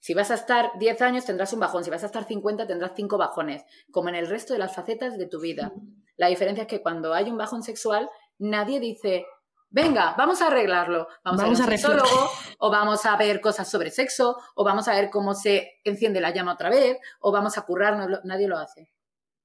si 0.00 0.14
vas 0.14 0.30
a 0.30 0.34
estar 0.34 0.72
10 0.78 1.00
años 1.02 1.24
tendrás 1.26 1.52
un 1.52 1.60
bajón, 1.60 1.84
si 1.84 1.90
vas 1.90 2.02
a 2.02 2.06
estar 2.06 2.24
50 2.24 2.66
tendrás 2.66 2.92
5 2.96 3.18
bajones, 3.18 3.62
como 3.90 4.08
en 4.08 4.16
el 4.16 4.26
resto 4.26 4.52
de 4.54 4.58
las 4.58 4.74
facetas 4.74 5.16
de 5.18 5.26
tu 5.26 5.38
vida. 5.40 5.72
La 6.16 6.28
diferencia 6.28 6.62
es 6.62 6.68
que 6.68 6.82
cuando 6.82 7.14
hay 7.14 7.30
un 7.30 7.38
bajón 7.38 7.62
sexual, 7.62 8.08
nadie 8.38 8.80
dice, 8.80 9.26
venga, 9.70 10.14
vamos 10.16 10.42
a 10.42 10.48
arreglarlo, 10.48 11.08
vamos, 11.24 11.40
Vamos 11.42 11.60
a 11.60 11.66
ver 11.66 11.72
un 11.72 11.78
sexólogo, 11.78 12.30
o 12.58 12.70
vamos 12.70 13.04
a 13.06 13.16
ver 13.16 13.40
cosas 13.40 13.70
sobre 13.70 13.90
sexo, 13.90 14.36
o 14.54 14.64
vamos 14.64 14.88
a 14.88 14.94
ver 14.94 15.10
cómo 15.10 15.34
se 15.34 15.80
enciende 15.84 16.20
la 16.20 16.30
llama 16.32 16.54
otra 16.54 16.70
vez, 16.70 16.98
o 17.20 17.32
vamos 17.32 17.56
a 17.58 17.62
currarnos, 17.62 18.20
nadie 18.24 18.48
lo 18.48 18.58
hace. 18.58 18.92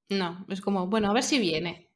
No, 0.09 0.45
es 0.49 0.61
como, 0.61 0.87
bueno, 0.87 1.09
a 1.09 1.13
ver 1.13 1.23
si 1.23 1.39
viene. 1.39 1.89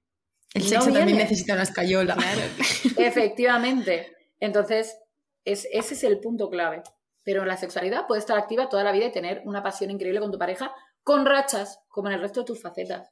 El 0.54 0.64
No 0.64 0.70
sexo 0.70 0.86
también 0.86 1.06
viene. 1.06 1.24
necesita 1.24 1.54
una 1.54 1.64
escayola. 1.64 2.16
Claro. 2.16 2.42
Efectivamente. 2.98 4.14
Entonces, 4.40 4.98
es, 5.46 5.68
ese 5.72 5.94
es 5.94 6.04
el 6.04 6.20
punto 6.20 6.50
clave. 6.50 6.84
Pero 7.24 7.46
la 7.46 7.56
sexualidad 7.56 8.08
puede 8.08 8.20
estar 8.20 8.38
activa 8.38 8.68
toda 8.68 8.84
la 8.84 8.92
vida 8.92 9.06
y 9.06 9.12
tener 9.12 9.44
una 9.46 9.64
pasión 9.64 9.92
increíble 9.92 10.20
con 10.20 10.32
tu 10.32 10.38
pareja, 10.38 10.74
con 11.04 11.26
rachas, 11.26 11.80
como 11.88 12.08
en 12.10 12.16
el 12.16 12.22
resto 12.22 12.42
de 12.42 12.48
tus 12.48 12.62
facetas. 12.62 13.10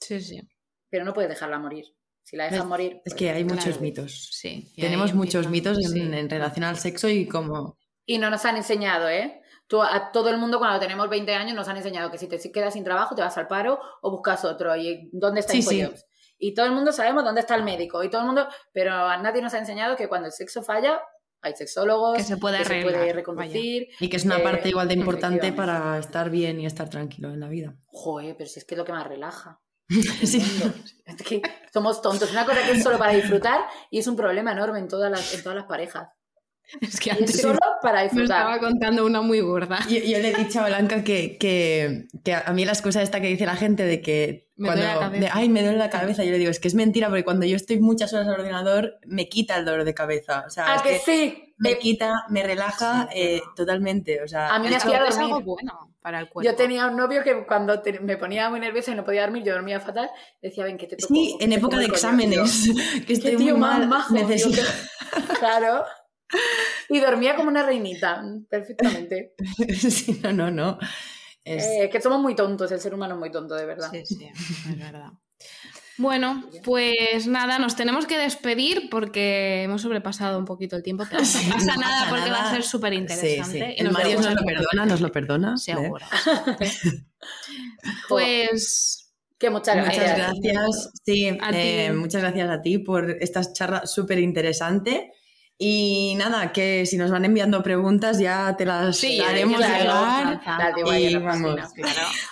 Sí, 0.00 0.20
sí. 0.20 0.40
Pero 0.90 1.04
no 1.04 1.14
puedes 1.14 1.30
dejarla 1.30 1.58
morir. 1.58 1.86
Si 2.22 2.36
la 2.36 2.44
dejas 2.50 2.66
morir. 2.66 2.94
Es 2.96 3.00
pues, 3.04 3.14
que 3.14 3.30
hay 3.30 3.44
muchos 3.44 3.64
Claro. 3.64 3.80
mitos. 3.80 4.28
Sí. 4.32 4.72
Tenemos 4.76 5.14
muchos 5.14 5.48
mitos 5.48 5.78
en, 5.78 5.90
sí. 5.90 6.00
en 6.00 6.28
relación 6.30 6.64
al 6.64 6.76
sexo 6.76 7.08
y 7.08 7.26
como... 7.26 7.78
Y 8.06 8.18
no 8.18 8.28
nos 8.30 8.44
han 8.44 8.56
enseñado, 8.56 9.08
¿eh? 9.08 9.40
Tú- 9.66 9.82
a 9.82 10.10
todo 10.12 10.30
el 10.30 10.38
mundo 10.38 10.58
cuando 10.58 10.78
tenemos 10.80 11.08
20 11.08 11.32
años 11.34 11.54
nos 11.56 11.68
han 11.68 11.76
enseñado 11.76 12.10
que 12.10 12.18
si 12.18 12.26
te 12.28 12.38
quedas 12.52 12.74
sin 12.74 12.84
trabajo 12.84 13.14
te 13.14 13.22
vas 13.22 13.36
al 13.38 13.46
paro 13.48 13.80
o 14.02 14.10
buscas 14.10 14.44
otro. 14.44 14.76
¿Y 14.76 15.08
dónde 15.12 15.40
está 15.40 15.52
Sí, 15.52 15.62
sí. 15.62 15.88
Y 16.38 16.54
todo 16.54 16.66
el 16.66 16.72
mundo 16.72 16.90
sabemos 16.92 17.24
dónde 17.24 17.40
está 17.40 17.54
el 17.54 17.62
médico. 17.64 18.02
Y 18.04 18.10
todo 18.10 18.20
el 18.22 18.26
mundo... 18.26 18.48
Pero 18.72 18.92
a 18.94 19.16
nadie 19.18 19.42
nos 19.42 19.54
ha 19.54 19.58
enseñado 19.58 19.96
que 19.96 20.08
cuando 20.08 20.26
el 20.26 20.32
sexo 20.32 20.62
falla 20.62 21.00
hay 21.42 21.54
sexólogos, 21.54 22.16
Que 22.18 22.22
se 22.24 22.36
puede 22.36 22.58
que 22.58 22.64
se 22.64 22.72
arreglar, 22.74 23.24
vaya. 23.34 23.58
Y 23.58 24.08
que 24.08 24.16
es 24.16 24.24
una 24.24 24.38
Eh, 24.38 24.42
parte 24.42 24.68
igual 24.68 24.88
de 24.88 24.94
importante 24.94 25.52
para 25.52 25.98
estar 25.98 26.30
bien 26.30 26.60
y 26.60 26.66
estar 26.66 26.88
tranquilo 26.90 27.30
en 27.32 27.40
la 27.40 27.48
vida. 27.48 27.74
Joder, 27.86 28.36
pero 28.36 28.48
si 28.50 28.58
es 28.60 28.64
que 28.66 28.74
es 28.74 28.78
lo 28.78 28.84
que 28.84 28.92
más 28.92 29.06
relaja. 29.06 29.60
Sí. 31.26 31.42
Somos 31.72 32.00
tontos. 32.02 32.30
Una 32.30 32.46
cosa 32.46 32.64
que 32.64 32.72
es 32.72 32.82
solo 32.82 32.96
para 32.96 33.12
disfrutar 33.12 33.66
y 33.90 33.98
es 33.98 34.06
un 34.06 34.16
problema 34.16 34.52
enorme 34.52 34.78
en 34.78 34.88
todas 34.88 35.10
las, 35.10 35.34
en 35.34 35.42
todas 35.42 35.56
las 35.56 35.66
parejas. 35.66 36.08
Es 36.80 37.00
que 37.00 37.10
antes 37.10 37.40
solo 37.40 37.58
para 37.82 38.00
me 38.00 38.06
estaba 38.06 38.52
disfrutar. 38.54 38.60
contando 38.60 39.04
una 39.06 39.20
muy 39.22 39.40
gorda. 39.40 39.78
Yo, 39.88 39.98
yo 39.98 40.18
le 40.18 40.28
he 40.30 40.34
dicho 40.34 40.60
a 40.60 40.66
Blanca 40.68 41.02
que, 41.04 41.36
que, 41.38 42.06
que 42.24 42.34
a 42.34 42.52
mí 42.52 42.64
la 42.64 42.72
excusa 42.72 43.02
esta 43.02 43.20
que 43.20 43.28
dice 43.28 43.46
la 43.46 43.56
gente 43.56 43.84
de 43.84 44.00
que 44.00 44.48
Me 44.56 44.68
cuando 44.68 44.82
duele 44.84 44.94
la 44.94 45.00
cabeza. 45.06 45.20
de, 45.24 45.30
ay 45.32 45.48
me 45.48 45.62
duele 45.62 45.78
la 45.78 45.90
cabeza, 45.90 46.24
yo 46.24 46.30
le 46.30 46.38
digo 46.38 46.50
es 46.50 46.60
que 46.60 46.68
es 46.68 46.74
mentira 46.74 47.08
porque 47.08 47.24
cuando 47.24 47.46
yo 47.46 47.56
estoy 47.56 47.80
muchas 47.80 48.12
horas 48.12 48.28
al 48.28 48.34
ordenador 48.34 48.98
me 49.06 49.28
quita 49.28 49.56
el 49.56 49.64
dolor 49.64 49.84
de 49.84 49.94
cabeza, 49.94 50.44
o 50.46 50.50
sea, 50.50 50.72
¿A 50.72 50.76
es 50.76 50.82
que 50.82 50.88
que 50.90 50.98
sí? 51.00 51.54
me 51.58 51.72
Eh, 51.72 51.78
quita, 51.78 52.24
me 52.30 52.42
relaja 52.42 53.08
Sí, 53.12 53.18
eh, 53.20 53.42
totalmente, 53.56 54.22
o 54.22 54.28
sea, 54.28 54.48
A 54.54 54.58
mí 54.58 54.68
me 54.68 54.76
hacía 54.76 55.04
es 55.06 55.18
algo 55.18 55.40
bueno 55.42 55.94
para 56.00 56.20
el 56.20 56.28
cuerpo. 56.30 56.50
Yo 56.50 56.56
tenía 56.56 56.86
un 56.86 56.96
novio 56.96 57.22
que 57.22 57.44
cuando 57.46 57.82
te- 57.82 58.00
me 58.00 58.16
ponía 58.16 58.48
muy 58.48 58.58
nerviosa 58.60 58.92
y 58.92 58.94
no 58.94 59.04
podía 59.04 59.20
dormir, 59.22 59.42
yo 59.44 59.52
dormía 59.52 59.80
fatal, 59.80 60.08
decía, 60.40 60.64
ven, 60.64 60.78
que 60.78 60.86
te 60.86 60.96
toco. 60.96 61.12
sí, 61.12 61.36
en 61.40 61.50
te 61.50 61.56
época 61.56 61.76
de 61.76 61.84
el 61.84 61.88
coño". 61.90 61.96
exámenes, 61.96 62.70
que 63.00 63.04
"Qué 63.06 63.12
estoy 63.12 63.36
tío 63.36 63.52
muy 63.52 63.60
mal, 63.60 63.86
majo, 63.88 64.14
tío, 64.14 64.26
necesito 64.26 64.62
que- 64.62 65.30
Claro. 65.40 65.84
Y 66.88 67.00
dormía 67.00 67.36
como 67.36 67.48
una 67.48 67.62
reinita, 67.64 68.22
perfectamente. 68.48 69.34
sí, 69.78 70.20
no, 70.22 70.32
no, 70.32 70.50
no. 70.50 70.78
Es- 71.44 71.64
Eh, 71.64 71.88
que 71.90 72.00
somos 72.00 72.20
muy 72.20 72.34
tontos, 72.34 72.70
el 72.72 72.80
ser 72.80 72.94
humano 72.94 73.14
es 73.14 73.20
muy 73.20 73.30
tonto, 73.30 73.54
de 73.54 73.64
verdad. 73.66 73.90
Sí, 73.92 74.04
sí, 74.06 74.24
es 74.70 74.78
verdad. 74.78 75.10
Bueno, 75.98 76.48
pues 76.64 77.26
nada, 77.26 77.58
nos 77.58 77.76
tenemos 77.76 78.06
que 78.06 78.16
despedir 78.16 78.88
porque 78.90 79.64
hemos 79.64 79.82
sobrepasado 79.82 80.38
un 80.38 80.46
poquito 80.46 80.74
el 80.74 80.82
tiempo, 80.82 81.04
pero 81.06 81.20
no 81.20 81.26
Sí, 81.26 81.46
pasa 81.52 81.74
no 81.74 81.80
nada 81.82 81.98
pasa 82.04 82.10
porque 82.10 82.30
va 82.30 82.48
a 82.48 82.50
ser 82.50 82.62
súper 82.62 82.92
Sí, 82.94 82.98
interesante. 83.00 83.58
sí. 83.58 83.74
El 83.76 83.90
Mario 83.90 84.16
nos 84.18 84.34
lo 84.34 84.42
perdona, 84.46 84.86
nos 84.86 85.00
lo 85.02 85.12
perdona. 85.12 85.54
¿eh? 85.56 85.58
Seguro. 85.58 86.06
Pues 88.08 89.12
Que 89.38 89.50
muchas 89.50 89.76
Muchas 89.76 89.94
gracias. 89.96 90.16
gracias. 90.42 90.90
Sí, 91.04 91.28
A 91.40 91.50
eh, 91.52 91.88
ti. 91.90 91.96
muchas 91.96 92.22
gracias 92.22 92.50
a 92.50 92.60
ti 92.62 92.78
por 92.78 93.10
esta 93.10 93.40
charla 93.52 93.86
súper 93.86 94.18
interesante. 94.18 95.12
Y 95.62 96.14
nada, 96.16 96.52
que 96.54 96.86
si 96.86 96.96
nos 96.96 97.10
van 97.10 97.26
enviando 97.26 97.62
preguntas 97.62 98.18
ya 98.18 98.56
te 98.56 98.64
las 98.64 98.96
Sí, 98.96 99.20
haremos 99.20 99.58
llegar. 99.58 100.40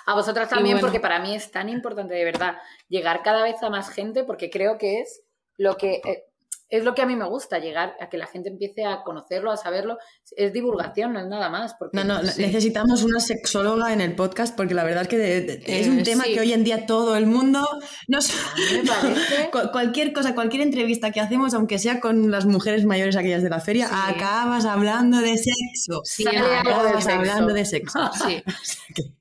A 0.07 0.15
vosotras 0.15 0.49
también, 0.49 0.77
bueno. 0.77 0.87
porque 0.87 0.99
para 0.99 1.21
mí 1.21 1.35
es 1.35 1.51
tan 1.51 1.69
importante 1.69 2.15
de 2.15 2.25
verdad 2.25 2.57
llegar 2.89 3.23
cada 3.23 3.43
vez 3.43 3.63
a 3.63 3.69
más 3.69 3.91
gente, 3.91 4.25
porque 4.25 4.49
creo 4.49 4.79
que 4.79 5.01
es 5.01 5.21
lo 5.59 5.77
que 5.77 6.01
eh, 6.07 6.25
es 6.71 6.85
lo 6.85 6.95
que 6.95 7.03
a 7.03 7.07
mí 7.07 7.17
me 7.17 7.27
gusta, 7.29 7.59
llegar 7.59 7.95
a 8.01 8.09
que 8.09 8.19
la 8.19 8.27
gente 8.27 8.49
empiece 8.51 8.85
a 8.85 9.03
conocerlo, 9.03 9.51
a 9.51 9.57
saberlo. 9.57 9.97
Es 10.37 10.53
divulgación, 10.53 11.13
no 11.15 11.21
es 11.21 11.27
nada 11.27 11.49
más. 11.51 11.75
Porque, 11.79 11.97
No, 11.97 12.05
no, 12.05 12.23
Sí. 12.25 12.43
necesitamos 12.43 13.03
una 13.03 13.21
sexóloga 13.21 13.93
en 13.93 14.01
el 14.01 14.15
podcast 14.15 14.57
porque 14.57 14.75
la 14.75 14.85
verdad 14.85 15.03
es 15.03 15.09
que 15.09 15.19
de- 15.19 15.41
de- 15.41 15.81
es 15.81 15.89
un 15.89 16.01
Eh, 16.01 16.03
tema 16.03 16.25
sí. 16.25 16.35
que 16.35 16.41
hoy 16.41 16.53
en 16.53 16.65
día 16.65 16.87
todo 16.87 17.17
el 17.17 17.27
mundo 17.27 17.67
nos... 18.07 18.31
A 18.31 18.55
mí 18.57 18.63
me 18.83 18.89
parece... 18.89 19.51
Cu- 19.53 19.71
Cualquier 19.73 20.13
cosa, 20.13 20.35
cualquier 20.35 20.63
entrevista 20.63 21.11
que 21.11 21.21
hacemos, 21.21 21.55
aunque 21.55 21.79
sea 21.79 22.01
con 22.01 22.31
las 22.31 22.47
mujeres 22.47 22.85
mayores 22.85 23.17
aquellas 23.17 23.43
de 23.43 23.51
la 23.51 23.61
feria, 23.61 23.87
Sí. 23.89 23.95
acabas 24.15 24.65
hablando 24.65 25.19
de 25.21 25.37
sexo. 25.37 26.01
Sí, 26.05 26.25
de 26.25 26.37
acabas 26.39 27.05
sexo. 27.05 27.19
hablando 27.19 27.55
de 27.55 27.65
sexo. 27.65 27.99
Sí, 28.27 28.43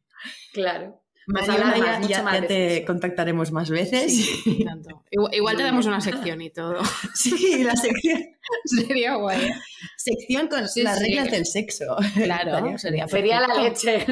Claro. 0.53 1.01
Hablar 1.27 1.59
más, 1.77 2.01
ya, 2.01 2.07
ya- 2.07 2.23
más 2.23 2.39
ya 2.41 2.47
te 2.47 2.85
contactaremos 2.85 3.51
más 3.51 3.69
veces. 3.69 4.29
tanto. 4.65 5.03
Igual, 5.11 5.33
igual 5.35 5.57
te 5.57 5.63
damos 5.63 5.85
una 5.85 5.99
sección 6.01 6.41
y 6.41 6.49
todo. 6.51 6.79
Sí, 7.15 7.63
la 7.63 7.75
sección, 7.75 8.23
Sería 8.65 9.15
guay. 9.15 9.51
sección 9.97 10.47
con 10.47 10.67
Sí, 10.69 10.83
las 10.83 10.99
sí. 10.99 11.05
reglas 11.05 11.31
del 11.31 11.45
sexo. 11.45 11.97
Claro, 12.15 12.77
sería 12.77 13.07
Sería 13.07 13.41
la 13.41 13.53
leche. 13.61 14.05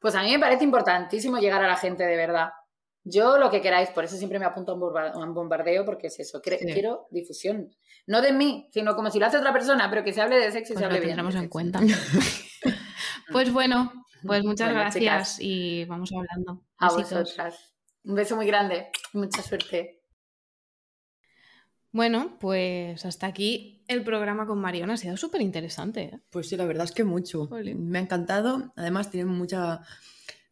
Pues 0.00 0.14
a 0.14 0.22
mí 0.22 0.30
me 0.32 0.38
parece 0.38 0.64
importantísimo 0.64 1.38
llegar 1.38 1.62
a 1.62 1.68
la 1.68 1.76
gente 1.76 2.02
de 2.04 2.16
verdad. 2.16 2.50
Yo 3.06 3.36
lo 3.36 3.50
que 3.50 3.60
queráis, 3.60 3.90
por 3.90 4.04
eso 4.04 4.16
siempre 4.16 4.38
me 4.38 4.46
apunto 4.46 4.72
a 4.72 5.18
un 5.18 5.34
bombardeo, 5.34 5.84
porque 5.84 6.06
es 6.06 6.18
eso, 6.20 6.40
Sí. 6.42 6.56
quiero 6.72 7.06
difusión. 7.10 7.68
No 8.06 8.22
de 8.22 8.32
mí, 8.32 8.68
sino 8.72 8.96
como 8.96 9.10
si 9.10 9.18
lo 9.18 9.26
hace 9.26 9.36
otra 9.36 9.52
persona, 9.52 9.90
pero 9.90 10.02
que 10.04 10.14
se 10.14 10.22
hable 10.22 10.36
de 10.36 10.50
sexo 10.52 10.72
y 10.72 10.76
Pues 10.76 10.78
se 10.78 10.80
lo 10.80 10.86
hable 10.86 11.00
bien. 11.00 11.08
tendremos 11.10 11.34
de 11.34 11.40
en 11.40 11.48
cuenta. 11.48 11.80
Pues 13.32 13.52
bueno, 13.52 13.92
pues 14.26 14.42
muchas 14.44 14.68
Bueno, 14.68 14.80
gracias 14.80 15.02
chicas. 15.02 15.38
y 15.40 15.84
vamos 15.86 16.10
hablando. 16.12 16.64
A 16.78 16.94
Besitos. 16.94 17.20
vosotras. 17.20 17.74
Un 18.04 18.14
beso 18.14 18.36
muy 18.36 18.46
grande. 18.46 18.88
Mucha 19.12 19.42
suerte. 19.42 20.00
Bueno, 21.92 22.36
pues 22.40 23.04
hasta 23.06 23.26
aquí 23.28 23.84
el 23.86 24.02
programa 24.02 24.46
con 24.46 24.58
Mariona. 24.60 24.94
Ha 24.94 24.96
sido 24.96 25.16
súper 25.16 25.40
interesante. 25.40 26.02
¿eh? 26.02 26.20
Pues 26.30 26.48
sí, 26.48 26.56
la 26.56 26.64
verdad 26.64 26.84
es 26.84 26.92
que 26.92 27.04
mucho. 27.04 27.48
Me 27.76 27.98
ha 27.98 28.02
encantado. 28.02 28.72
Además, 28.76 29.10
tiene 29.10 29.30
mucha, 29.30 29.80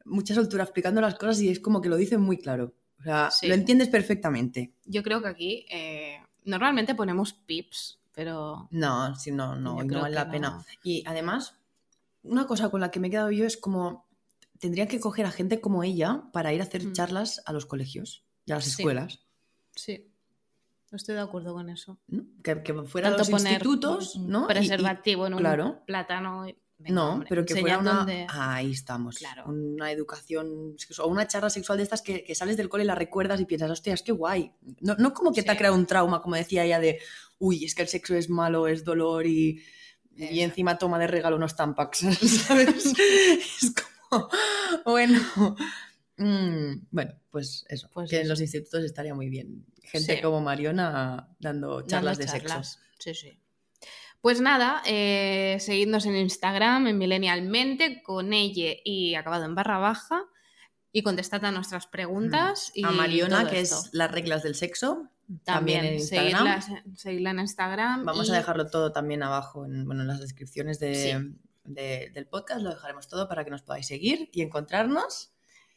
mucha 0.04 0.34
soltura 0.34 0.62
explicando 0.62 1.00
las 1.00 1.16
cosas 1.16 1.40
y 1.40 1.48
es 1.48 1.58
como 1.58 1.80
que 1.80 1.88
lo 1.88 1.96
dice 1.96 2.16
muy 2.16 2.38
claro. 2.38 2.74
O 3.00 3.02
sea, 3.02 3.30
Sí. 3.32 3.48
lo 3.48 3.54
entiendes 3.54 3.88
perfectamente. 3.88 4.74
Yo 4.84 5.02
creo 5.02 5.20
que 5.20 5.28
aquí 5.28 5.66
eh, 5.68 6.18
normalmente 6.44 6.94
ponemos 6.94 7.32
pips, 7.32 8.00
pero 8.14 8.68
No, 8.70 9.16
si 9.16 9.32
no, 9.32 9.56
no, 9.56 9.82
no 9.82 10.00
vale 10.00 10.14
la 10.14 10.26
no. 10.26 10.30
pena. 10.30 10.64
Y 10.84 11.02
además, 11.08 11.58
una 12.22 12.46
cosa 12.46 12.70
con 12.70 12.80
la 12.80 12.90
que 12.90 13.00
me 13.00 13.08
he 13.08 13.10
quedado 13.10 13.30
yo 13.30 13.44
es 13.44 13.56
como 13.56 14.08
tendrían 14.58 14.86
que 14.88 15.00
coger 15.00 15.26
a 15.26 15.30
gente 15.32 15.60
como 15.60 15.82
ella 15.82 16.22
para 16.32 16.52
ir 16.52 16.60
a 16.60 16.64
hacer 16.64 16.84
Mm. 16.86 16.92
charlas 16.92 17.42
a 17.46 17.52
los 17.52 17.66
colegios 17.66 18.24
y 18.46 18.52
a 18.52 18.56
las 18.56 18.64
Sí. 18.64 18.70
escuelas. 18.82 19.20
sí, 19.74 20.08
estoy 20.92 21.14
de 21.14 21.20
acuerdo 21.22 21.54
con 21.54 21.70
eso. 21.70 21.98
¿no? 22.08 22.24
Que, 22.44 22.62
que 22.62 22.74
fuera 22.84 23.08
Tanto 23.08 23.20
los 23.22 23.30
poner 23.30 23.52
institutos, 23.54 24.14
un 24.16 24.28
¿no? 24.28 24.40
Y- 24.40 24.44
y- 24.44 24.46
preservativo 24.48 25.26
en 25.26 25.32
un 25.34 25.38
claro. 25.40 25.82
plátano. 25.86 26.46
y- 26.46 26.56
venga, 26.78 26.94
no, 26.94 27.12
hombre, 27.14 27.26
pero 27.28 27.44
que 27.46 27.56
fuera 27.56 27.78
una... 27.78 28.06
Ahí 28.28 28.72
estamos. 28.72 29.16
Claro. 29.16 29.44
Una 29.46 29.90
educación 29.90 30.76
o 30.98 31.06
una 31.06 31.26
charla 31.26 31.48
sexual 31.48 31.78
de 31.78 31.84
estas 31.84 32.02
que, 32.02 32.22
que 32.24 32.34
sales 32.34 32.56
del 32.56 32.68
cole 32.68 32.84
y 32.84 32.86
la 32.86 32.94
recuerdas 32.94 33.40
y 33.40 33.46
piensas, 33.46 33.70
hostia, 33.70 33.94
es 33.94 34.02
que 34.02 34.12
guay. 34.12 34.52
No, 34.80 34.94
no 34.96 35.14
como 35.14 35.32
que 35.32 35.42
te 35.42 35.50
ha 35.50 35.56
creado 35.56 35.74
un 35.76 35.86
trauma, 35.86 36.20
como 36.20 36.34
decía 36.36 36.64
ella, 36.64 36.78
de, 36.80 36.98
uy, 37.38 37.64
es 37.64 37.74
que 37.74 37.82
el 37.82 37.88
sexo 37.88 38.14
es 38.14 38.28
malo, 38.28 38.66
es 38.68 38.84
dolor 38.84 39.26
y, 39.26 39.62
y 40.16 40.40
encima 40.40 40.78
toma 40.78 40.98
de 40.98 41.06
regalo 41.06 41.36
unos 41.36 41.56
tampax, 41.56 41.98
¿sabes? 42.46 42.86
es 43.62 43.74
como, 44.10 44.28
bueno. 44.84 45.20
mm, 46.16 46.86
bueno, 46.90 47.12
pues 47.30 47.64
eso, 47.68 47.88
Pues 47.92 48.10
que 48.10 48.20
en 48.20 48.28
los 48.28 48.40
institutos 48.40 48.84
estaría 48.84 49.14
muy 49.14 49.28
bien. 49.28 49.66
Gente 49.82 50.16
Sí. 50.16 50.22
como 50.22 50.40
Mariona 50.40 51.28
dando 51.40 51.68
Dando 51.80 51.86
charlas 51.86 52.18
de 52.18 52.26
charlas. 52.26 52.72
sexo. 52.72 52.88
Sí, 52.98 53.14
sí. 53.14 53.38
Pues 54.20 54.40
nada, 54.40 54.82
eh, 54.86 55.56
seguidnos 55.58 56.06
en 56.06 56.14
Instagram, 56.16 56.86
en 56.86 56.96
Millennialmente, 56.98 58.02
con 58.04 58.32
ella 58.32 58.74
y 58.84 59.16
acabado 59.16 59.44
en 59.44 59.56
barra 59.56 59.78
baja. 59.78 60.24
Y 60.92 61.02
contestad 61.02 61.44
a 61.44 61.50
nuestras 61.50 61.86
preguntas. 61.88 62.70
Y 62.74 62.84
a 62.84 62.90
Mariona, 62.90 63.48
que 63.50 63.60
esto. 63.60 63.80
es 63.84 63.94
las 63.94 64.12
reglas 64.12 64.42
del 64.44 64.54
sexo. 64.54 65.08
También, 65.44 65.84
en 65.84 65.94
Instagram. 65.94 66.60
seguidla 66.96 67.30
en 67.30 67.40
Instagram. 67.40 68.04
Vamos 68.04 68.28
y- 68.28 68.32
a 68.32 68.34
dejarlo 68.34 68.68
todo 68.70 68.92
también 68.92 69.22
abajo 69.22 69.64
en, 69.66 69.84
bueno, 69.86 70.02
en 70.02 70.08
las 70.08 70.20
descripciones 70.20 70.78
de, 70.78 70.94
Sí. 70.94 71.36
de- 71.64 72.10
del 72.14 72.26
podcast. 72.26 72.60
Lo 72.60 72.70
dejaremos 72.70 73.08
todo 73.08 73.28
para 73.28 73.44
que 73.44 73.50
nos 73.50 73.62
podáis 73.62 73.86
seguir 73.86 74.28
y 74.32 74.42
encontrarnos. 74.42 75.32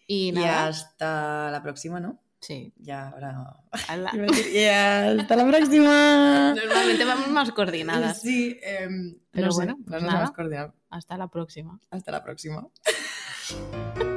Y 0.07 0.37
hasta 0.37 1.49
la 1.51 1.63
próxima, 1.63 1.99
¿no? 1.99 2.21
Sí. 2.39 2.73
Ya, 2.77 3.09
ahora. 3.09 3.55
Y 4.53 4.63
hasta 4.65 5.35
la 5.35 5.47
próxima. 5.47 6.53
Normalmente 6.55 7.05
vamos 7.05 7.27
más 7.29 7.51
coordinadas. 7.51 8.21
Sí, 8.21 8.59
em, 8.61 9.17
Pero 9.31 9.47
no 9.47 9.51
sé, 9.51 9.55
bueno, 9.57 9.77
no 9.79 9.85
pues 9.85 10.03
nada. 10.03 10.31
coordinado. 10.35 10.75
Hasta 10.91 11.17
la 11.17 11.27
próxima. 11.27 11.79
Hasta 11.89 12.11
la 12.11 12.23
próxima. 12.23 12.67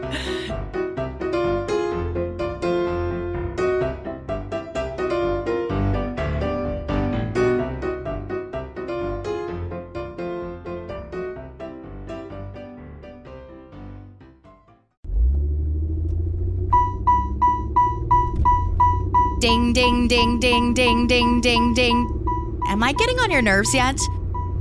Ding, 19.38 19.72
ding, 19.72 20.08
ding, 20.08 20.40
ding, 20.40 20.74
ding, 20.74 21.06
ding, 21.06 21.40
ding, 21.40 21.72
ding. 21.72 22.24
Am 22.66 22.82
I 22.82 22.92
getting 22.92 23.20
on 23.20 23.30
your 23.30 23.40
nerves 23.40 23.72
yet? 23.72 23.96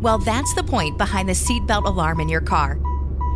Well, 0.02 0.20
that's 0.20 0.54
the 0.54 0.64
point 0.64 1.00
behind 1.00 1.28
the 1.28 1.34
seatbelt 1.34 1.86
alarm 1.86 2.20
in 2.20 2.30
your 2.30 2.42
car. 2.42 2.80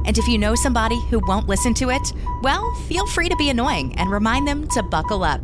And 0.05 0.15
if 0.19 0.27
you 0.27 0.37
know 0.37 0.53
somebody 0.53 1.01
who 1.09 1.19
won't 1.25 1.47
listen 1.47 1.73
to 1.75 1.89
it, 1.89 2.13
well, 2.43 2.71
feel 2.87 3.07
free 3.07 3.27
to 3.27 3.35
be 3.37 3.49
annoying 3.49 3.97
and 3.97 4.11
remind 4.11 4.47
them 4.47 4.67
to 4.67 4.83
buckle 4.83 5.23
up. 5.23 5.41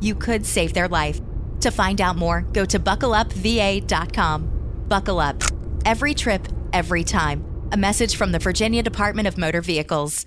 You 0.00 0.16
could 0.16 0.44
save 0.44 0.72
their 0.72 0.88
life. 0.88 1.20
To 1.60 1.70
find 1.70 2.00
out 2.00 2.16
more, 2.16 2.40
go 2.52 2.64
to 2.64 2.80
buckleupva.com. 2.80 4.86
Buckle 4.88 5.20
up. 5.20 5.40
Every 5.84 6.14
trip, 6.14 6.48
every 6.72 7.04
time. 7.04 7.44
A 7.70 7.76
message 7.76 8.16
from 8.16 8.32
the 8.32 8.40
Virginia 8.40 8.82
Department 8.82 9.28
of 9.28 9.38
Motor 9.38 9.62
Vehicles. 9.62 10.26